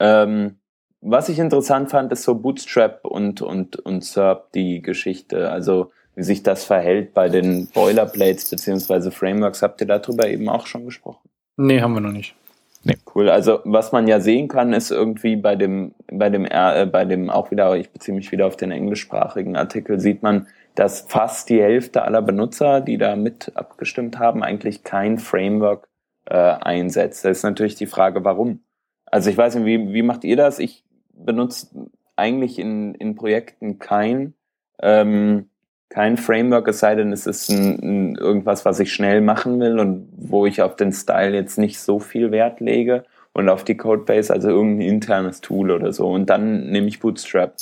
Ähm, 0.00 0.56
was 1.00 1.28
ich 1.28 1.38
interessant 1.38 1.90
fand, 1.90 2.10
ist 2.10 2.24
so 2.24 2.34
Bootstrap 2.34 3.04
und, 3.04 3.42
und, 3.42 3.76
und 3.76 4.02
SERP 4.02 4.50
die 4.52 4.82
Geschichte. 4.82 5.50
Also 5.50 5.92
wie 6.16 6.24
sich 6.24 6.42
das 6.42 6.64
verhält 6.64 7.14
bei 7.14 7.28
den 7.28 7.68
Boilerplates 7.68 8.50
beziehungsweise 8.50 9.10
Frameworks. 9.10 9.62
Habt 9.62 9.80
ihr 9.80 9.86
darüber 9.86 10.28
eben 10.28 10.48
auch 10.48 10.66
schon 10.66 10.86
gesprochen? 10.86 11.28
Nee, 11.56 11.80
haben 11.80 11.94
wir 11.94 12.00
noch 12.00 12.12
nicht. 12.12 12.34
Nee. 12.82 12.96
Cool. 13.14 13.28
Also 13.28 13.60
was 13.64 13.92
man 13.92 14.06
ja 14.06 14.20
sehen 14.20 14.48
kann, 14.48 14.72
ist 14.72 14.90
irgendwie 14.90 15.36
bei 15.36 15.56
dem, 15.56 15.94
bei 16.10 16.30
dem, 16.30 16.46
äh, 16.46 16.86
bei 16.86 17.04
dem 17.04 17.30
auch 17.30 17.50
wieder, 17.50 17.76
ich 17.76 17.90
beziehe 17.90 18.16
mich 18.16 18.32
wieder 18.32 18.46
auf 18.46 18.56
den 18.56 18.70
englischsprachigen 18.70 19.56
Artikel, 19.56 19.98
sieht 20.00 20.22
man, 20.22 20.46
dass 20.74 21.00
fast 21.00 21.48
die 21.48 21.60
Hälfte 21.60 22.02
aller 22.02 22.22
Benutzer, 22.22 22.80
die 22.80 22.96
da 22.96 23.16
mit 23.16 23.52
abgestimmt 23.54 24.18
haben, 24.18 24.42
eigentlich 24.42 24.84
kein 24.84 25.18
Framework 25.18 25.88
äh, 26.26 26.36
einsetzt. 26.36 27.24
Da 27.24 27.30
ist 27.30 27.42
natürlich 27.42 27.74
die 27.74 27.86
Frage, 27.86 28.24
warum. 28.24 28.60
Also 29.06 29.30
ich 29.30 29.36
weiß 29.36 29.56
nicht, 29.56 29.66
wie, 29.66 29.92
wie 29.92 30.02
macht 30.02 30.24
ihr 30.24 30.36
das? 30.36 30.58
Ich 30.58 30.84
benutze 31.12 31.88
eigentlich 32.14 32.58
in, 32.58 32.94
in 32.94 33.16
Projekten 33.16 33.78
kein 33.78 34.34
ähm, 34.80 35.48
kein 35.88 36.16
Framework, 36.16 36.68
es 36.68 36.80
sei 36.80 36.94
denn, 36.94 37.12
es 37.12 37.26
ist 37.26 37.48
ein, 37.48 37.78
ein, 37.82 38.14
irgendwas, 38.16 38.64
was 38.64 38.80
ich 38.80 38.92
schnell 38.92 39.20
machen 39.20 39.60
will 39.60 39.78
und 39.78 40.08
wo 40.16 40.46
ich 40.46 40.62
auf 40.62 40.76
den 40.76 40.92
Style 40.92 41.34
jetzt 41.34 41.58
nicht 41.58 41.78
so 41.78 42.00
viel 42.00 42.30
Wert 42.32 42.60
lege 42.60 43.04
und 43.32 43.48
auf 43.48 43.64
die 43.64 43.76
Codebase, 43.76 44.32
also 44.32 44.48
irgendein 44.48 44.88
internes 44.88 45.40
Tool 45.40 45.70
oder 45.70 45.92
so. 45.92 46.08
Und 46.08 46.26
dann 46.26 46.70
nehme 46.70 46.88
ich 46.88 47.00
Bootstrap. 47.00 47.54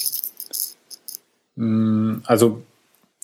Mm, 1.56 2.16
also 2.24 2.62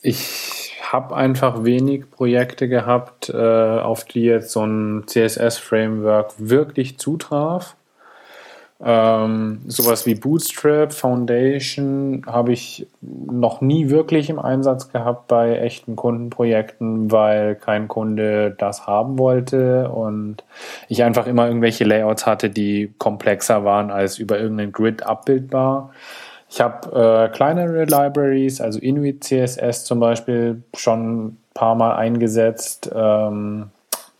ich 0.02 0.76
habe 0.82 1.14
einfach 1.14 1.64
wenig 1.64 2.10
Projekte 2.10 2.68
gehabt, 2.68 3.30
äh, 3.30 3.36
auf 3.36 4.04
die 4.04 4.22
jetzt 4.22 4.50
so 4.52 4.64
ein 4.64 5.04
CSS-Framework 5.06 6.34
wirklich 6.38 6.98
zutraf. 6.98 7.76
Ähm, 8.82 9.60
sowas 9.66 10.06
wie 10.06 10.14
Bootstrap, 10.14 10.94
Foundation 10.94 12.22
habe 12.26 12.52
ich 12.52 12.86
noch 13.02 13.60
nie 13.60 13.90
wirklich 13.90 14.30
im 14.30 14.38
Einsatz 14.38 14.90
gehabt 14.90 15.28
bei 15.28 15.58
echten 15.58 15.96
Kundenprojekten, 15.96 17.12
weil 17.12 17.56
kein 17.56 17.88
Kunde 17.88 18.54
das 18.56 18.86
haben 18.86 19.18
wollte 19.18 19.90
und 19.90 20.44
ich 20.88 21.02
einfach 21.02 21.26
immer 21.26 21.46
irgendwelche 21.46 21.84
Layouts 21.84 22.26
hatte, 22.26 22.48
die 22.48 22.94
komplexer 22.96 23.64
waren 23.66 23.90
als 23.90 24.18
über 24.18 24.40
irgendeinen 24.40 24.72
Grid 24.72 25.02
abbildbar. 25.02 25.90
Ich 26.48 26.62
habe 26.62 27.28
äh, 27.28 27.28
kleinere 27.34 27.84
Libraries, 27.84 28.62
also 28.62 28.78
Inuit 28.80 29.24
CSS 29.24 29.84
zum 29.84 30.00
Beispiel, 30.00 30.62
schon 30.74 31.26
ein 31.26 31.38
paar 31.52 31.74
Mal 31.74 31.96
eingesetzt. 31.96 32.90
Ähm, 32.94 33.70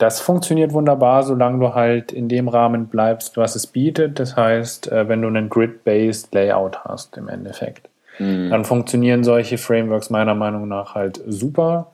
das 0.01 0.19
funktioniert 0.19 0.73
wunderbar, 0.73 1.23
solange 1.25 1.59
du 1.59 1.75
halt 1.75 2.11
in 2.11 2.29
dem 2.29 2.49
Rahmen 2.49 2.87
bleibst, 2.87 3.37
was 3.37 3.55
es 3.55 3.67
bietet. 3.67 4.19
Das 4.19 4.35
heißt, 4.35 4.91
äh, 4.91 5.09
wenn 5.09 5.21
du 5.21 5.29
einen 5.29 5.51
Grid-based 5.51 6.35
Layout 6.35 6.85
hast 6.85 7.19
im 7.19 7.29
Endeffekt, 7.29 7.91
mhm. 8.19 8.49
dann 8.49 8.65
funktionieren 8.65 9.25
solche 9.25 9.59
Frameworks 9.59 10.09
meiner 10.09 10.35
Meinung 10.35 10.69
nach 10.69 10.95
halt 10.95 11.21
super. 11.27 11.93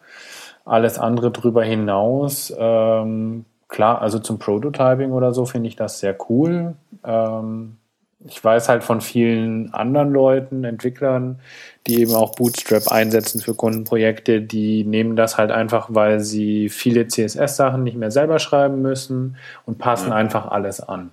Alles 0.65 1.01
andere 1.01 1.33
drüber 1.33 1.65
hinaus, 1.65 2.55
ähm, 2.57 3.45
klar, 3.67 4.01
also 4.01 4.21
zum 4.21 4.39
Prototyping 4.39 5.11
oder 5.11 5.33
so 5.33 5.45
finde 5.45 5.69
ich 5.69 5.75
das 5.75 5.99
sehr 5.99 6.17
cool. 6.29 6.75
Ähm, 7.05 7.77
ich 8.25 8.43
weiß 8.43 8.69
halt 8.69 8.85
von 8.85 9.01
vielen 9.01 9.75
anderen 9.75 10.13
Leuten, 10.13 10.63
Entwicklern, 10.63 11.41
die 11.87 12.01
eben 12.01 12.15
auch 12.15 12.35
Bootstrap 12.35 12.89
einsetzen 12.89 13.41
für 13.41 13.55
Kundenprojekte, 13.55 14.41
die 14.41 14.85
nehmen 14.85 15.17
das 15.17 15.39
halt 15.39 15.51
einfach, 15.51 15.89
weil 15.91 16.21
sie 16.21 16.69
viele 16.69 17.07
CSS-Sachen 17.07 17.85
nicht 17.85 17.97
mehr 17.97 18.11
selber 18.11 18.39
schreiben 18.39 18.83
müssen 18.83 19.37
und 19.65 19.79
passen 19.79 20.11
ja. 20.11 20.17
einfach 20.17 20.51
alles 20.51 20.81
an. 20.81 21.11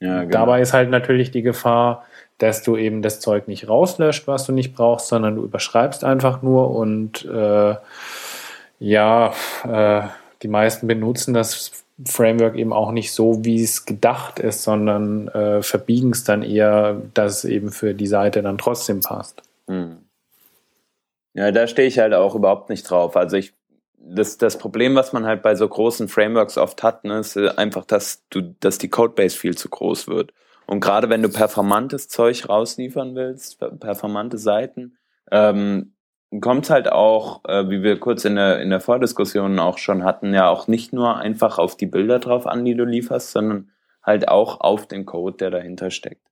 Ja, 0.00 0.20
genau. 0.20 0.30
Dabei 0.30 0.60
ist 0.60 0.72
halt 0.72 0.90
natürlich 0.90 1.30
die 1.30 1.42
Gefahr, 1.42 2.04
dass 2.38 2.62
du 2.62 2.76
eben 2.76 3.02
das 3.02 3.20
Zeug 3.20 3.48
nicht 3.48 3.68
rauslöscht, 3.68 4.28
was 4.28 4.46
du 4.46 4.52
nicht 4.52 4.74
brauchst, 4.74 5.08
sondern 5.08 5.36
du 5.36 5.44
überschreibst 5.44 6.04
einfach 6.04 6.40
nur 6.40 6.70
und 6.70 7.24
äh, 7.24 7.74
ja, 8.78 9.32
äh, 9.64 10.02
die 10.42 10.48
meisten 10.48 10.86
benutzen 10.86 11.34
das 11.34 11.84
Framework 12.04 12.54
eben 12.54 12.72
auch 12.72 12.92
nicht 12.92 13.12
so, 13.12 13.44
wie 13.44 13.60
es 13.60 13.84
gedacht 13.84 14.38
ist, 14.38 14.62
sondern 14.62 15.26
äh, 15.28 15.62
verbiegen 15.62 16.10
es 16.10 16.22
dann 16.22 16.44
eher, 16.44 17.02
dass 17.14 17.38
es 17.38 17.44
eben 17.44 17.72
für 17.72 17.92
die 17.92 18.06
Seite 18.06 18.40
dann 18.40 18.56
trotzdem 18.56 19.00
passt. 19.00 19.42
Hm. 19.68 20.08
Ja, 21.34 21.52
da 21.52 21.66
stehe 21.66 21.86
ich 21.86 21.98
halt 21.98 22.14
auch 22.14 22.34
überhaupt 22.34 22.68
nicht 22.68 22.90
drauf. 22.90 23.16
Also 23.16 23.36
ich, 23.36 23.54
das, 23.96 24.38
das 24.38 24.58
Problem, 24.58 24.94
was 24.94 25.12
man 25.12 25.26
halt 25.26 25.42
bei 25.42 25.54
so 25.54 25.68
großen 25.68 26.08
Frameworks 26.08 26.58
oft 26.58 26.82
hat, 26.82 27.04
ne, 27.04 27.20
ist 27.20 27.36
einfach, 27.36 27.84
dass 27.84 28.26
du, 28.30 28.56
dass 28.60 28.78
die 28.78 28.88
Codebase 28.88 29.36
viel 29.36 29.56
zu 29.56 29.68
groß 29.68 30.08
wird. 30.08 30.32
Und 30.66 30.80
gerade 30.80 31.08
wenn 31.08 31.22
du 31.22 31.28
performantes 31.28 32.08
Zeug 32.08 32.48
rausliefern 32.48 33.14
willst, 33.14 33.58
performante 33.80 34.36
Seiten, 34.36 34.98
ähm, 35.30 35.94
kommt 36.40 36.68
halt 36.68 36.90
auch, 36.90 37.44
äh, 37.46 37.70
wie 37.70 37.82
wir 37.82 37.98
kurz 37.98 38.24
in 38.24 38.36
der, 38.36 38.60
in 38.60 38.70
der 38.70 38.80
Vordiskussion 38.80 39.58
auch 39.58 39.78
schon 39.78 40.04
hatten, 40.04 40.34
ja 40.34 40.48
auch 40.48 40.68
nicht 40.68 40.92
nur 40.92 41.16
einfach 41.16 41.58
auf 41.58 41.76
die 41.76 41.86
Bilder 41.86 42.18
drauf 42.18 42.46
an, 42.46 42.64
die 42.64 42.74
du 42.74 42.84
lieferst, 42.84 43.30
sondern 43.30 43.70
halt 44.02 44.28
auch 44.28 44.60
auf 44.60 44.86
den 44.86 45.06
Code, 45.06 45.36
der 45.38 45.50
dahinter 45.50 45.90
steckt. 45.90 46.26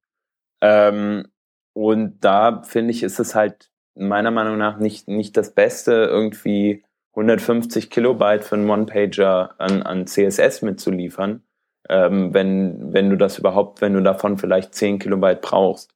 Ähm, 0.61 1.28
und 1.77 2.20
da 2.24 2.62
finde 2.62 2.91
ich, 2.93 3.03
ist 3.03 3.20
es 3.20 3.35
halt 3.35 3.70
meiner 3.95 4.31
Meinung 4.31 4.57
nach 4.57 4.79
nicht, 4.79 5.09
nicht 5.09 5.37
das 5.37 5.53
Beste, 5.53 5.93
irgendwie 5.93 6.83
150 7.11 7.91
Kilobyte 7.91 8.45
für 8.45 8.55
einen 8.55 8.70
One-Pager 8.70 9.55
an, 9.59 9.83
an 9.83 10.07
CSS 10.07 10.62
mitzuliefern, 10.62 11.43
ähm, 11.91 12.33
wenn, 12.33 12.95
wenn 12.95 13.11
du 13.11 13.18
das 13.18 13.39
überhaupt, 13.39 13.83
wenn 13.83 13.93
du 13.93 14.03
davon 14.03 14.39
vielleicht 14.39 14.74
10 14.74 15.01
Kilobyte 15.01 15.43
brauchst. 15.43 15.95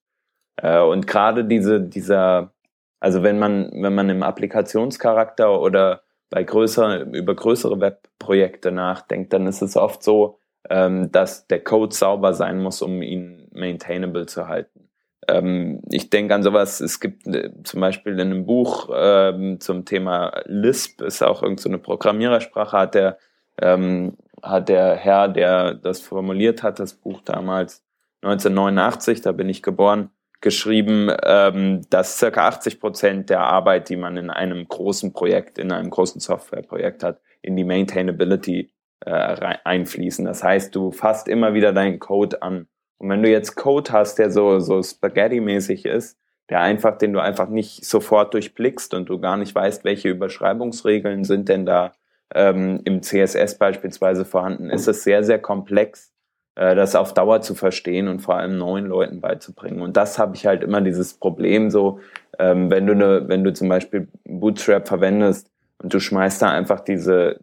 Äh, 0.56 0.80
und 0.80 1.06
gerade 1.06 1.46
diese, 1.46 1.80
dieser, 1.80 2.52
also 3.00 3.22
wenn 3.22 3.38
man, 3.38 3.70
wenn 3.72 3.94
man 3.94 4.10
im 4.10 4.22
Applikationscharakter 4.22 5.62
oder 5.62 6.02
bei 6.28 6.44
größer, 6.44 7.06
über 7.06 7.34
größere 7.34 7.80
Webprojekte 7.80 8.70
nachdenkt, 8.70 9.32
dann 9.32 9.46
ist 9.46 9.62
es 9.62 9.78
oft 9.78 10.02
so, 10.02 10.38
ähm, 10.68 11.10
dass 11.10 11.46
der 11.46 11.64
Code 11.64 11.94
sauber 11.94 12.34
sein 12.34 12.62
muss, 12.62 12.82
um 12.82 13.00
ihn 13.00 13.48
maintainable 13.54 14.26
zu 14.26 14.46
halten. 14.46 14.89
Ähm, 15.28 15.80
ich 15.90 16.10
denke 16.10 16.34
an 16.34 16.42
sowas, 16.42 16.80
es 16.80 17.00
gibt 17.00 17.26
äh, 17.26 17.50
zum 17.64 17.80
Beispiel 17.80 18.14
in 18.14 18.20
einem 18.20 18.46
Buch 18.46 18.88
ähm, 18.94 19.60
zum 19.60 19.84
Thema 19.84 20.42
Lisp, 20.46 21.02
ist 21.02 21.22
auch 21.22 21.42
irgendeine 21.42 21.76
so 21.76 21.82
Programmierersprache, 21.82 22.76
hat 22.76 22.94
der, 22.94 23.18
ähm, 23.60 24.16
hat 24.42 24.68
der 24.68 24.96
Herr, 24.96 25.28
der 25.28 25.74
das 25.74 26.00
formuliert 26.00 26.62
hat, 26.62 26.78
das 26.78 26.94
Buch 26.94 27.20
damals 27.22 27.84
1989, 28.22 29.22
da 29.22 29.32
bin 29.32 29.48
ich 29.48 29.62
geboren, 29.62 30.10
geschrieben, 30.40 31.10
ähm, 31.24 31.82
dass 31.90 32.18
circa 32.18 32.48
80 32.48 32.80
Prozent 32.80 33.30
der 33.30 33.40
Arbeit, 33.40 33.88
die 33.88 33.96
man 33.96 34.16
in 34.16 34.30
einem 34.30 34.66
großen 34.66 35.12
Projekt, 35.12 35.58
in 35.58 35.72
einem 35.72 35.90
großen 35.90 36.20
Softwareprojekt 36.20 37.02
hat, 37.02 37.20
in 37.42 37.56
die 37.56 37.64
Maintainability 37.64 38.72
äh, 39.00 39.56
einfließen. 39.64 40.24
Das 40.24 40.42
heißt, 40.42 40.74
du 40.74 40.92
fasst 40.92 41.28
immer 41.28 41.54
wieder 41.54 41.72
deinen 41.72 41.98
Code 41.98 42.42
an. 42.42 42.68
Und 43.00 43.08
wenn 43.08 43.22
du 43.22 43.30
jetzt 43.30 43.56
Code 43.56 43.92
hast, 43.92 44.18
der 44.18 44.30
so, 44.30 44.60
so 44.60 44.82
Spaghetti-mäßig 44.82 45.86
ist, 45.86 46.18
der 46.50 46.60
einfach, 46.60 46.98
den 46.98 47.12
du 47.12 47.20
einfach 47.20 47.48
nicht 47.48 47.84
sofort 47.84 48.34
durchblickst 48.34 48.92
und 48.94 49.08
du 49.08 49.18
gar 49.18 49.36
nicht 49.36 49.54
weißt, 49.54 49.84
welche 49.84 50.10
Überschreibungsregeln 50.10 51.24
sind 51.24 51.48
denn 51.48 51.64
da 51.64 51.92
ähm, 52.34 52.80
im 52.84 53.02
CSS 53.02 53.56
beispielsweise 53.56 54.24
vorhanden, 54.24 54.68
ist 54.70 54.86
es 54.86 55.02
sehr, 55.02 55.24
sehr 55.24 55.38
komplex 55.38 56.12
äh, 56.56 56.74
das 56.74 56.94
auf 56.94 57.14
Dauer 57.14 57.40
zu 57.40 57.54
verstehen 57.54 58.06
und 58.06 58.20
vor 58.20 58.36
allem 58.36 58.58
neuen 58.58 58.86
Leuten 58.86 59.20
beizubringen. 59.20 59.80
Und 59.80 59.96
das 59.96 60.18
habe 60.18 60.36
ich 60.36 60.46
halt 60.46 60.62
immer 60.62 60.82
dieses 60.82 61.14
Problem 61.14 61.70
so, 61.70 62.00
ähm, 62.38 62.70
wenn 62.70 62.86
du 62.86 62.94
ne, 62.94 63.24
wenn 63.28 63.44
du 63.44 63.52
zum 63.52 63.68
Beispiel 63.68 64.08
Bootstrap 64.24 64.86
verwendest 64.86 65.50
und 65.78 65.94
du 65.94 66.00
schmeißt 66.00 66.42
da 66.42 66.50
einfach 66.50 66.80
diese 66.80 67.40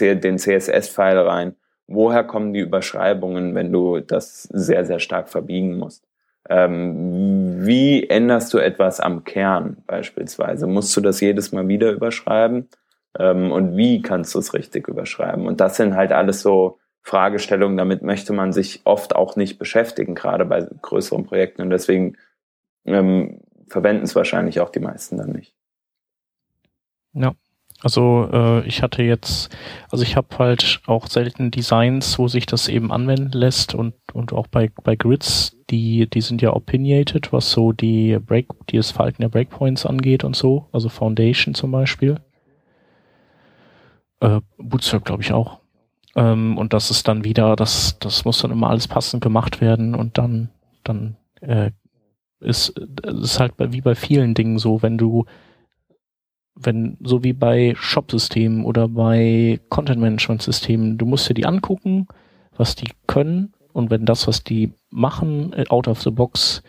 den 0.00 0.38
CSS-File 0.38 1.18
rein, 1.18 1.56
woher 1.90 2.24
kommen 2.24 2.54
die 2.54 2.60
Überschreibungen, 2.60 3.54
wenn 3.54 3.72
du 3.72 4.00
das 4.00 4.44
sehr, 4.44 4.86
sehr 4.86 5.00
stark 5.00 5.28
verbiegen 5.28 5.76
musst? 5.76 6.06
Ähm, 6.48 7.66
wie 7.66 8.08
änderst 8.08 8.54
du 8.54 8.58
etwas 8.58 9.00
am 9.00 9.24
Kern 9.24 9.78
beispielsweise? 9.86 10.66
Musst 10.66 10.96
du 10.96 11.00
das 11.00 11.20
jedes 11.20 11.52
Mal 11.52 11.68
wieder 11.68 11.90
überschreiben? 11.92 12.68
Ähm, 13.18 13.52
und 13.52 13.76
wie 13.76 14.00
kannst 14.02 14.34
du 14.34 14.38
es 14.38 14.54
richtig 14.54 14.88
überschreiben? 14.88 15.46
Und 15.46 15.60
das 15.60 15.76
sind 15.76 15.96
halt 15.96 16.12
alles 16.12 16.40
so 16.40 16.78
Fragestellung, 17.02 17.76
damit 17.76 18.02
möchte 18.02 18.32
man 18.32 18.52
sich 18.52 18.82
oft 18.84 19.16
auch 19.16 19.36
nicht 19.36 19.58
beschäftigen, 19.58 20.14
gerade 20.14 20.44
bei 20.44 20.66
größeren 20.82 21.24
Projekten. 21.24 21.62
Und 21.62 21.70
deswegen 21.70 22.16
ähm, 22.84 23.40
verwenden 23.68 24.04
es 24.04 24.14
wahrscheinlich 24.14 24.60
auch 24.60 24.70
die 24.70 24.80
meisten 24.80 25.18
dann 25.18 25.32
nicht. 25.32 25.54
Ja, 27.12 27.34
also 27.82 28.28
äh, 28.32 28.66
ich 28.66 28.82
hatte 28.82 29.02
jetzt, 29.02 29.54
also 29.90 30.02
ich 30.04 30.16
habe 30.16 30.28
halt 30.38 30.80
auch 30.86 31.06
selten 31.06 31.50
Designs, 31.50 32.18
wo 32.18 32.28
sich 32.28 32.46
das 32.46 32.68
eben 32.68 32.92
anwenden 32.92 33.32
lässt 33.32 33.74
und 33.74 33.94
und 34.12 34.32
auch 34.32 34.46
bei 34.46 34.70
bei 34.84 34.96
Grids, 34.96 35.56
die 35.70 36.08
die 36.08 36.20
sind 36.20 36.42
ja 36.42 36.54
opinionated, 36.54 37.32
was 37.32 37.50
so 37.50 37.72
die 37.72 38.18
Break, 38.18 38.48
die 38.70 38.76
das 38.76 38.90
Verhalten 38.90 39.22
der 39.22 39.28
Breakpoints 39.28 39.86
angeht 39.86 40.24
und 40.24 40.36
so, 40.36 40.66
also 40.72 40.88
Foundation 40.88 41.54
zum 41.54 41.70
Beispiel. 41.70 42.20
Äh, 44.20 44.40
Bootstrap 44.58 45.04
glaube 45.04 45.22
ich 45.22 45.32
auch. 45.32 45.60
Ähm, 46.16 46.58
und 46.58 46.72
das 46.72 46.90
ist 46.90 47.08
dann 47.08 47.24
wieder, 47.24 47.56
das, 47.56 47.98
das 47.98 48.24
muss 48.24 48.42
dann 48.42 48.50
immer 48.50 48.70
alles 48.70 48.88
passend 48.88 49.22
gemacht 49.22 49.60
werden 49.60 49.94
und 49.94 50.18
dann, 50.18 50.50
dann 50.84 51.16
äh, 51.40 51.70
ist, 52.40 52.70
ist 52.78 53.40
halt 53.40 53.54
wie 53.58 53.80
bei 53.80 53.94
vielen 53.94 54.34
Dingen 54.34 54.58
so, 54.58 54.82
wenn 54.82 54.98
du, 54.98 55.26
wenn, 56.54 56.98
so 57.02 57.24
wie 57.24 57.32
bei 57.32 57.74
Shop-Systemen 57.76 58.64
oder 58.64 58.88
bei 58.88 59.60
Content-Management-Systemen, 59.68 60.98
du 60.98 61.06
musst 61.06 61.28
dir 61.28 61.34
die 61.34 61.46
angucken, 61.46 62.06
was 62.56 62.74
die 62.74 62.88
können 63.06 63.54
und 63.72 63.90
wenn 63.90 64.04
das, 64.04 64.26
was 64.26 64.44
die 64.44 64.72
machen, 64.90 65.52
äh, 65.52 65.64
out 65.68 65.88
of 65.88 66.02
the 66.02 66.10
box, 66.10 66.62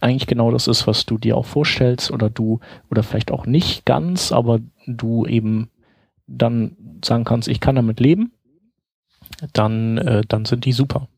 eigentlich 0.00 0.26
genau 0.26 0.50
das 0.50 0.66
ist, 0.66 0.86
was 0.86 1.06
du 1.06 1.18
dir 1.18 1.36
auch 1.36 1.46
vorstellst 1.46 2.10
oder 2.10 2.28
du, 2.28 2.60
oder 2.90 3.02
vielleicht 3.02 3.30
auch 3.30 3.46
nicht 3.46 3.84
ganz, 3.84 4.32
aber 4.32 4.58
du 4.86 5.26
eben 5.26 5.70
dann 6.26 6.76
sagen 7.04 7.24
kannst, 7.24 7.48
ich 7.48 7.60
kann 7.60 7.76
damit 7.76 8.00
leben, 8.00 8.32
dann, 9.52 9.98
äh, 9.98 10.22
dann 10.26 10.44
sind 10.44 10.64
die 10.64 10.72
super. 10.72 11.08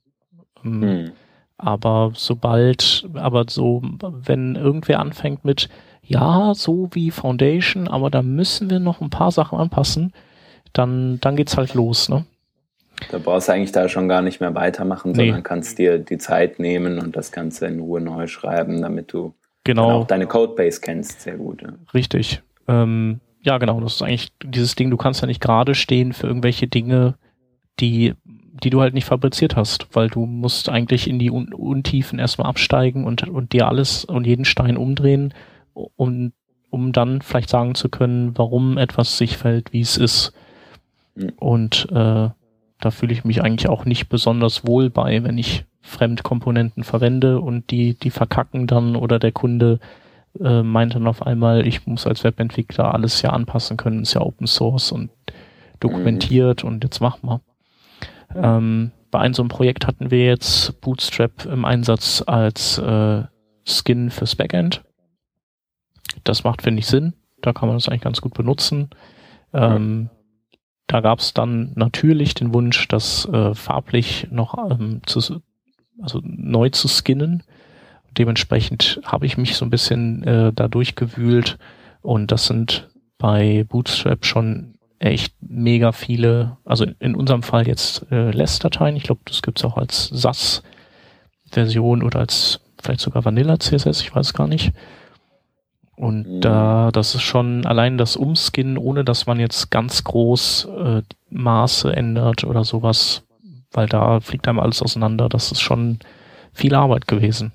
Ähm, 0.64 0.82
hm. 0.82 1.12
Aber 1.64 2.12
sobald, 2.14 3.08
aber 3.14 3.46
so, 3.48 3.80
wenn 4.02 4.54
irgendwer 4.54 5.00
anfängt 5.00 5.46
mit, 5.46 5.70
ja, 6.02 6.52
so 6.54 6.90
wie 6.92 7.10
Foundation, 7.10 7.88
aber 7.88 8.10
da 8.10 8.20
müssen 8.20 8.68
wir 8.68 8.80
noch 8.80 9.00
ein 9.00 9.08
paar 9.08 9.30
Sachen 9.30 9.58
anpassen, 9.58 10.12
dann, 10.74 11.18
dann 11.22 11.36
geht's 11.36 11.56
halt 11.56 11.72
los, 11.72 12.10
ne? 12.10 12.26
Da 13.10 13.18
brauchst 13.18 13.48
du 13.48 13.52
eigentlich 13.52 13.72
da 13.72 13.88
schon 13.88 14.08
gar 14.08 14.20
nicht 14.20 14.40
mehr 14.40 14.54
weitermachen, 14.54 15.12
nee. 15.12 15.26
sondern 15.26 15.42
kannst 15.42 15.78
dir 15.78 15.98
die 15.98 16.18
Zeit 16.18 16.58
nehmen 16.58 16.98
und 16.98 17.16
das 17.16 17.32
Ganze 17.32 17.66
in 17.66 17.80
Ruhe 17.80 18.02
neu 18.02 18.26
schreiben, 18.26 18.82
damit 18.82 19.12
du 19.14 19.34
genau. 19.64 19.90
auch 19.90 20.06
deine 20.06 20.26
Codebase 20.26 20.82
kennst. 20.82 21.22
Sehr 21.22 21.38
gut. 21.38 21.62
Ja. 21.62 21.70
Richtig. 21.94 22.42
Ähm, 22.68 23.20
ja, 23.42 23.56
genau. 23.56 23.80
Das 23.80 23.94
ist 23.94 24.02
eigentlich 24.02 24.32
dieses 24.44 24.74
Ding, 24.74 24.90
du 24.90 24.98
kannst 24.98 25.22
ja 25.22 25.26
nicht 25.26 25.40
gerade 25.40 25.74
stehen 25.74 26.12
für 26.12 26.26
irgendwelche 26.26 26.66
Dinge, 26.66 27.14
die, 27.80 28.14
die 28.62 28.70
du 28.70 28.80
halt 28.80 28.94
nicht 28.94 29.06
fabriziert 29.06 29.56
hast, 29.56 29.88
weil 29.92 30.08
du 30.08 30.26
musst 30.26 30.68
eigentlich 30.68 31.08
in 31.08 31.18
die 31.18 31.30
Un 31.30 31.52
Untiefen 31.52 32.18
erstmal 32.18 32.48
absteigen 32.48 33.04
und, 33.04 33.28
und 33.28 33.52
dir 33.52 33.68
alles 33.68 34.04
und 34.04 34.26
jeden 34.26 34.44
Stein 34.44 34.76
umdrehen, 34.76 35.34
um, 35.72 36.32
um 36.70 36.92
dann 36.92 37.20
vielleicht 37.20 37.50
sagen 37.50 37.74
zu 37.74 37.88
können, 37.88 38.36
warum 38.38 38.78
etwas 38.78 39.18
sich 39.18 39.36
fällt, 39.36 39.72
wie 39.72 39.80
es 39.80 39.96
ist. 39.96 40.32
Mhm. 41.16 41.32
Und 41.36 41.88
äh, 41.90 42.28
da 42.80 42.90
fühle 42.90 43.12
ich 43.12 43.24
mich 43.24 43.42
eigentlich 43.42 43.68
auch 43.68 43.84
nicht 43.84 44.08
besonders 44.08 44.66
wohl 44.66 44.88
bei, 44.88 45.24
wenn 45.24 45.38
ich 45.38 45.64
Fremdkomponenten 45.80 46.84
verwende 46.84 47.40
und 47.40 47.70
die, 47.70 47.94
die 47.94 48.10
verkacken 48.10 48.66
dann 48.66 48.96
oder 48.96 49.18
der 49.18 49.32
Kunde 49.32 49.80
äh, 50.40 50.62
meint 50.62 50.94
dann 50.94 51.06
auf 51.06 51.26
einmal, 51.26 51.66
ich 51.66 51.86
muss 51.86 52.06
als 52.06 52.24
Webentwickler 52.24 52.94
alles 52.94 53.20
ja 53.22 53.30
anpassen 53.30 53.76
können, 53.76 54.02
ist 54.02 54.14
ja 54.14 54.20
Open 54.20 54.46
Source 54.46 54.92
und 54.92 55.10
dokumentiert 55.80 56.62
mhm. 56.62 56.70
und 56.70 56.84
jetzt 56.84 57.00
machen 57.00 57.28
wir. 57.28 57.40
Ähm, 58.34 58.92
bei 59.10 59.20
einem 59.20 59.34
so 59.34 59.42
einem 59.42 59.48
Projekt 59.48 59.86
hatten 59.86 60.10
wir 60.10 60.24
jetzt 60.24 60.80
Bootstrap 60.80 61.46
im 61.46 61.64
Einsatz 61.64 62.22
als 62.26 62.78
äh, 62.78 63.22
Skin 63.64 64.10
fürs 64.10 64.36
Backend. 64.36 64.82
Das 66.24 66.44
macht, 66.44 66.62
finde 66.62 66.80
ich, 66.80 66.86
Sinn. 66.86 67.14
Da 67.40 67.52
kann 67.52 67.68
man 67.68 67.76
das 67.76 67.88
eigentlich 67.88 68.02
ganz 68.02 68.20
gut 68.20 68.34
benutzen. 68.34 68.90
Ähm, 69.52 70.10
da 70.86 71.00
gab 71.00 71.20
es 71.20 71.32
dann 71.32 71.72
natürlich 71.76 72.34
den 72.34 72.52
Wunsch, 72.52 72.88
das 72.88 73.26
äh, 73.26 73.54
farblich 73.54 74.28
noch 74.30 74.70
ähm, 74.70 75.00
zu, 75.06 75.40
also 76.00 76.20
neu 76.22 76.68
zu 76.70 76.88
skinnen. 76.88 77.42
Dementsprechend 78.18 79.00
habe 79.04 79.26
ich 79.26 79.36
mich 79.36 79.56
so 79.56 79.64
ein 79.64 79.70
bisschen 79.70 80.22
äh, 80.24 80.52
da 80.52 80.68
durchgewühlt 80.68 81.58
und 82.00 82.30
das 82.30 82.46
sind 82.46 82.90
bei 83.18 83.64
Bootstrap 83.68 84.24
schon 84.24 84.73
echt 85.04 85.34
mega 85.40 85.92
viele, 85.92 86.56
also 86.64 86.86
in 86.98 87.14
unserem 87.14 87.42
Fall 87.42 87.66
jetzt 87.66 88.06
äh, 88.10 88.30
Less-Dateien. 88.30 88.96
Ich 88.96 89.04
glaube, 89.04 89.20
das 89.24 89.42
gibt's 89.42 89.64
auch 89.64 89.76
als 89.76 90.08
SAS-Version 90.08 92.02
oder 92.02 92.20
als 92.20 92.60
vielleicht 92.82 93.00
sogar 93.00 93.24
Vanilla 93.24 93.58
CSS, 93.58 94.00
ich 94.00 94.14
weiß 94.14 94.32
gar 94.34 94.46
nicht. 94.46 94.72
Und 95.96 96.26
mhm. 96.26 96.40
da, 96.40 96.90
das 96.90 97.14
ist 97.14 97.22
schon 97.22 97.66
allein 97.66 97.98
das 97.98 98.16
Umskin, 98.16 98.78
ohne 98.78 99.04
dass 99.04 99.26
man 99.26 99.38
jetzt 99.38 99.70
ganz 99.70 100.04
groß 100.04 100.64
äh, 100.64 101.02
Maße 101.30 101.94
ändert 101.94 102.44
oder 102.44 102.64
sowas, 102.64 103.22
weil 103.72 103.86
da 103.86 104.20
fliegt 104.20 104.48
einem 104.48 104.58
alles 104.58 104.82
auseinander. 104.82 105.28
Das 105.28 105.52
ist 105.52 105.60
schon 105.60 105.98
viel 106.52 106.74
Arbeit 106.74 107.06
gewesen. 107.06 107.52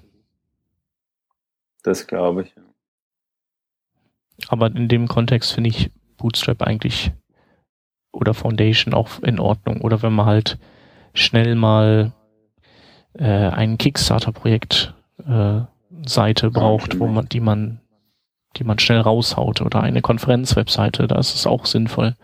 Das 1.84 2.08
glaube 2.08 2.44
ich. 2.44 2.54
Aber 4.48 4.68
in 4.68 4.88
dem 4.88 5.08
Kontext 5.08 5.52
finde 5.54 5.70
ich 5.72 5.92
Bootstrap 6.18 6.62
eigentlich 6.62 7.12
oder 8.12 8.34
Foundation 8.34 8.94
auch 8.94 9.20
in 9.22 9.40
Ordnung. 9.40 9.82
Oder 9.82 10.02
wenn 10.02 10.14
man 10.14 10.26
halt 10.26 10.58
schnell 11.14 11.56
mal 11.56 12.12
äh, 13.14 13.26
ein 13.26 13.78
Kickstarter-Projekt 13.78 14.94
äh, 15.28 15.62
Seite 16.06 16.52
braucht, 16.52 17.00
wo 17.00 17.08
man, 17.08 17.28
die 17.28 17.40
man 17.40 17.82
die 18.58 18.64
man 18.64 18.80
schnell 18.80 19.02
raushaut 19.02 19.62
oder 19.62 19.82
eine 19.82 20.02
Konferenzwebseite, 20.02 21.08
da 21.08 21.18
ist 21.20 21.36
es 21.36 21.46
auch 21.46 21.66
sinnvoll. 21.66 22.16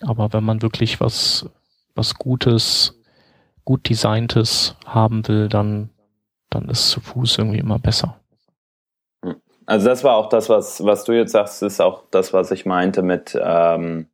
Aber 0.00 0.32
wenn 0.32 0.44
man 0.44 0.62
wirklich 0.62 1.00
was, 1.00 1.48
was 1.94 2.14
Gutes, 2.16 3.00
gut 3.64 3.88
designtes 3.88 4.76
haben 4.84 5.26
will, 5.28 5.48
dann, 5.48 5.90
dann 6.50 6.68
ist 6.68 6.90
zu 6.90 7.00
Fuß 7.00 7.38
irgendwie 7.38 7.58
immer 7.58 7.78
besser. 7.78 8.20
Also 9.66 9.88
das 9.88 10.04
war 10.04 10.16
auch 10.16 10.28
das, 10.28 10.50
was, 10.50 10.84
was 10.84 11.04
du 11.04 11.12
jetzt 11.12 11.32
sagst, 11.32 11.62
ist 11.62 11.80
auch 11.80 12.04
das, 12.10 12.34
was 12.34 12.50
ich 12.50 12.66
meinte 12.66 13.00
mit, 13.00 13.38
ähm, 13.42 14.08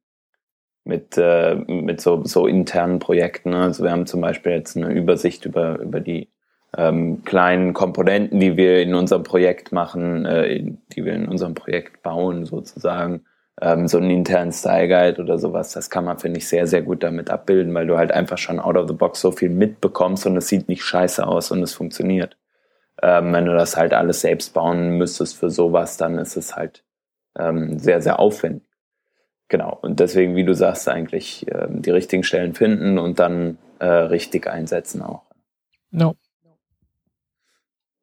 mit, 0.85 1.17
äh, 1.19 1.55
mit 1.55 2.01
so, 2.01 2.25
so 2.25 2.47
internen 2.47 2.99
Projekten. 2.99 3.55
Also 3.55 3.85
wir 3.85 3.91
haben 3.91 4.07
zum 4.07 4.21
Beispiel 4.21 4.53
jetzt 4.53 4.77
eine 4.77 4.93
Übersicht 4.93 5.45
über, 5.45 5.79
über 5.79 6.01
die 6.01 6.29
ähm, 6.77 7.25
kleinen 7.25 7.73
Komponenten, 7.73 8.41
die 8.41 8.57
wir 8.57 8.83
in 8.83 8.95
unserem 8.95 9.23
Projekt 9.23 9.73
machen, 9.73 10.25
äh, 10.25 10.73
die 10.93 11.05
wir 11.05 11.15
in 11.15 11.29
unserem 11.29 11.55
Projekt 11.55 12.03
bauen, 12.03 12.47
sozusagen. 12.47 13.25
Ähm, 13.61 13.89
so 13.89 13.99
einen 13.99 14.11
internen 14.11 14.53
Style 14.53 14.89
Guide 14.89 15.21
oder 15.21 15.39
sowas, 15.39 15.73
das 15.73 15.91
kann 15.91 16.05
man, 16.05 16.19
finde 16.19 16.39
ich, 16.39 16.49
sehr, 16.49 16.67
sehr 16.67 16.83
gut 16.83 17.03
damit 17.03 17.29
abbilden, 17.29 17.75
weil 17.75 17.87
du 17.87 17.99
halt 17.99 18.13
einfach 18.13 18.39
schon 18.39 18.59
out 18.59 18.77
of 18.77 18.89
the 18.89 18.95
box 18.95 19.21
so 19.21 19.33
viel 19.33 19.51
mitbekommst 19.51 20.27
und 20.27 20.37
es 20.37 20.49
sieht 20.49 20.69
nicht 20.69 20.83
scheiße 20.83 21.27
aus 21.27 21.51
und 21.51 21.63
es 21.63 21.75
funktioniert. 21.75 22.37
Ähm, 23.03 23.33
wenn 23.33 23.47
du 23.47 23.55
das 23.55 23.77
halt 23.77 23.93
alles 23.93 24.21
selbst 24.21 24.55
bauen 24.55 24.97
müsstest 24.97 25.37
für 25.37 25.51
sowas, 25.51 25.97
dann 25.97 26.19
ist 26.19 26.37
es 26.37 26.57
halt 26.57 26.85
ähm, 27.39 27.79
sehr, 27.79 28.01
sehr 28.01 28.19
aufwendig. 28.19 28.70
Genau. 29.51 29.77
Und 29.83 29.99
deswegen, 29.99 30.37
wie 30.37 30.45
du 30.45 30.55
sagst, 30.55 30.89
eigentlich 30.89 31.45
ähm, 31.51 31.83
die 31.83 31.91
richtigen 31.91 32.23
Stellen 32.23 32.55
finden 32.55 32.99
und 32.99 33.19
dann 33.19 33.59
äh, 33.81 33.85
richtig 33.85 34.47
einsetzen 34.47 35.03
auch. 35.03 35.25
No. 35.91 36.15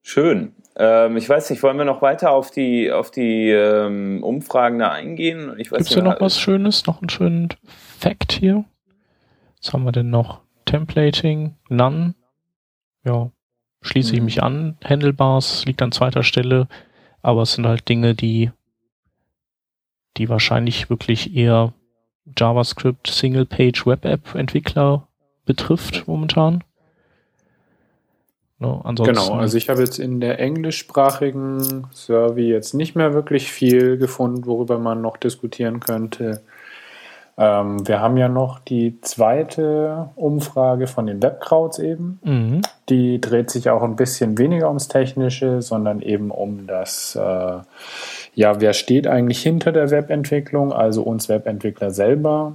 Schön. 0.03 0.53
Ähm, 0.75 1.15
ich 1.15 1.27
weiß 1.27 1.49
nicht, 1.49 1.63
wollen 1.63 1.77
wir 1.77 1.85
noch 1.85 2.01
weiter 2.01 2.31
auf 2.31 2.51
die, 2.51 2.91
auf 2.91 3.11
die 3.11 3.49
ähm, 3.49 4.23
Umfragen 4.23 4.77
da 4.79 4.91
eingehen? 4.91 5.53
Gibt 5.55 5.71
es 5.71 5.87
hier 5.87 6.03
noch 6.03 6.19
was 6.19 6.37
Schönes, 6.37 6.85
noch 6.85 7.01
einen 7.01 7.09
schönen 7.09 7.47
Fact 7.97 8.33
hier? 8.33 8.65
Was 9.61 9.71
haben 9.71 9.85
wir 9.85 9.93
denn 9.93 10.09
noch? 10.09 10.41
Templating, 10.65 11.55
None. 11.69 12.13
Ja, 13.05 13.31
schließe 13.81 14.13
ich 14.13 14.19
mhm. 14.19 14.25
mich 14.25 14.43
an. 14.43 14.77
Handlebars 14.83 15.65
liegt 15.65 15.81
an 15.81 15.93
zweiter 15.93 16.23
Stelle, 16.23 16.67
aber 17.21 17.43
es 17.43 17.53
sind 17.53 17.65
halt 17.65 17.87
Dinge, 17.87 18.15
die, 18.15 18.51
die 20.17 20.29
wahrscheinlich 20.29 20.89
wirklich 20.89 21.35
eher 21.35 21.73
JavaScript 22.37 23.07
Single-Page 23.07 23.85
Web 23.85 24.05
App 24.05 24.35
Entwickler 24.35 25.07
betrifft 25.45 26.07
momentan. 26.07 26.63
No, 28.59 28.83
ne, 28.83 29.03
genau, 29.05 29.33
also 29.33 29.55
ich 29.55 29.69
habe 29.69 29.81
jetzt 29.81 29.99
in 29.99 30.19
der 30.19 30.39
englischsprachigen 30.39 31.85
Survey 31.93 32.49
jetzt 32.49 32.73
nicht 32.73 32.95
mehr 32.95 33.13
wirklich 33.13 33.51
viel 33.51 33.97
gefunden, 33.97 34.47
worüber 34.47 34.79
man 34.79 34.99
noch 35.01 35.17
diskutieren 35.17 35.79
könnte. 35.79 36.41
Ähm, 37.37 37.87
wir 37.87 38.01
haben 38.01 38.17
ja 38.17 38.29
noch 38.29 38.59
die 38.59 38.99
zweite 39.01 40.09
Umfrage 40.15 40.87
von 40.87 41.05
den 41.05 41.21
Webkrauts 41.21 41.77
eben. 41.77 42.19
Mhm. 42.23 42.61
Die 42.89 43.21
dreht 43.21 43.51
sich 43.51 43.69
auch 43.69 43.83
ein 43.83 43.95
bisschen 43.95 44.37
weniger 44.37 44.67
ums 44.67 44.87
Technische, 44.87 45.61
sondern 45.61 46.01
eben 46.01 46.31
um 46.31 46.65
das, 46.65 47.15
äh, 47.15 47.59
ja, 48.33 48.59
wer 48.59 48.73
steht 48.73 49.07
eigentlich 49.07 49.41
hinter 49.41 49.71
der 49.71 49.91
Webentwicklung, 49.91 50.73
also 50.73 51.03
uns 51.03 51.29
Webentwickler 51.29 51.91
selber. 51.91 52.53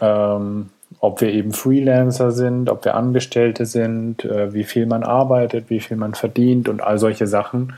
Ähm, 0.00 0.70
ob 1.00 1.20
wir 1.20 1.28
eben 1.28 1.52
Freelancer 1.52 2.30
sind, 2.30 2.70
ob 2.70 2.84
wir 2.84 2.94
Angestellte 2.94 3.66
sind, 3.66 4.24
äh, 4.24 4.54
wie 4.54 4.64
viel 4.64 4.86
man 4.86 5.02
arbeitet, 5.02 5.68
wie 5.68 5.80
viel 5.80 5.96
man 5.96 6.14
verdient 6.14 6.68
und 6.68 6.82
all 6.82 6.98
solche 6.98 7.26
Sachen. 7.26 7.74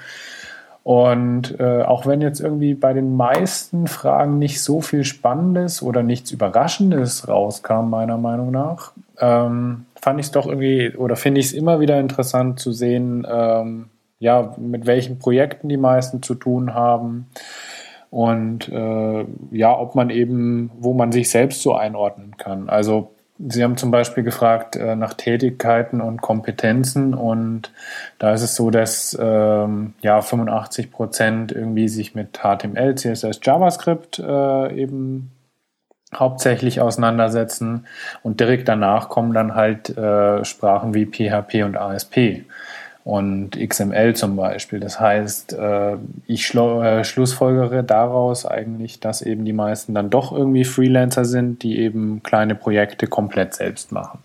Und 0.85 1.59
äh, 1.59 1.82
auch 1.82 2.05
wenn 2.05 2.20
jetzt 2.20 2.41
irgendwie 2.41 2.74
bei 2.74 2.93
den 2.93 3.16
meisten 3.16 3.87
Fragen 3.87 4.39
nicht 4.39 4.62
so 4.62 4.82
viel 4.82 5.05
Spannendes 5.05 5.82
oder 5.82 6.03
nichts 6.03 6.30
Überraschendes 6.30 7.26
rauskam, 7.26 7.89
meiner 7.89 8.18
Meinung 8.18 8.51
nach, 8.51 8.93
ähm, 9.18 9.87
fand 10.01 10.20
ich 10.20 10.26
es 10.26 10.32
doch 10.32 10.47
irgendwie 10.47 10.95
oder 10.95 11.16
finde 11.16 11.41
ich 11.41 11.47
es 11.47 11.53
immer 11.55 11.80
wieder 11.80 11.99
interessant 11.99 12.61
zu 12.61 12.72
sehen, 12.72 13.26
ähm, 13.28 13.87
ja, 14.18 14.55
mit 14.59 14.85
welchen 14.85 15.18
Projekten 15.18 15.70
die 15.70 15.78
meisten 15.78 16.22
zu 16.22 16.35
tun 16.35 16.74
haben 16.74 17.28
und 18.11 18.68
äh, 18.68 19.24
ja, 19.53 19.78
ob 19.78 19.95
man 19.95 20.11
eben, 20.11 20.70
wo 20.78 20.93
man 20.93 21.12
sich 21.12 21.30
selbst 21.30 21.62
so 21.62 21.74
einordnen 21.74 22.37
kann. 22.37 22.68
Also 22.68 23.14
Sie 23.39 23.64
haben 23.64 23.76
zum 23.76 23.91
Beispiel 23.91 24.22
gefragt 24.22 24.76
äh, 24.76 24.95
nach 24.95 25.14
Tätigkeiten 25.14 26.01
und 26.01 26.22
Kompetenzen. 26.22 27.14
Und 27.14 27.72
da 28.18 28.32
ist 28.32 28.43
es 28.43 28.55
so, 28.55 28.70
dass 28.70 29.16
ähm, 29.20 29.95
ja 30.01 30.22
85 30.22 30.93
Prozent 30.93 31.51
irgendwie 31.51 31.89
sich 31.89 32.14
mit 32.14 32.39
HTML, 32.39 32.95
CSS, 32.95 33.41
JavaScript 33.43 34.20
äh, 34.20 34.80
eben 34.80 35.32
hauptsächlich 36.14 36.80
auseinandersetzen. 36.80 37.87
Und 38.22 38.39
direkt 38.39 38.68
danach 38.68 39.09
kommen 39.09 39.32
dann 39.35 39.57
halt 39.57 39.97
äh, 39.97 40.45
Sprachen 40.45 40.95
wie 40.95 41.07
PHP 41.07 41.64
und 41.64 41.76
ASP 41.76 42.45
und 43.05 43.51
XML 43.59 44.15
zum 44.15 44.35
Beispiel. 44.35 44.81
Das 44.81 44.99
heißt, 44.99 45.53
äh, 45.53 45.97
ich 46.27 46.55
äh, 46.55 47.05
schlussfolgere 47.05 47.85
daraus 47.85 48.47
eigentlich, 48.47 48.99
dass 48.99 49.21
eben 49.21 49.45
die 49.45 49.53
meisten 49.53 49.95
dann 49.95 50.09
doch 50.09 50.33
irgendwie 50.33 50.65
Freelancer 50.65 51.27
sind, 51.27 51.63
die 51.63 51.79
eben 51.79 52.23
kleine 52.23 52.55
Projekte 52.55 53.07
komplett 53.07 53.55
selbst 53.55 53.93
machen. 53.93 54.21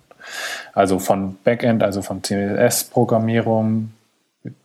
Also 0.73 0.99
von 0.99 1.37
Backend, 1.43 1.83
also 1.83 2.01
von 2.01 2.23
CSS-Programmierung 2.23 3.91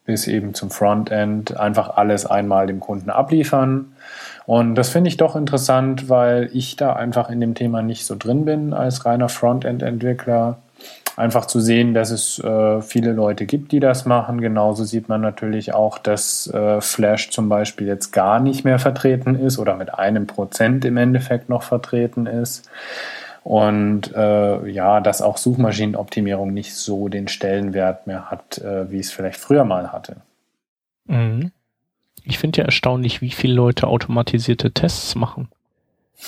bis 0.04 0.28
eben 0.28 0.54
zum 0.54 0.70
Frontend 0.70 1.56
einfach 1.56 1.96
alles 1.96 2.26
einmal 2.26 2.66
dem 2.66 2.78
Kunden 2.78 3.10
abliefern. 3.10 3.94
Und 4.46 4.74
das 4.74 4.90
finde 4.90 5.08
ich 5.08 5.16
doch 5.16 5.34
interessant, 5.34 6.08
weil 6.08 6.50
ich 6.52 6.76
da 6.76 6.92
einfach 6.92 7.30
in 7.30 7.40
dem 7.40 7.54
Thema 7.54 7.82
nicht 7.82 8.04
so 8.04 8.14
drin 8.16 8.44
bin 8.44 8.74
als 8.74 9.06
reiner 9.06 9.28
Frontend-Entwickler 9.28 10.58
einfach 11.16 11.46
zu 11.46 11.60
sehen, 11.60 11.94
dass 11.94 12.10
es 12.10 12.38
äh, 12.38 12.80
viele 12.82 13.12
Leute 13.12 13.46
gibt, 13.46 13.72
die 13.72 13.80
das 13.80 14.04
machen. 14.04 14.40
Genauso 14.40 14.84
sieht 14.84 15.08
man 15.08 15.20
natürlich 15.20 15.72
auch, 15.72 15.98
dass 15.98 16.46
äh, 16.48 16.80
Flash 16.80 17.30
zum 17.30 17.48
Beispiel 17.48 17.86
jetzt 17.86 18.12
gar 18.12 18.40
nicht 18.40 18.64
mehr 18.64 18.78
vertreten 18.78 19.34
ist 19.34 19.58
oder 19.58 19.76
mit 19.76 19.94
einem 19.94 20.26
Prozent 20.26 20.84
im 20.84 20.96
Endeffekt 20.96 21.48
noch 21.48 21.62
vertreten 21.62 22.26
ist. 22.26 22.68
Und 23.44 24.14
äh, 24.14 24.68
ja, 24.68 25.00
dass 25.00 25.20
auch 25.20 25.36
Suchmaschinenoptimierung 25.36 26.52
nicht 26.52 26.74
so 26.74 27.08
den 27.08 27.28
Stellenwert 27.28 28.06
mehr 28.06 28.30
hat, 28.30 28.58
äh, 28.58 28.90
wie 28.90 28.98
es 28.98 29.12
vielleicht 29.12 29.38
früher 29.38 29.64
mal 29.64 29.92
hatte. 29.92 30.16
Mhm. 31.06 31.52
Ich 32.24 32.38
finde 32.38 32.60
ja 32.60 32.64
erstaunlich, 32.64 33.20
wie 33.20 33.30
viele 33.30 33.52
Leute 33.52 33.86
automatisierte 33.86 34.72
Tests 34.72 35.14
machen. 35.14 35.48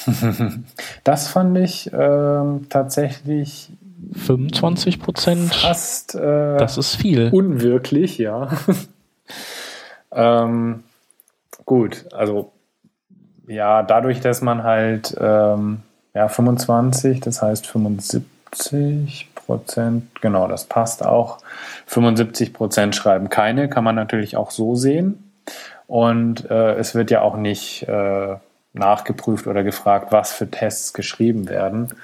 das 1.05 1.29
fand 1.29 1.57
ich 1.57 1.91
äh, 1.91 2.41
tatsächlich 2.69 3.71
25 4.13 5.01
Prozent. 5.01 5.55
Fast. 5.55 6.15
Äh, 6.15 6.57
das 6.59 6.79
ist 6.79 6.97
viel. 6.97 7.31
Unwirklich, 7.33 8.19
ja. 8.19 8.49
ähm, 10.13 10.85
gut, 11.65 12.07
also 12.13 12.53
ja, 13.47 13.83
dadurch, 13.83 14.21
dass 14.21 14.43
man 14.43 14.65
halt 14.65 15.17
ähm, 15.21 15.83
ja 16.15 16.29
25, 16.29 17.21
das 17.21 17.43
heißt 17.43 17.67
75 17.67 19.29
Prozent, 19.35 20.21
genau, 20.21 20.49
das 20.49 20.65
passt 20.65 21.05
auch. 21.05 21.39
75 21.87 22.53
Prozent 22.53 22.97
schreiben 22.97 23.29
keine, 23.29 23.69
kann 23.69 23.85
man 23.85 23.95
natürlich 23.95 24.37
auch 24.37 24.51
so 24.51 24.75
sehen. 24.75 25.33
Und 25.87 26.51
äh, 26.51 26.75
es 26.75 26.97
wird 26.97 27.13
ja 27.13 27.21
auch 27.21 27.37
nicht 27.37 27.85
äh, 27.85 28.37
nachgeprüft 28.73 29.47
oder 29.47 29.63
gefragt, 29.63 30.11
was 30.11 30.33
für 30.33 30.51
Tests 30.51 30.93
geschrieben 30.93 31.49
werden. 31.49 31.95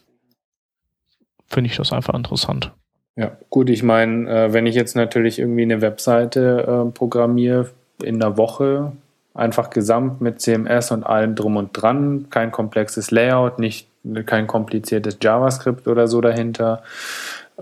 finde 1.48 1.70
ich 1.70 1.76
das 1.76 1.92
einfach 1.92 2.14
interessant. 2.14 2.72
Ja, 3.16 3.32
gut, 3.50 3.70
ich 3.70 3.82
meine, 3.82 4.30
äh, 4.30 4.52
wenn 4.52 4.66
ich 4.66 4.74
jetzt 4.74 4.96
natürlich 4.96 5.38
irgendwie 5.38 5.62
eine 5.62 5.80
Webseite 5.82 6.86
äh, 6.86 6.90
programmiere 6.92 7.70
in 8.02 8.22
einer 8.22 8.36
Woche, 8.36 8.92
einfach 9.34 9.70
gesamt 9.70 10.20
mit 10.20 10.40
CMS 10.40 10.90
und 10.90 11.04
allem 11.04 11.34
drum 11.34 11.56
und 11.56 11.72
dran, 11.72 12.26
kein 12.30 12.50
komplexes 12.50 13.10
Layout, 13.10 13.58
nicht 13.58 13.88
kein 14.26 14.46
kompliziertes 14.46 15.18
JavaScript 15.20 15.86
oder 15.86 16.08
so 16.08 16.20
dahinter. 16.20 16.82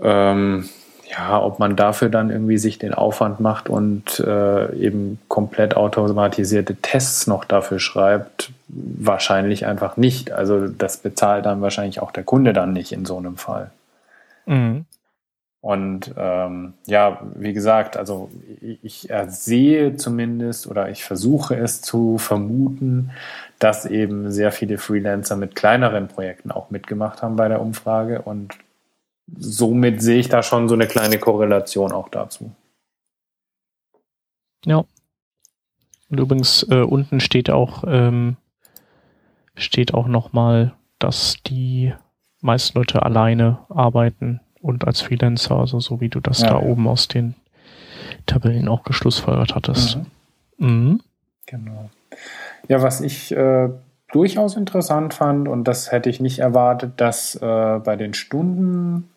Ähm, 0.01 0.69
ja, 1.09 1.41
ob 1.41 1.57
man 1.57 1.75
dafür 1.75 2.09
dann 2.09 2.29
irgendwie 2.29 2.57
sich 2.57 2.77
den 2.77 2.93
Aufwand 2.93 3.39
macht 3.39 3.67
und 3.67 4.19
äh, 4.19 4.75
eben 4.75 5.19
komplett 5.27 5.75
automatisierte 5.75 6.75
Tests 6.75 7.25
noch 7.25 7.45
dafür 7.45 7.79
schreibt, 7.79 8.51
wahrscheinlich 8.67 9.65
einfach 9.65 9.97
nicht. 9.97 10.31
Also 10.31 10.67
das 10.67 10.97
bezahlt 10.97 11.45
dann 11.45 11.61
wahrscheinlich 11.61 12.01
auch 12.01 12.11
der 12.11 12.23
Kunde 12.23 12.53
dann 12.53 12.73
nicht 12.73 12.91
in 12.91 13.05
so 13.05 13.17
einem 13.17 13.37
Fall. 13.37 13.71
Mhm. 14.45 14.85
Und 15.61 16.13
ähm, 16.15 16.73
ja, 16.85 17.21
wie 17.35 17.53
gesagt, 17.53 17.97
also 17.97 18.29
ich 18.61 19.09
sehe 19.27 19.97
zumindest 19.97 20.67
oder 20.67 20.89
ich 20.89 21.03
versuche 21.03 21.55
es 21.55 21.81
zu 21.81 22.17
vermuten, 22.17 23.11
dass 23.57 23.85
eben 23.85 24.31
sehr 24.31 24.53
viele 24.53 24.77
Freelancer 24.77 25.35
mit 25.35 25.55
kleineren 25.55 26.07
Projekten 26.07 26.51
auch 26.51 26.69
mitgemacht 26.69 27.21
haben 27.23 27.35
bei 27.35 27.49
der 27.49 27.61
Umfrage 27.61 28.21
und 28.21 28.53
somit 29.37 30.01
sehe 30.01 30.19
ich 30.19 30.29
da 30.29 30.43
schon 30.43 30.67
so 30.67 30.75
eine 30.75 30.87
kleine 30.87 31.17
Korrelation 31.17 31.91
auch 31.91 32.09
dazu. 32.09 32.51
Ja. 34.65 34.83
Und 36.09 36.19
übrigens 36.19 36.63
äh, 36.69 36.81
unten 36.81 37.19
steht 37.19 37.49
auch 37.49 37.83
ähm, 37.87 38.37
steht 39.55 39.93
auch 39.93 40.07
noch 40.07 40.33
mal, 40.33 40.73
dass 40.97 41.37
die 41.45 41.93
meisten 42.41 42.77
Leute 42.77 43.03
alleine 43.03 43.59
arbeiten 43.69 44.41
und 44.61 44.85
als 44.85 45.01
Freelancer, 45.01 45.55
also 45.55 45.79
so 45.79 46.01
wie 46.01 46.09
du 46.09 46.19
das 46.19 46.41
ja, 46.41 46.49
da 46.49 46.59
ja. 46.59 46.65
oben 46.65 46.87
aus 46.87 47.07
den 47.07 47.35
Tabellen 48.25 48.67
auch 48.67 48.83
geschlussfolgert 48.83 49.55
hattest. 49.55 49.97
Mhm. 50.57 50.67
Mhm. 50.67 51.01
Genau. 51.45 51.89
Ja, 52.67 52.81
was 52.81 53.01
ich 53.01 53.31
äh, 53.31 53.69
durchaus 54.11 54.55
interessant 54.55 55.13
fand 55.13 55.47
und 55.47 55.63
das 55.63 55.91
hätte 55.91 56.09
ich 56.09 56.19
nicht 56.19 56.39
erwartet, 56.39 56.93
dass 56.97 57.35
äh, 57.35 57.79
bei 57.83 57.95
den 57.95 58.13
Stunden 58.13 59.09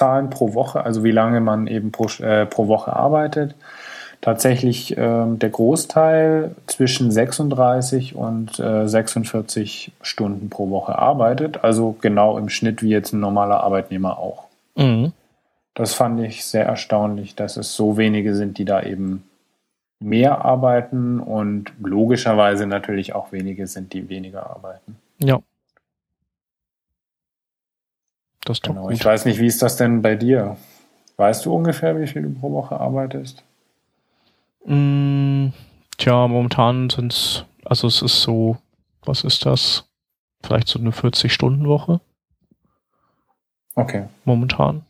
Zahlen 0.00 0.30
pro 0.30 0.54
Woche, 0.54 0.82
also 0.82 1.04
wie 1.04 1.10
lange 1.10 1.42
man 1.42 1.66
eben 1.66 1.92
pro, 1.92 2.06
äh, 2.22 2.46
pro 2.46 2.68
Woche 2.68 2.96
arbeitet. 2.96 3.54
Tatsächlich 4.22 4.96
äh, 4.96 5.26
der 5.26 5.50
Großteil 5.50 6.54
zwischen 6.66 7.10
36 7.10 8.14
und 8.14 8.58
äh, 8.58 8.88
46 8.88 9.92
Stunden 10.00 10.48
pro 10.48 10.70
Woche 10.70 10.98
arbeitet, 10.98 11.64
also 11.64 11.96
genau 12.00 12.38
im 12.38 12.48
Schnitt 12.48 12.82
wie 12.82 12.88
jetzt 12.88 13.12
ein 13.12 13.20
normaler 13.20 13.62
Arbeitnehmer 13.62 14.18
auch. 14.18 14.44
Mhm. 14.74 15.12
Das 15.74 15.92
fand 15.92 16.18
ich 16.20 16.46
sehr 16.46 16.64
erstaunlich, 16.64 17.34
dass 17.34 17.58
es 17.58 17.76
so 17.76 17.98
wenige 17.98 18.34
sind, 18.34 18.56
die 18.56 18.64
da 18.64 18.82
eben 18.82 19.24
mehr 20.02 20.46
arbeiten 20.46 21.20
und 21.20 21.74
logischerweise 21.82 22.66
natürlich 22.66 23.14
auch 23.14 23.32
wenige 23.32 23.66
sind, 23.66 23.92
die 23.92 24.08
weniger 24.08 24.48
arbeiten. 24.48 24.96
Ja. 25.18 25.40
Das 28.44 28.58
ist 28.58 28.62
genau. 28.62 28.90
Ich 28.90 29.04
weiß 29.04 29.24
nicht, 29.26 29.38
wie 29.38 29.46
ist 29.46 29.62
das 29.62 29.76
denn 29.76 30.02
bei 30.02 30.16
dir? 30.16 30.56
Weißt 31.16 31.44
du 31.44 31.54
ungefähr, 31.54 32.00
wie 32.00 32.06
viel 32.06 32.22
du 32.22 32.30
pro 32.30 32.50
Woche 32.52 32.80
arbeitest? 32.80 33.44
Mm, 34.64 35.48
tja, 35.98 36.26
momentan 36.28 36.88
sind 36.90 37.12
es, 37.12 37.44
also 37.64 37.86
es 37.86 38.00
ist 38.02 38.22
so, 38.22 38.56
was 39.04 39.24
ist 39.24 39.44
das? 39.44 39.88
Vielleicht 40.42 40.68
so 40.68 40.78
eine 40.78 40.90
40-Stunden-Woche. 40.90 42.00
Okay. 43.74 44.04
Momentan. 44.24 44.82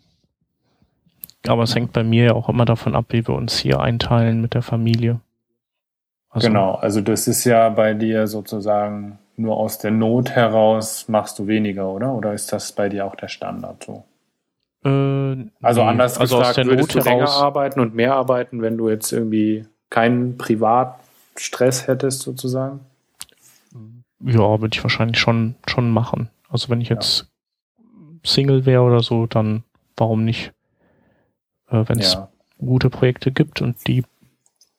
Aber 1.46 1.62
es 1.62 1.74
hängt 1.74 1.92
bei 1.92 2.05
mir 2.05 2.24
ja 2.26 2.32
auch 2.34 2.48
immer 2.48 2.64
davon 2.64 2.94
ab, 2.94 3.07
wie 3.09 3.26
wir 3.26 3.34
uns 3.34 3.59
hier 3.59 3.80
einteilen 3.80 4.40
mit 4.40 4.55
der 4.55 4.62
Familie. 4.62 5.20
Also, 6.28 6.46
genau, 6.46 6.74
also 6.74 7.01
das 7.01 7.26
ist 7.26 7.44
ja 7.44 7.68
bei 7.70 7.94
dir 7.94 8.26
sozusagen 8.28 9.18
nur 9.41 9.57
aus 9.57 9.78
der 9.78 9.91
Not 9.91 10.30
heraus 10.30 11.09
machst 11.09 11.38
du 11.38 11.47
weniger, 11.47 11.88
oder? 11.88 12.14
Oder 12.14 12.34
ist 12.34 12.53
das 12.53 12.72
bei 12.72 12.88
dir 12.88 13.07
auch 13.07 13.14
der 13.14 13.28
Standard 13.28 13.82
so? 13.84 14.05
Äh, 14.84 15.49
also 15.62 15.82
nee, 15.82 15.88
anders 15.88 16.18
also 16.18 16.41
der 16.41 16.66
würdest 16.66 16.95
Not 16.95 17.05
du 17.05 17.09
länger 17.09 17.30
arbeiten 17.30 17.80
und 17.80 17.95
mehr 17.95 18.14
arbeiten, 18.14 18.62
wenn 18.62 18.76
du 18.76 18.88
jetzt 18.88 19.12
irgendwie 19.12 19.66
keinen 19.88 20.38
Privatstress 20.38 21.86
hättest 21.86 22.22
sozusagen? 22.22 22.80
Ja, 24.22 24.61
würde 24.61 24.74
ich 24.74 24.82
wahrscheinlich 24.82 25.18
schon, 25.18 25.55
schon 25.66 25.91
machen. 25.91 26.28
Also 26.49 26.68
wenn 26.68 26.80
ich 26.80 26.91
jetzt 26.91 27.26
ja. 27.78 27.84
Single 28.24 28.66
wäre 28.66 28.82
oder 28.82 29.01
so, 29.01 29.26
dann 29.26 29.64
warum 29.97 30.24
nicht? 30.24 30.53
Äh, 31.68 31.84
wenn 31.86 31.99
es 31.99 32.14
ja. 32.14 32.28
gute 32.59 32.91
Projekte 32.91 33.32
gibt 33.32 33.62
und 33.62 33.86
die 33.86 34.05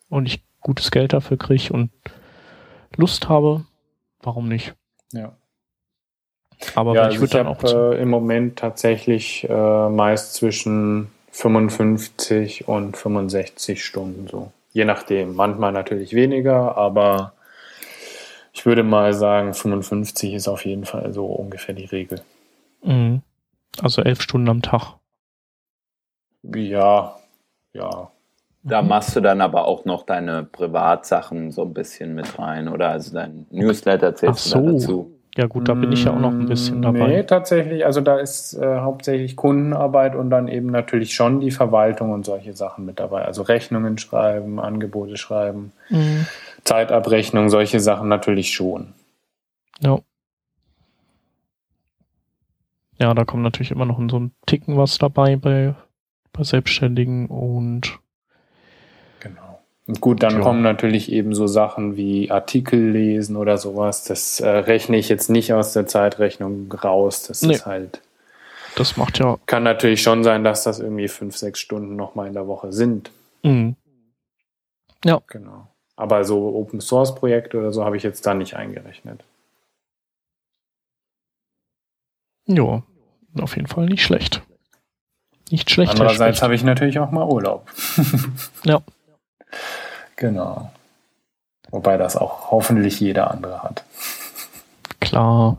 und 0.09 0.28
ich 0.28 0.43
gutes 0.59 0.91
Geld 0.91 1.14
dafür 1.14 1.38
kriege 1.38 1.74
und 1.74 1.89
Lust 2.95 3.30
habe, 3.30 3.66
warum 4.24 4.47
nicht? 4.47 4.74
Ja. 5.13 5.36
Aber 6.76 6.93
ja, 6.93 7.01
ich 7.03 7.19
also 7.19 7.22
würde 7.22 7.34
dann 7.34 7.47
hab, 7.47 7.63
auch. 7.63 7.93
Äh, 7.93 8.01
im 8.01 8.09
Moment 8.09 8.59
tatsächlich 8.59 9.47
äh, 9.49 9.89
meist 9.89 10.36
zwischen 10.36 11.11
55 11.32 12.67
und 12.67 12.97
65 12.97 13.84
Stunden 13.84 14.28
so. 14.28 14.51
Je 14.74 14.86
nachdem. 14.86 15.36
Manchmal 15.36 15.72
natürlich 15.72 16.13
weniger, 16.13 16.78
aber 16.78 17.34
ich 18.53 18.65
würde 18.65 18.84
mal 18.84 19.13
sagen, 19.13 19.53
55 19.53 20.34
ist 20.34 20.47
auf 20.47 20.65
jeden 20.65 20.86
Fall 20.86 21.13
so 21.13 21.26
ungefähr 21.26 21.76
die 21.76 21.86
Regel. 21.86 22.22
Mhm. 22.84 23.22
Also 23.82 24.01
elf 24.01 24.22
Stunden 24.22 24.49
am 24.49 24.61
Tag. 24.61 24.95
Ja, 26.43 27.17
ja. 27.74 28.11
Da 28.64 28.82
Mhm. 28.82 28.89
machst 28.89 29.16
du 29.16 29.22
dann 29.22 29.41
aber 29.41 29.66
auch 29.66 29.86
noch 29.86 30.03
deine 30.05 30.43
Privatsachen 30.43 31.51
so 31.51 31.64
ein 31.64 31.74
bisschen 31.74 32.14
mit 32.14 32.38
rein, 32.38 32.68
oder? 32.68 32.89
Also 32.89 33.14
dein 33.14 33.47
Newsletter 33.49 34.14
zählst 34.16 34.47
Ach 34.47 34.62
du 34.62 34.62
da 34.66 34.72
so. 34.72 34.78
dazu. 34.80 35.12
Ja 35.38 35.47
gut, 35.47 35.68
da 35.70 35.74
bin 35.74 35.91
ich 35.93 36.03
ja 36.03 36.12
auch 36.14 36.20
noch 36.20 36.34
ein 36.34 36.45
bisschen 36.45 36.80
Mm, 36.80 36.84
dabei. 36.84 37.07
Nee, 37.07 37.24
tatsächlich. 37.24 37.86
Also 37.86 38.01
da 38.01 38.18
ist 38.18 38.53
äh, 38.53 38.80
hauptsächlich 38.80 39.36
Kundenarbeit 39.38 40.14
und 40.16 40.30
dann 40.30 40.47
eben 40.49 40.68
natürlich 40.68 41.14
schon 41.16 41.39
die 41.39 41.51
Verwaltung 41.51 42.12
und 42.12 42.26
solche 42.26 42.53
Sachen 42.53 42.86
mit 42.86 42.99
dabei. 42.99 43.24
Also 43.24 43.41
Rechnungen 43.43 43.97
schreiben, 43.97 44.59
Angebote 44.59 45.16
schreiben, 45.18 45.72
Mhm. 45.89 46.26
Zeitabrechnung, 46.66 47.49
solche 47.49 47.80
Sachen 47.80 48.09
natürlich 48.09 48.53
schon. 48.53 48.93
Ja. 49.80 49.99
Ja, 52.99 53.14
da 53.14 53.26
kommt 53.26 53.41
natürlich 53.43 53.72
immer 53.72 53.86
noch 53.86 53.99
so 54.09 54.20
ein 54.20 54.32
Ticken 54.45 54.78
was 54.78 54.97
dabei 54.97 55.36
bei, 55.38 55.74
bei 56.34 56.43
Selbstständigen. 56.43 57.28
Und 57.28 57.99
gut, 59.99 60.23
dann 60.23 60.36
Ja. 60.36 60.39
kommen 60.41 60.61
natürlich 60.61 61.11
eben 61.11 61.34
so 61.36 61.47
Sachen 61.47 61.95
wie 61.97 62.32
Artikel 62.32 62.91
lesen 62.91 63.36
oder 63.36 63.57
sowas. 63.57 64.03
Das 64.03 64.39
äh, 64.39 64.47
rechne 64.47 64.97
ich 64.97 65.09
jetzt 65.09 65.29
nicht 65.29 65.53
aus 65.53 65.73
der 65.73 65.88
Zeitrechnung 65.88 66.71
raus. 66.71 67.23
Das 67.27 67.41
Nee. 67.41 67.53
ist 67.55 67.65
halt, 67.65 68.01
das 68.75 68.95
macht 68.97 69.19
ja. 69.19 69.38
kann 69.47 69.63
natürlich 69.63 70.01
schon 70.01 70.23
sein, 70.23 70.43
dass 70.43 70.63
das 70.63 70.79
irgendwie 70.79 71.07
fünf, 71.07 71.36
sechs 71.36 71.59
Stunden 71.59 71.95
nochmal 71.95 72.27
in 72.27 72.34
der 72.34 72.47
Woche 72.47 72.71
sind. 72.71 73.11
Mhm. 73.43 73.75
Genau. 75.27 75.67
Aber 75.95 76.23
so 76.23 76.55
Open 76.55 76.79
Source 76.79 77.15
Projekte 77.15 77.57
oder 77.59 77.71
so 77.73 77.84
habe 77.84 77.97
ich 77.97 78.03
jetzt 78.03 78.25
da 78.25 78.34
nicht 78.34 78.55
eingerechnet. 78.55 79.23
Ja, 82.45 82.84
auf 83.39 83.55
jeden 83.55 83.67
Fall 83.67 83.86
nicht 83.86 84.03
schlecht. 84.03 84.41
Nicht 85.49 85.69
schlecht. 85.69 85.91
Andererseits 85.91 86.41
habe 86.41 86.55
ich 86.55 86.63
natürlich 86.63 86.99
auch 86.99 87.11
mal 87.11 87.25
Urlaub. 87.27 87.69
Ja. 88.63 88.82
Genau. 90.22 90.69
Wobei 91.72 91.97
das 91.97 92.15
auch 92.15 92.51
hoffentlich 92.51 92.99
jeder 92.99 93.32
andere 93.32 93.63
hat. 93.63 93.84
Klar. 94.99 95.57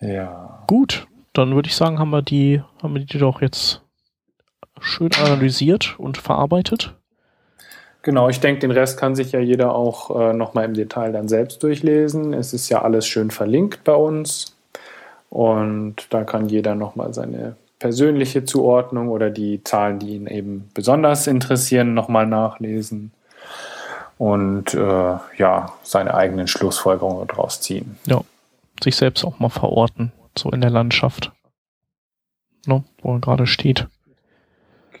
Ja. 0.00 0.64
Gut, 0.66 1.06
dann 1.34 1.54
würde 1.54 1.68
ich 1.68 1.76
sagen, 1.76 1.98
haben 1.98 2.08
wir 2.08 2.22
die, 2.22 2.62
haben 2.82 2.94
wir 2.94 3.04
die 3.04 3.18
doch 3.18 3.42
jetzt 3.42 3.82
schön 4.80 5.10
analysiert 5.12 5.96
und 5.98 6.16
verarbeitet. 6.16 6.94
Genau, 8.00 8.30
ich 8.30 8.40
denke, 8.40 8.60
den 8.60 8.70
Rest 8.70 8.98
kann 8.98 9.14
sich 9.14 9.32
ja 9.32 9.40
jeder 9.40 9.74
auch 9.74 10.18
äh, 10.18 10.32
nochmal 10.32 10.64
im 10.64 10.72
Detail 10.72 11.12
dann 11.12 11.28
selbst 11.28 11.62
durchlesen. 11.62 12.32
Es 12.32 12.54
ist 12.54 12.70
ja 12.70 12.80
alles 12.80 13.06
schön 13.06 13.30
verlinkt 13.30 13.84
bei 13.84 13.94
uns. 13.94 14.56
Und 15.28 15.96
da 16.08 16.24
kann 16.24 16.48
jeder 16.48 16.76
nochmal 16.76 17.12
seine 17.12 17.56
persönliche 17.78 18.44
Zuordnung 18.44 19.08
oder 19.08 19.30
die 19.30 19.62
Zahlen, 19.62 19.98
die 19.98 20.16
ihn 20.16 20.26
eben 20.26 20.70
besonders 20.74 21.26
interessieren, 21.26 21.94
nochmal 21.94 22.26
nachlesen. 22.26 23.12
Und 24.18 24.72
äh, 24.72 25.16
ja, 25.36 25.72
seine 25.82 26.14
eigenen 26.14 26.48
Schlussfolgerungen 26.48 27.26
daraus 27.28 27.60
ziehen. 27.60 27.98
Sich 28.82 28.96
selbst 28.96 29.24
auch 29.24 29.38
mal 29.38 29.50
verorten, 29.50 30.12
so 30.36 30.50
in 30.50 30.62
der 30.62 30.70
Landschaft. 30.70 31.32
Ne, 32.66 32.82
wo 33.02 33.14
er 33.14 33.20
gerade 33.20 33.46
steht. 33.46 33.86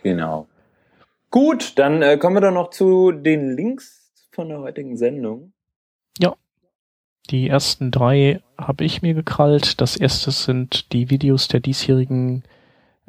Genau. 0.02 0.46
Gut, 1.30 1.78
dann 1.78 2.02
äh, 2.02 2.16
kommen 2.18 2.36
wir 2.36 2.40
doch 2.42 2.52
noch 2.52 2.70
zu 2.70 3.10
den 3.10 3.56
Links 3.56 4.12
von 4.30 4.48
der 4.50 4.60
heutigen 4.60 4.96
Sendung. 4.96 5.52
Die 7.30 7.48
ersten 7.48 7.90
drei 7.90 8.40
habe 8.56 8.84
ich 8.84 9.02
mir 9.02 9.14
gekrallt. 9.14 9.80
Das 9.80 9.96
erste 9.96 10.30
sind 10.30 10.92
die 10.92 11.10
Videos 11.10 11.48
der 11.48 11.60
diesjährigen 11.60 12.44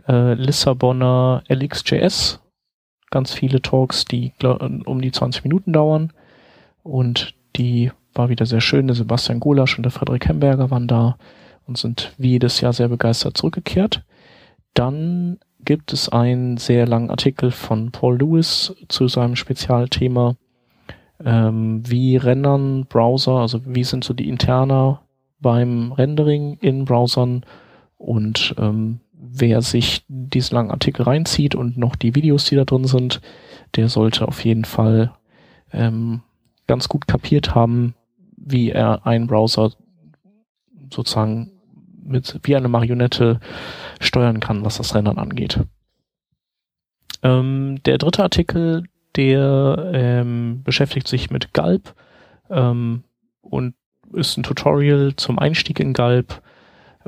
äh, 0.08 0.34
Lissabonner 0.34 1.44
LXJS. 1.48 2.40
Ganz 3.10 3.34
viele 3.34 3.62
Talks, 3.62 4.06
die 4.06 4.34
um 4.42 5.02
die 5.02 5.12
20 5.12 5.44
Minuten 5.44 5.72
dauern. 5.72 6.12
Und 6.84 7.36
die 7.56 7.92
war 8.14 8.30
wieder 8.30 8.46
sehr 8.46 8.62
schön. 8.62 8.88
Der 8.88 8.96
Sebastian 8.96 9.40
Golasch 9.40 9.78
und 9.78 9.84
der 9.84 9.92
Frederik 9.92 10.28
Hemberger 10.28 10.70
waren 10.72 10.88
da 10.88 11.18
und 11.66 11.78
sind 11.78 12.14
wie 12.18 12.32
jedes 12.32 12.62
Jahr 12.62 12.74
sehr 12.74 12.90
begeistert 12.90 13.38
zurückgekehrt. 13.38 14.04
Dann 14.74 15.40
gibt 15.60 15.94
es 15.94 16.10
einen 16.10 16.58
sehr 16.58 16.86
langen 16.88 17.10
Artikel 17.10 17.52
von 17.52 17.92
Paul 17.92 18.18
Lewis 18.20 18.76
zu 18.88 19.08
seinem 19.08 19.36
Spezialthema 19.36 20.36
ähm, 21.24 21.82
wie 21.86 22.18
rendern 22.18 22.86
Browser, 22.86 23.38
also 23.38 23.60
wie 23.66 23.84
sind 23.84 24.04
so 24.04 24.14
die 24.14 24.30
Interna 24.30 25.02
beim 25.40 25.92
Rendering 25.92 26.58
in 26.62 26.86
Browsern 26.86 27.44
und 27.98 28.56
ähm, 28.58 29.00
wer 29.20 29.62
sich 29.62 30.06
diesen 30.08 30.56
langen 30.56 30.72
Artikel 30.72 31.04
reinzieht 31.04 31.56
und 31.56 31.78
noch 31.78 31.96
die 31.96 32.16
Videos, 32.16 32.46
die 32.46 32.56
da 32.56 32.66
drin 32.66 32.86
sind, 32.86 33.22
der 33.76 33.90
sollte 33.90 34.28
auf 34.28 34.44
jeden 34.46 34.66
Fall 34.66 35.12
ähm, 35.72 36.22
ganz 36.68 36.88
gut 36.88 37.08
kapiert 37.08 37.56
haben, 37.56 37.96
wie 38.36 38.70
er 38.70 39.06
einen 39.06 39.28
Browser 39.28 39.72
sozusagen 40.94 41.52
mit 42.04 42.40
wie 42.44 42.56
eine 42.56 42.70
Marionette 42.70 43.40
steuern 44.00 44.40
kann, 44.40 44.64
was 44.64 44.78
das 44.78 44.96
Rendern 44.96 45.18
angeht. 45.18 45.60
Ähm, 47.24 47.80
der 47.86 47.98
dritte 47.98 48.24
Artikel, 48.24 48.84
der 49.16 49.92
ähm, 49.94 50.62
beschäftigt 50.64 51.08
sich 51.08 51.30
mit 51.30 51.54
Gulp 51.54 51.94
ähm, 52.50 53.04
und 53.42 53.74
ist 54.14 54.38
ein 54.38 54.44
Tutorial 54.44 55.16
zum 55.16 55.40
Einstieg 55.40 55.80
in 55.80 55.94
Gulp. 55.94 56.42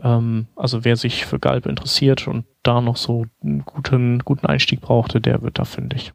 Ähm, 0.04 0.48
also 0.56 0.84
wer 0.84 0.96
sich 0.96 1.26
für 1.26 1.40
Gulp 1.40 1.66
interessiert 1.66 2.28
und 2.28 2.46
da 2.64 2.82
noch 2.82 2.98
so 2.98 3.26
einen 3.44 3.66
guten, 3.66 4.20
guten 4.20 4.46
Einstieg 4.46 4.82
brauchte, 4.82 5.22
der 5.22 5.42
wird 5.42 5.60
da 5.60 5.66
fündig. 5.66 6.14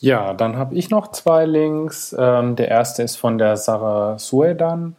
Ja, 0.00 0.34
dann 0.34 0.56
habe 0.56 0.74
ich 0.74 0.90
noch 0.90 1.12
zwei 1.12 1.46
Links. 1.46 2.14
Ähm, 2.18 2.56
der 2.56 2.68
erste 2.68 3.04
ist 3.04 3.16
von 3.16 3.38
der 3.38 3.56
Sarah 3.56 4.18
Suedan. 4.18 4.96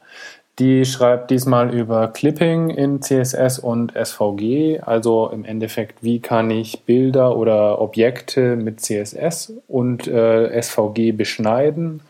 Die 0.59 0.85
schreibt 0.85 1.31
diesmal 1.31 1.73
über 1.73 2.09
Clipping 2.09 2.69
in 2.69 3.01
CSS 3.01 3.57
und 3.57 3.93
SVG, 3.95 4.79
also 4.81 5.29
im 5.33 5.45
Endeffekt, 5.45 6.03
wie 6.03 6.19
kann 6.19 6.51
ich 6.51 6.83
Bilder 6.83 7.35
oder 7.35 7.81
Objekte 7.81 8.55
mit 8.55 8.79
CSS 8.79 9.53
und 9.67 10.07
äh, 10.07 10.61
SVG 10.61 11.11
beschneiden. 11.11 12.01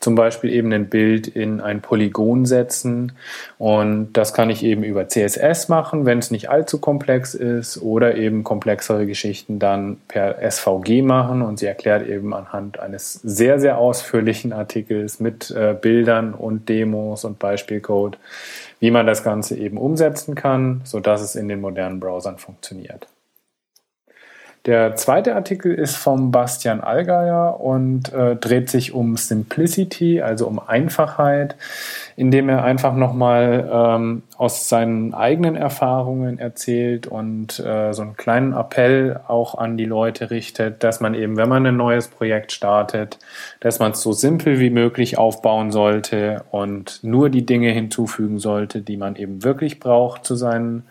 Zum 0.00 0.14
Beispiel 0.14 0.52
eben 0.52 0.72
ein 0.72 0.88
Bild 0.88 1.28
in 1.28 1.60
ein 1.60 1.80
Polygon 1.80 2.46
setzen 2.46 3.12
und 3.58 4.12
das 4.12 4.34
kann 4.34 4.50
ich 4.50 4.64
eben 4.64 4.82
über 4.82 5.08
CSS 5.08 5.68
machen, 5.68 6.06
wenn 6.06 6.18
es 6.18 6.30
nicht 6.30 6.50
allzu 6.50 6.78
komplex 6.78 7.34
ist 7.34 7.80
oder 7.82 8.16
eben 8.16 8.44
komplexere 8.44 9.06
Geschichten 9.06 9.58
dann 9.58 9.98
per 10.08 10.38
SVG 10.50 11.02
machen 11.02 11.42
und 11.42 11.58
sie 11.58 11.66
erklärt 11.66 12.06
eben 12.08 12.34
anhand 12.34 12.78
eines 12.80 13.14
sehr, 13.14 13.60
sehr 13.60 13.78
ausführlichen 13.78 14.52
Artikels 14.52 15.20
mit 15.20 15.50
äh, 15.50 15.74
Bildern 15.80 16.34
und 16.34 16.68
Demos 16.68 17.24
und 17.24 17.38
Beispielcode, 17.38 18.18
wie 18.80 18.90
man 18.90 19.06
das 19.06 19.22
Ganze 19.22 19.56
eben 19.56 19.76
umsetzen 19.76 20.34
kann, 20.34 20.82
sodass 20.84 21.20
es 21.20 21.34
in 21.34 21.48
den 21.48 21.60
modernen 21.60 22.00
Browsern 22.00 22.38
funktioniert. 22.38 23.06
Der 24.66 24.94
zweite 24.94 25.34
Artikel 25.36 25.72
ist 25.72 25.96
vom 25.96 26.32
Bastian 26.32 26.82
Allgeier 26.82 27.60
und 27.60 28.12
äh, 28.12 28.36
dreht 28.36 28.68
sich 28.68 28.92
um 28.92 29.16
Simplicity, 29.16 30.20
also 30.20 30.46
um 30.46 30.58
Einfachheit, 30.58 31.56
indem 32.14 32.50
er 32.50 32.62
einfach 32.62 32.94
nochmal 32.94 33.70
ähm, 33.72 34.22
aus 34.36 34.68
seinen 34.68 35.14
eigenen 35.14 35.56
Erfahrungen 35.56 36.38
erzählt 36.38 37.06
und 37.06 37.58
äh, 37.58 37.94
so 37.94 38.02
einen 38.02 38.18
kleinen 38.18 38.52
Appell 38.52 39.18
auch 39.28 39.54
an 39.54 39.78
die 39.78 39.86
Leute 39.86 40.30
richtet, 40.30 40.84
dass 40.84 41.00
man 41.00 41.14
eben, 41.14 41.38
wenn 41.38 41.48
man 41.48 41.64
ein 41.64 41.78
neues 41.78 42.08
Projekt 42.08 42.52
startet, 42.52 43.18
dass 43.60 43.78
man 43.78 43.92
es 43.92 44.02
so 44.02 44.12
simpel 44.12 44.60
wie 44.60 44.70
möglich 44.70 45.16
aufbauen 45.16 45.72
sollte 45.72 46.44
und 46.50 47.02
nur 47.02 47.30
die 47.30 47.46
Dinge 47.46 47.70
hinzufügen 47.70 48.38
sollte, 48.38 48.82
die 48.82 48.98
man 48.98 49.16
eben 49.16 49.42
wirklich 49.42 49.80
braucht 49.80 50.26
zu 50.26 50.34
seinen 50.34 50.84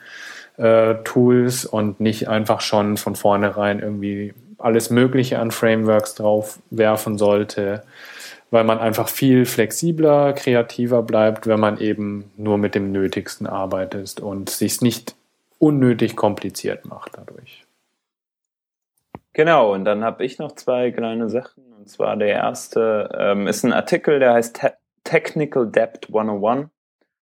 Tools 1.03 1.65
und 1.65 1.99
nicht 1.99 2.27
einfach 2.27 2.61
schon 2.61 2.97
von 2.97 3.15
vornherein 3.15 3.79
irgendwie 3.79 4.33
alles 4.57 4.89
Mögliche 4.89 5.39
an 5.39 5.51
Frameworks 5.51 6.15
drauf 6.15 6.59
werfen 6.69 7.17
sollte, 7.17 7.83
weil 8.51 8.63
man 8.63 8.79
einfach 8.79 9.07
viel 9.07 9.45
flexibler, 9.45 10.33
kreativer 10.33 11.01
bleibt, 11.01 11.47
wenn 11.47 11.59
man 11.59 11.79
eben 11.79 12.31
nur 12.35 12.57
mit 12.57 12.75
dem 12.75 12.91
Nötigsten 12.91 13.47
arbeitet 13.47 14.19
und 14.19 14.49
sich 14.49 14.81
nicht 14.81 15.15
unnötig 15.59 16.15
kompliziert 16.15 16.85
macht 16.85 17.11
dadurch. 17.17 17.65
Genau, 19.33 19.73
und 19.73 19.85
dann 19.85 20.03
habe 20.03 20.25
ich 20.25 20.39
noch 20.39 20.53
zwei 20.53 20.91
kleine 20.91 21.29
Sachen. 21.29 21.63
Und 21.77 21.89
zwar 21.89 22.17
der 22.17 22.29
erste 22.29 23.09
ähm, 23.17 23.47
ist 23.47 23.63
ein 23.63 23.73
Artikel, 23.73 24.19
der 24.19 24.33
heißt 24.33 24.55
Te 24.57 24.73
Technical 25.05 25.65
Debt 25.65 26.07
101. 26.09 26.67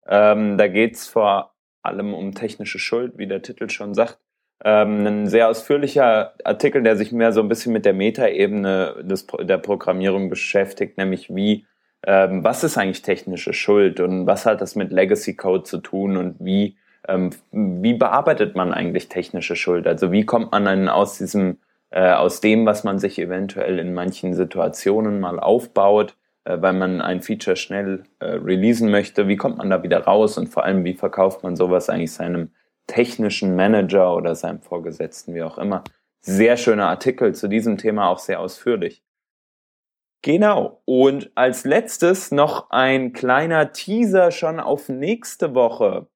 Ähm, 0.08 0.58
da 0.58 0.68
geht's 0.68 1.08
vor 1.08 1.49
allem 1.82 2.14
um 2.14 2.34
technische 2.34 2.80
Schuld, 2.80 3.18
wie 3.18 3.28
der 3.28 3.42
Titel 3.42 3.70
schon 3.70 3.94
sagt. 3.94 4.20
Ähm, 4.64 5.06
ein 5.08 5.28
sehr 5.28 5.48
ausführlicher 5.48 6.34
Artikel, 6.44 6.84
der 6.84 6.98
sich 6.98 7.12
mehr 7.12 7.32
so 7.32 7.42
ein 7.42 7.48
bisschen 7.48 7.72
mit 7.72 7.86
der 7.86 7.94
Metaebene 7.94 8.96
des, 9.04 9.26
der 9.42 9.58
Programmierung 9.58 10.30
beschäftigt, 10.30 10.98
nämlich 10.98 11.34
wie, 11.34 11.66
ähm, 12.06 12.44
was 12.44 12.64
ist 12.66 12.78
eigentlich 12.78 13.02
technische 13.02 13.54
Schuld 13.54 14.02
und 14.02 14.28
was 14.28 14.46
hat 14.46 14.60
das 14.60 14.76
mit 14.76 14.92
Legacy 14.92 15.36
Code 15.36 15.64
zu 15.64 15.78
tun 15.78 16.18
und 16.18 16.36
wie, 16.40 16.76
ähm, 17.08 17.30
wie 17.52 17.94
bearbeitet 17.94 18.56
man 18.56 18.74
eigentlich 18.74 19.08
technische 19.08 19.56
Schuld? 19.56 19.88
Also 19.88 20.12
wie 20.12 20.26
kommt 20.26 20.52
man 20.52 20.66
dann 20.66 20.90
aus 20.90 21.18
diesem, 21.18 21.60
äh, 21.92 22.12
aus 22.12 22.42
dem, 22.42 22.66
was 22.66 22.84
man 22.84 23.00
sich 23.00 23.18
eventuell 23.18 23.80
in 23.80 23.94
manchen 23.94 24.34
Situationen 24.34 25.22
mal 25.22 25.40
aufbaut, 25.40 26.16
weil 26.46 26.74
man 26.74 27.02
ein 27.02 27.22
Feature 27.22 27.56
schnell 27.56 28.04
äh, 28.20 28.26
releasen 28.26 28.90
möchte, 28.90 29.28
wie 29.28 29.38
kommt 29.38 29.58
man 29.58 29.70
da 29.70 29.84
wieder 29.84 30.02
raus 30.04 30.38
und 30.38 30.48
vor 30.48 30.64
allem, 30.64 30.84
wie 30.84 30.94
verkauft 30.94 31.44
man 31.44 31.56
sowas 31.56 31.90
eigentlich 31.90 32.14
seinem 32.14 32.52
technischen 32.88 33.56
Manager 33.56 34.16
oder 34.16 34.36
seinem 34.36 34.62
Vorgesetzten, 34.62 35.36
wie 35.36 35.44
auch 35.44 35.58
immer. 35.58 35.84
Sehr 36.22 36.58
schöner 36.58 36.88
Artikel 36.88 37.36
zu 37.36 37.48
diesem 37.48 37.78
Thema, 37.78 38.10
auch 38.10 38.20
sehr 38.20 38.40
ausführlich. 38.40 39.04
Genau. 40.22 40.82
Und 40.86 41.32
als 41.36 41.64
letztes 41.64 42.32
noch 42.32 42.72
ein 42.72 43.14
kleiner 43.14 43.72
Teaser 43.72 44.32
schon 44.32 44.60
auf 44.60 44.90
nächste 44.90 45.56
Woche. 45.56 46.08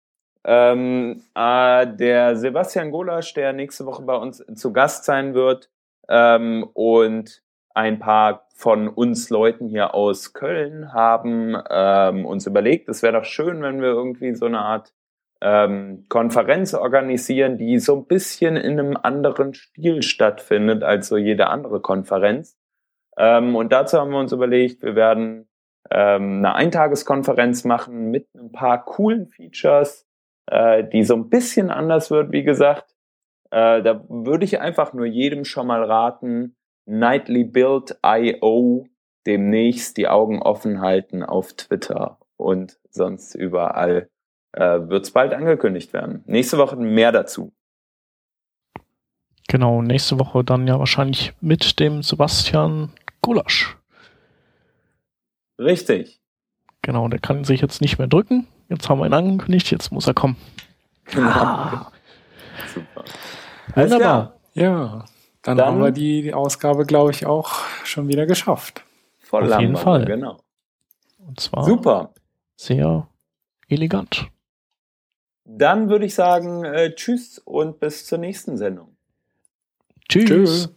Ähm, 0.45 1.23
äh, 1.37 1.87
der 1.87 2.35
Sebastian 2.37 2.91
Golasch, 2.91 3.33
der 3.35 3.53
nächste 3.53 3.87
Woche 3.87 4.03
bei 4.03 4.16
uns 4.16 4.45
zu 4.57 4.73
Gast 4.73 5.05
sein 5.05 5.35
wird, 5.35 5.70
ähm, 6.09 6.68
und 6.75 7.43
ein 7.75 7.99
paar 7.99 8.49
von 8.62 8.86
uns 8.86 9.28
Leuten 9.28 9.66
hier 9.66 9.92
aus 9.92 10.34
Köln 10.34 10.92
haben 10.92 11.56
ähm, 11.68 12.24
uns 12.24 12.46
überlegt, 12.46 12.88
es 12.88 13.02
wäre 13.02 13.14
doch 13.14 13.24
schön, 13.24 13.60
wenn 13.60 13.82
wir 13.82 13.88
irgendwie 13.88 14.36
so 14.36 14.46
eine 14.46 14.60
Art 14.60 14.94
ähm, 15.40 16.06
Konferenz 16.08 16.72
organisieren, 16.72 17.58
die 17.58 17.80
so 17.80 17.96
ein 17.96 18.06
bisschen 18.06 18.56
in 18.56 18.78
einem 18.78 18.96
anderen 18.96 19.52
Stil 19.54 20.04
stattfindet 20.04 20.84
als 20.84 21.08
so 21.08 21.16
jede 21.16 21.48
andere 21.48 21.80
Konferenz. 21.80 22.56
Ähm, 23.16 23.56
und 23.56 23.72
dazu 23.72 23.98
haben 23.98 24.12
wir 24.12 24.20
uns 24.20 24.30
überlegt, 24.30 24.84
wir 24.84 24.94
werden 24.94 25.48
ähm, 25.90 26.38
eine 26.38 26.54
Eintageskonferenz 26.54 27.64
machen 27.64 28.12
mit 28.12 28.32
ein 28.36 28.52
paar 28.52 28.84
coolen 28.84 29.26
Features, 29.26 30.06
äh, 30.46 30.84
die 30.84 31.02
so 31.02 31.16
ein 31.16 31.30
bisschen 31.30 31.68
anders 31.68 32.12
wird, 32.12 32.30
wie 32.30 32.44
gesagt. 32.44 32.94
Äh, 33.50 33.82
da 33.82 34.04
würde 34.08 34.44
ich 34.44 34.60
einfach 34.60 34.92
nur 34.92 35.06
jedem 35.06 35.44
schon 35.44 35.66
mal 35.66 35.82
raten, 35.82 36.54
Nightly 36.87 37.45
Build 37.45 37.97
IO 38.05 38.87
demnächst 39.26 39.97
die 39.97 40.09
Augen 40.09 40.43
offen 40.43 40.80
halten 40.80 41.22
auf 41.22 41.53
Twitter 41.53 42.18
und 42.37 42.78
sonst 42.91 43.35
überall 43.35 44.09
äh, 44.53 44.80
wird 44.89 45.05
es 45.05 45.12
bald 45.12 45.33
angekündigt 45.33 45.93
werden. 45.93 46.22
Nächste 46.26 46.59
Woche 46.59 46.76
mehr 46.76 47.12
dazu. 47.12 47.53
Genau, 49.49 49.83
nächste 49.83 50.18
Woche 50.18 50.45
dann 50.45 50.66
ja 50.66 50.78
wahrscheinlich 50.78 51.35
mit 51.41 51.78
dem 51.78 52.03
Sebastian 52.03 52.91
Gulasch. 53.20 53.76
Richtig. 55.59 56.20
Genau, 56.80 57.07
der 57.09 57.20
kann 57.20 57.45
sich 57.45 57.61
jetzt 57.61 57.80
nicht 57.80 57.99
mehr 57.99 58.09
drücken. 58.09 58.49
Jetzt 58.68 58.89
haben 58.89 58.99
wir 58.99 59.07
ihn 59.07 59.12
angekündigt, 59.12 59.70
jetzt 59.70 59.93
muss 59.93 60.07
er 60.07 60.14
kommen. 60.14 60.37
Genau. 61.05 61.28
Ah. 61.28 61.93
Super. 62.72 63.05
Wunderbar. 63.74 64.37
Ja, 64.55 65.05
dann, 65.43 65.59
dann, 65.59 65.66
haben 65.66 65.82
wir 65.82 65.90
die 65.90 66.32
Ausgabe, 66.32 66.86
glaube 66.86 67.11
ich, 67.11 67.26
auch 67.26 67.64
schon 67.84 68.09
wieder 68.09 68.26
geschafft. 68.26 68.84
Voll 69.18 69.53
Auf 69.53 69.61
jeden 69.61 69.76
Fall. 69.76 70.05
Genau. 70.05 70.40
Und 71.18 71.40
zwar 71.40 71.64
Super. 71.64 72.12
sehr 72.57 73.09
elegant. 73.68 74.28
Dann 75.45 75.88
würde 75.88 76.07
ich 76.07 76.14
sagen, 76.14 76.64
äh, 76.64 76.95
tschüss 76.95 77.38
und 77.38 77.80
bis 77.80 78.07
zur 78.07 78.18
nächsten 78.18 78.57
Sendung. 78.57 78.97
Tschüss. 80.09 80.24
tschüss. 80.26 80.74